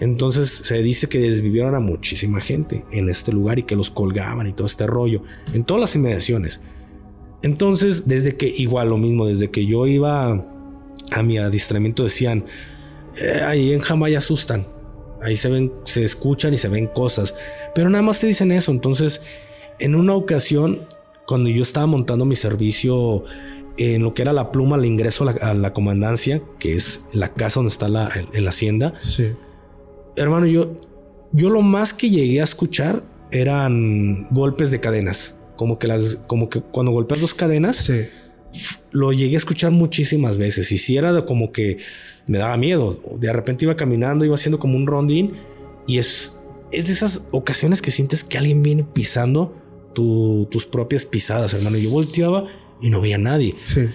[0.00, 4.48] Entonces se dice que desvivieron a muchísima gente en este lugar y que los colgaban
[4.48, 5.22] y todo este rollo,
[5.52, 6.60] en todas las inmediaciones.
[7.42, 10.46] Entonces, desde que, igual lo mismo, desde que yo iba
[11.14, 12.44] a, mi adiestramiento decían,
[13.20, 14.66] "Eh, ahí en Jamay asustan,
[15.22, 17.34] ahí se ven, se escuchan y se ven cosas,
[17.74, 18.72] pero nada más te dicen eso.
[18.72, 19.22] Entonces,
[19.78, 20.80] en una ocasión,
[21.26, 23.24] cuando yo estaba montando mi servicio
[23.76, 27.06] en lo que era la pluma, al ingreso a la, a la comandancia, que es
[27.12, 29.32] la casa donde está la, en la hacienda, Sí,
[30.16, 30.80] hermano, yo,
[31.32, 35.38] yo lo más que llegué a escuchar eran golpes de cadenas.
[35.56, 38.04] Como que las, como que cuando golpeas dos cadenas, sí,
[38.90, 40.70] lo llegué a escuchar muchísimas veces.
[40.72, 41.78] Y si era de como que
[42.26, 43.00] me daba miedo.
[43.18, 45.32] De repente iba caminando, iba haciendo como un rondín.
[45.86, 49.54] Y es, es de esas ocasiones que sientes que alguien viene pisando
[49.94, 51.78] tu- tus propias pisadas, hermano.
[51.78, 52.46] Yo volteaba
[52.80, 53.54] y no veía a nadie.
[53.64, 53.88] sí,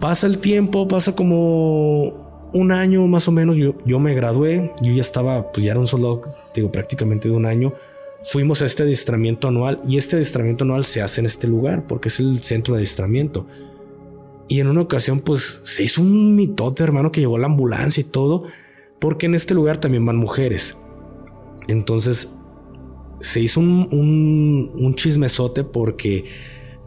[0.00, 4.92] Pasa el tiempo, pasa como un año más o menos, yo, yo me gradué, yo
[4.94, 6.20] ya estaba, pues ya era un soldado,
[6.54, 7.72] digo, prácticamente de un año.
[8.28, 12.08] Fuimos a este adiestramiento anual y este adiestramiento anual se hace en este lugar porque
[12.08, 13.46] es el centro de adiestramiento.
[14.48, 18.04] Y en una ocasión, pues se hizo un mitote, hermano, que llegó la ambulancia y
[18.04, 18.42] todo,
[18.98, 20.76] porque en este lugar también van mujeres.
[21.68, 22.36] Entonces
[23.20, 26.24] se hizo un, un, un chismesote porque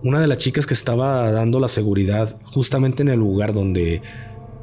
[0.04, 4.02] una de las chicas que estaba dando la seguridad justamente en el lugar donde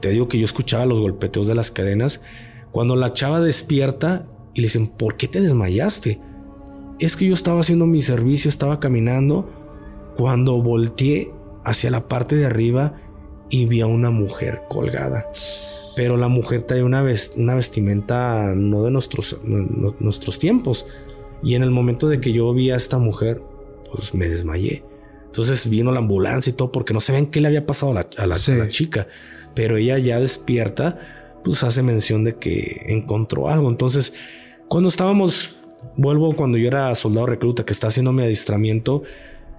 [0.00, 2.22] te digo que yo escuchaba los golpeteos de las cadenas,
[2.70, 6.20] cuando la chava despierta y le dicen, ¿por qué te desmayaste?
[6.98, 9.48] Es que yo estaba haciendo mi servicio, estaba caminando,
[10.16, 11.32] cuando volteé
[11.64, 12.94] hacia la parte de arriba
[13.50, 15.26] y vi a una mujer colgada.
[15.94, 17.04] Pero la mujer traía una,
[17.36, 20.86] una vestimenta no de nuestros, nuestros tiempos.
[21.42, 23.42] Y en el momento de que yo vi a esta mujer,
[23.92, 24.84] pues me desmayé.
[25.26, 28.68] Entonces vino la ambulancia y todo porque no sabían qué le había pasado a la,
[28.68, 29.06] chica.
[29.54, 30.98] Pero ella ya despierta,
[31.44, 33.68] pues hace mención de que encontró algo.
[33.68, 34.14] Entonces,
[34.68, 35.55] cuando estábamos,
[35.96, 39.02] vuelvo cuando yo era soldado recluta que está haciendo mi adiestramiento,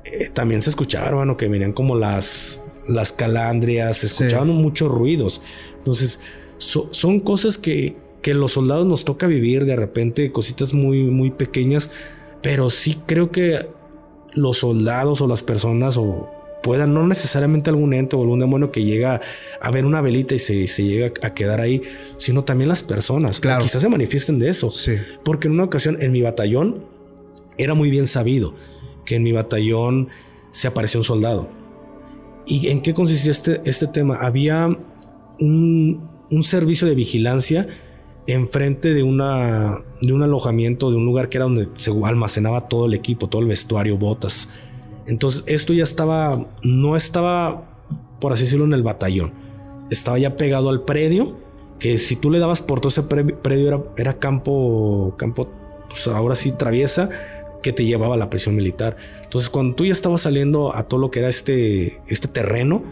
[0.04, 5.42] eh, también se escuchaba, hermano, que venían como las, las calandrias, se escuchaban muchos ruidos.
[5.78, 6.22] Entonces,
[6.58, 11.92] son cosas que, que los soldados nos toca vivir de repente, cositas muy, muy pequeñas,
[12.42, 13.68] pero sí creo que
[14.34, 16.30] los soldados o las personas o
[16.64, 19.22] puedan, no necesariamente algún ente o algún demonio que llega
[19.62, 21.82] a ver una velita y se, llega a quedar ahí,
[22.18, 23.40] sino también las personas.
[23.40, 23.64] Claro.
[23.64, 24.70] Quizás se manifiesten de eso.
[24.72, 24.98] Sí.
[25.24, 26.86] Porque en una ocasión en mi batallón
[27.58, 28.56] era muy bien sabido
[29.06, 30.10] que en mi batallón
[30.52, 31.50] se apareció un soldado.
[32.46, 34.16] ¿Y en qué consistía este, este tema?
[34.16, 34.68] Había
[35.40, 37.68] un, un servicio de vigilancia
[38.28, 42.86] enfrente de, una, de un alojamiento, de un lugar que era donde se almacenaba todo
[42.86, 44.50] el equipo, todo el vestuario, botas.
[45.08, 47.64] Entonces esto ya estaba, no estaba,
[48.20, 49.34] por así decirlo, en el batallón.
[49.90, 51.38] Estaba ya pegado al predio,
[51.80, 55.50] que si tú le dabas por todo ese predio era, era campo, campo,
[55.90, 57.10] pues ahora sí traviesa,
[57.62, 58.98] que te llevaba a la prisión militar.
[59.24, 62.84] Entonces cuando tú ya estabas saliendo a todo lo que era este, este terreno,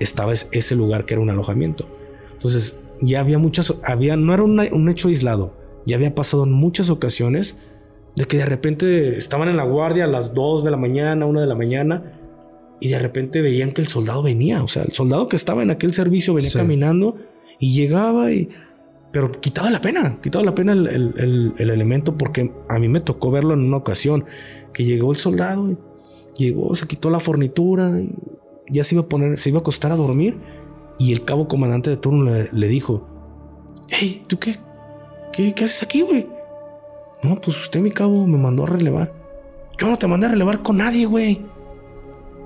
[0.00, 1.88] estaba ese lugar que era un alojamiento.
[2.32, 5.54] Entonces ya había muchas, había, no era un hecho aislado,
[5.86, 7.58] ya había pasado en muchas ocasiones
[8.18, 11.40] de que de repente estaban en la guardia a las 2 de la mañana, 1
[11.40, 12.02] de la mañana,
[12.80, 15.70] y de repente veían que el soldado venía, o sea, el soldado que estaba en
[15.70, 17.16] aquel servicio venía caminando
[17.60, 18.48] y llegaba y...
[19.12, 23.54] Pero quitaba la pena, quitaba la pena el, elemento porque a mí me tocó verlo
[23.54, 24.24] en una ocasión,
[24.72, 25.78] que llegó el soldado,
[26.36, 28.12] llegó, se quitó la fornitura, y
[28.68, 30.36] ya se iba a poner, se iba a acostar a dormir
[30.98, 33.06] y el cabo comandante de turno le, dijo,
[33.88, 34.56] hey, ¿tú qué,
[35.32, 36.26] qué, qué haces aquí, güey?
[37.22, 39.12] No, pues usted, mi cabo, me mandó a relevar.
[39.78, 41.40] Yo no te mandé a relevar con nadie, güey.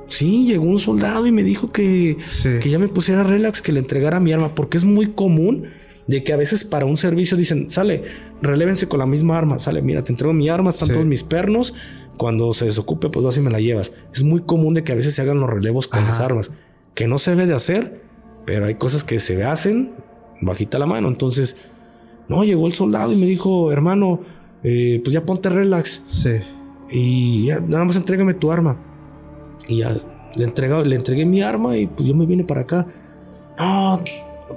[0.09, 3.81] Sí, llegó un soldado y me dijo que, que ya me pusiera relax, que le
[3.81, 5.69] entregara mi arma, porque es muy común
[6.07, 8.03] de que a veces para un servicio dicen, sale,
[8.43, 11.75] relévense con la misma arma, sale, mira, te entrego mi arma, están todos mis pernos,
[12.17, 13.93] cuando se desocupe, pues así me la llevas.
[14.13, 16.51] Es muy común de que a veces se hagan los relevos con las armas,
[16.95, 18.03] que no se debe de hacer,
[18.45, 19.93] pero hay cosas que se hacen
[20.43, 21.09] bajita la mano.
[21.09, 21.63] Entonces,
[22.29, 24.21] no, llegó el soldado y me dijo, hermano,
[24.63, 26.03] eh, pues ya ponte relax.
[26.07, 26.41] Sí.
[26.91, 28.77] Y ya, nada más entrégame tu arma.
[29.69, 29.97] Y ya
[30.37, 32.87] le, entregué, le entregué mi arma y pues yo me vine para acá.
[33.59, 34.01] No,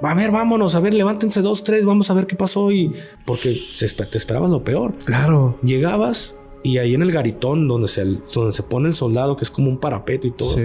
[0.02, 2.70] a ver, vámonos, a ver, levántense dos, tres, vamos a ver qué pasó.
[2.70, 2.92] Y
[3.24, 4.92] porque se, te esperabas lo peor.
[5.04, 5.58] Claro.
[5.62, 9.50] Llegabas y ahí en el garitón donde se, donde se pone el soldado, que es
[9.50, 10.56] como un parapeto y todo,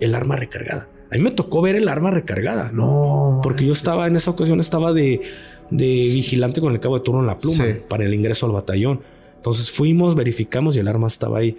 [0.00, 0.88] el arma recargada.
[1.10, 2.70] A mí me tocó ver el arma recargada.
[2.72, 3.40] No.
[3.42, 5.22] Porque yo estaba en esa ocasión, estaba de,
[5.70, 9.00] de vigilante con el cabo de turno en la pluma para el ingreso al batallón.
[9.36, 11.56] Entonces fuimos, verificamos y el arma estaba ahí.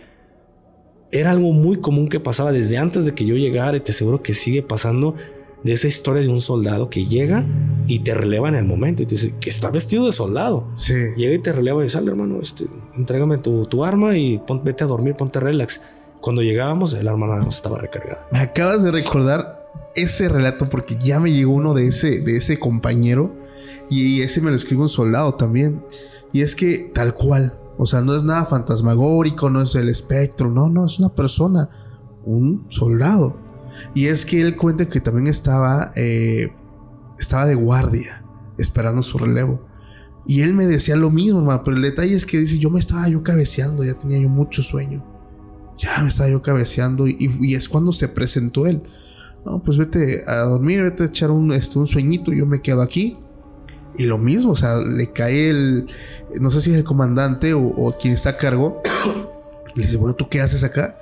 [1.11, 4.23] Era algo muy común que pasaba desde antes de que yo llegara y te aseguro
[4.23, 5.15] que sigue pasando
[5.63, 7.45] de esa historia de un soldado que llega
[7.87, 10.67] y te releva en el momento y te dice que está vestido de soldado.
[10.73, 10.93] Sí.
[11.17, 12.65] Llega y te releva y sale, hermano, este,
[12.95, 15.81] entrégame tu, tu arma y vete a dormir, ponte relax.
[16.21, 18.27] Cuando llegábamos, el arma no estaba recargada.
[18.31, 19.63] Me acabas de recordar
[19.95, 23.44] ese relato porque ya me llegó uno de ese, de ese compañero
[23.89, 25.83] y ese me lo escribe un soldado también.
[26.31, 30.49] Y es que tal cual, o sea, no es nada fantasmagórico, no es el espectro,
[30.49, 31.69] no, no, es una persona,
[32.23, 33.37] un soldado.
[33.93, 36.53] Y es que él cuenta que también estaba, eh,
[37.19, 38.23] estaba de guardia,
[38.57, 39.65] esperando su relevo.
[40.25, 43.07] Y él me decía lo mismo, pero el detalle es que dice, yo me estaba
[43.07, 45.15] yo cabeceando, ya tenía yo mucho sueño
[45.77, 48.83] ya me estaba yo cabeceando y, es cuando se presentó él.
[49.45, 52.81] No, pues vete a dormir, vete a echar un, este, un sueñito, yo me quedo
[52.81, 53.17] aquí.
[53.97, 55.87] Y lo mismo, o sea, le cae el,
[56.39, 58.81] no sé si es el comandante o, quien está a cargo.
[59.75, 60.97] Y le dice, bueno, ¿tú qué haces acá?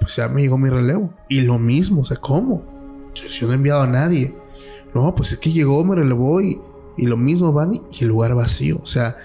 [0.00, 1.14] Pues ya me llegó mi relevo.
[1.28, 2.64] Y lo mismo, o sea, ¿cómo?
[3.14, 4.34] Yo no he enviado a nadie.
[4.92, 6.60] No, pues es que llegó, me relevó y,
[6.96, 8.80] y lo mismo van y el lugar vacío.
[8.82, 9.16] O sea,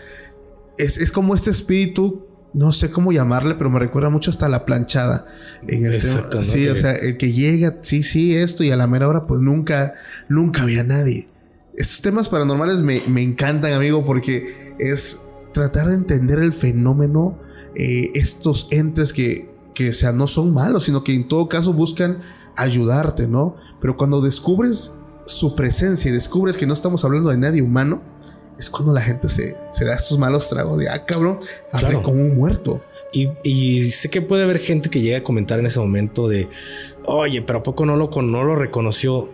[0.77, 4.65] es, es como este espíritu no sé cómo llamarle, pero me recuerda mucho hasta la
[4.65, 5.27] planchada.
[5.67, 6.41] En el tema.
[6.41, 9.41] Sí, o sea, el que llega, sí, sí, esto, y a la mera hora, pues
[9.41, 9.95] nunca,
[10.29, 11.27] nunca había nadie.
[11.77, 17.39] Estos temas paranormales me, me encantan, amigo, porque es tratar de entender el fenómeno,
[17.75, 21.73] eh, estos entes que, que, o sea, no son malos, sino que en todo caso
[21.73, 22.19] buscan
[22.55, 23.55] ayudarte, ¿no?
[23.81, 28.01] Pero cuando descubres su presencia y descubres que no estamos hablando de nadie humano,
[28.57, 31.39] es cuando la gente se, se da estos malos tragos de, ah, cabrón,
[31.71, 32.81] hablé con un muerto.
[33.11, 36.49] Y, y, sé que puede haber gente que llegue a comentar en ese momento de,
[37.05, 39.29] oye, pero ¿a poco no lo, no lo reconoció?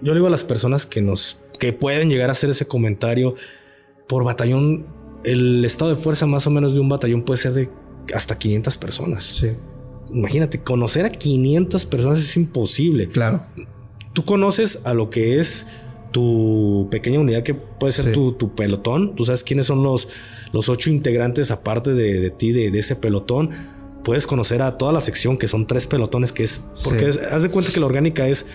[0.00, 3.34] Yo le digo a las personas que nos, que pueden llegar a hacer ese comentario
[4.08, 4.86] por batallón,
[5.24, 7.68] el estado de fuerza más o menos de un batallón puede ser de
[8.14, 9.24] hasta 500 personas.
[9.24, 9.48] Sí.
[10.10, 13.08] Imagínate, conocer a 500 personas es imposible.
[13.08, 13.44] Claro.
[14.12, 15.66] Tú conoces a lo que es
[16.12, 19.14] tu pequeña unidad que puede ser tu, pelotón.
[19.16, 20.08] Tú sabes quiénes son los,
[20.52, 23.50] los ocho integrantes aparte de, ti, de, ese pelotón.
[24.04, 26.70] Puedes conocer a toda la sección, que son tres pelotones, que es...
[26.84, 28.46] Porque haz de cuenta que la orgánica es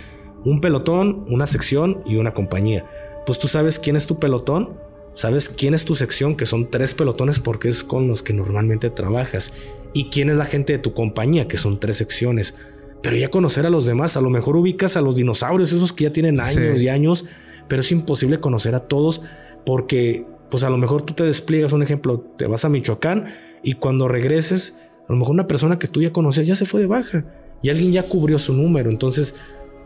[0.46, 2.86] un pelotón, una sección y una compañía.
[3.26, 4.78] Pues tú sabes quién es tu pelotón,
[5.14, 8.90] sabes quién es tu sección, que son tres pelotones porque es con los que normalmente
[8.90, 9.54] trabajas.
[9.94, 12.56] Y quién es la gente de tu compañía, que son tres secciones.
[13.02, 16.06] Pero ya conocer a los demás, a lo mejor ubicas a los dinosaurios, esos que
[16.06, 17.26] ya tienen años y años
[17.72, 19.22] pero es imposible conocer a todos
[19.66, 23.28] porque pues a lo mejor tú te despliegas, un ejemplo, te vas a Michoacán
[23.64, 24.78] y cuando regreses,
[25.08, 27.24] a lo mejor una persona que tú ya conocías ya se fue de baja
[27.64, 29.38] y alguien ya cubrió su número, entonces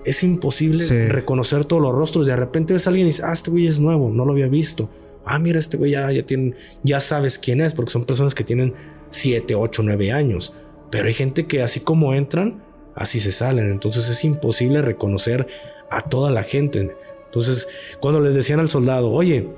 [0.06, 2.26] es imposible reconocer todos los rostros.
[2.26, 4.48] De repente ves a alguien y dices, ah, este güey es nuevo, no lo había
[4.48, 4.90] visto.
[5.26, 6.54] Ah, mira, este güey ya, ya, tiene,
[6.84, 8.74] ya sabes quién es, porque son personas que tienen
[9.10, 10.56] 7, 8, 9 años.
[10.92, 12.64] Pero hay gente que así como entran,
[12.94, 13.72] así se salen.
[13.72, 15.48] Entonces es imposible reconocer
[15.90, 16.92] a toda la gente.
[17.26, 17.68] Entonces,
[18.00, 19.50] cuando les decían al soldado, oye,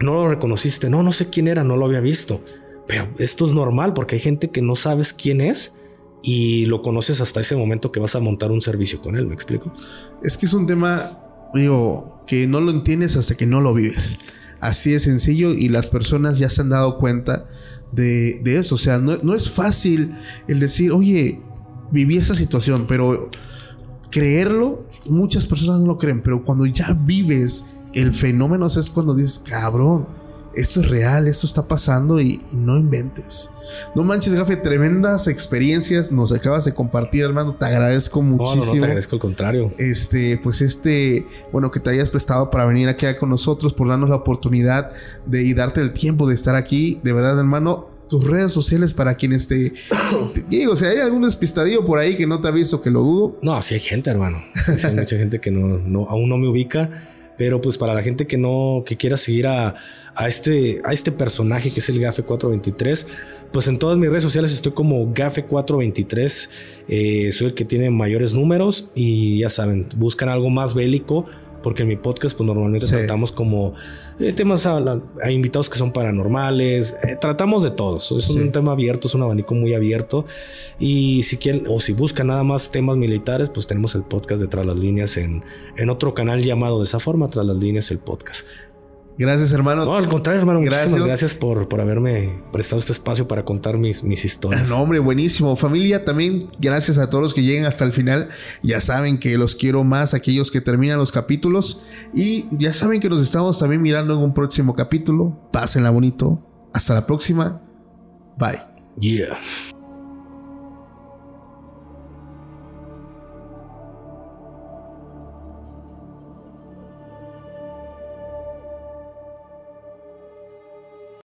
[0.00, 2.40] no lo reconociste, no, no sé quién era, no lo había visto.
[2.86, 5.76] Pero esto es normal porque hay gente que no sabes quién es
[6.22, 9.34] y lo conoces hasta ese momento que vas a montar un servicio con él, ¿me
[9.34, 9.72] explico?
[10.22, 11.18] Es que es un tema,
[11.54, 14.18] digo, que no lo entiendes hasta que no lo vives.
[14.60, 17.46] Así de sencillo y las personas ya se han dado cuenta
[17.90, 18.76] de, eso.
[18.76, 20.14] O sea, no, no es fácil
[20.46, 21.40] el decir, oye,
[21.90, 23.28] viví esa situación, pero
[24.10, 29.40] creerlo, muchas personas no lo creen, pero cuando ya vives el fenómeno es cuando dices,
[29.40, 30.06] cabrón,
[30.54, 33.50] esto es real, esto está pasando y, no inventes.
[33.94, 37.54] No manches, Gafe, tremendas experiencias nos acabas de compartir, hermano.
[37.54, 38.64] Te agradezco muchísimo.
[38.64, 39.70] No, no, te agradezco al contrario.
[39.78, 44.10] Este, pues este, bueno, que te hayas prestado para venir aquí con nosotros, por darnos
[44.10, 44.92] la oportunidad
[45.26, 47.00] de y darte el tiempo de estar aquí.
[47.02, 49.72] De verdad, hermano, tus redes sociales para quienes te,
[50.48, 53.38] digo, si hay algún despistadillo por ahí que no te ha visto, que lo dudo.
[53.40, 54.38] No, sí hay gente, hermano.
[54.84, 57.11] hay mucha gente que no, no, aún no me ubica.
[57.42, 59.74] Pero pues para la gente que no, que quiera seguir a,
[60.14, 63.08] a, este, a este personaje que es el GAFE 423,
[63.50, 66.50] pues en todas mis redes sociales estoy como GAFE 423.
[66.86, 71.26] Eh, soy el que tiene mayores números y ya saben, buscan algo más bélico
[71.62, 73.74] porque en mi podcast pues normalmente tratamos como
[74.18, 79.08] eh, temas a, invitados que son paranormales, eh, tratamos de todos, es un tema abierto,
[79.08, 80.26] es un abanico muy abierto.
[80.78, 84.48] Y si quieren o si buscan nada más temas militares, pues tenemos el podcast de
[84.48, 85.44] Tras las Líneas en,
[85.76, 88.46] en otro canal llamado de esa forma, Tras las Líneas el podcast.
[89.18, 89.84] Gracias, hermano.
[89.84, 90.60] No, al contrario, hermano.
[90.60, 90.86] Gracias.
[90.86, 94.68] Muchísimas gracias por, por haberme prestado este espacio para contar mis, mis historias.
[94.68, 95.54] no, hombre, buenísimo.
[95.56, 98.30] Familia, también gracias a todos los que lleguen hasta el final.
[98.62, 101.84] Ya saben que los quiero más, aquellos que terminan los capítulos.
[102.14, 105.38] Y ya saben que nos estamos también mirando en un próximo capítulo.
[105.52, 106.44] Pásenla bonito.
[106.72, 107.62] Hasta la próxima.
[108.38, 108.60] Bye.
[108.98, 109.38] Yeah.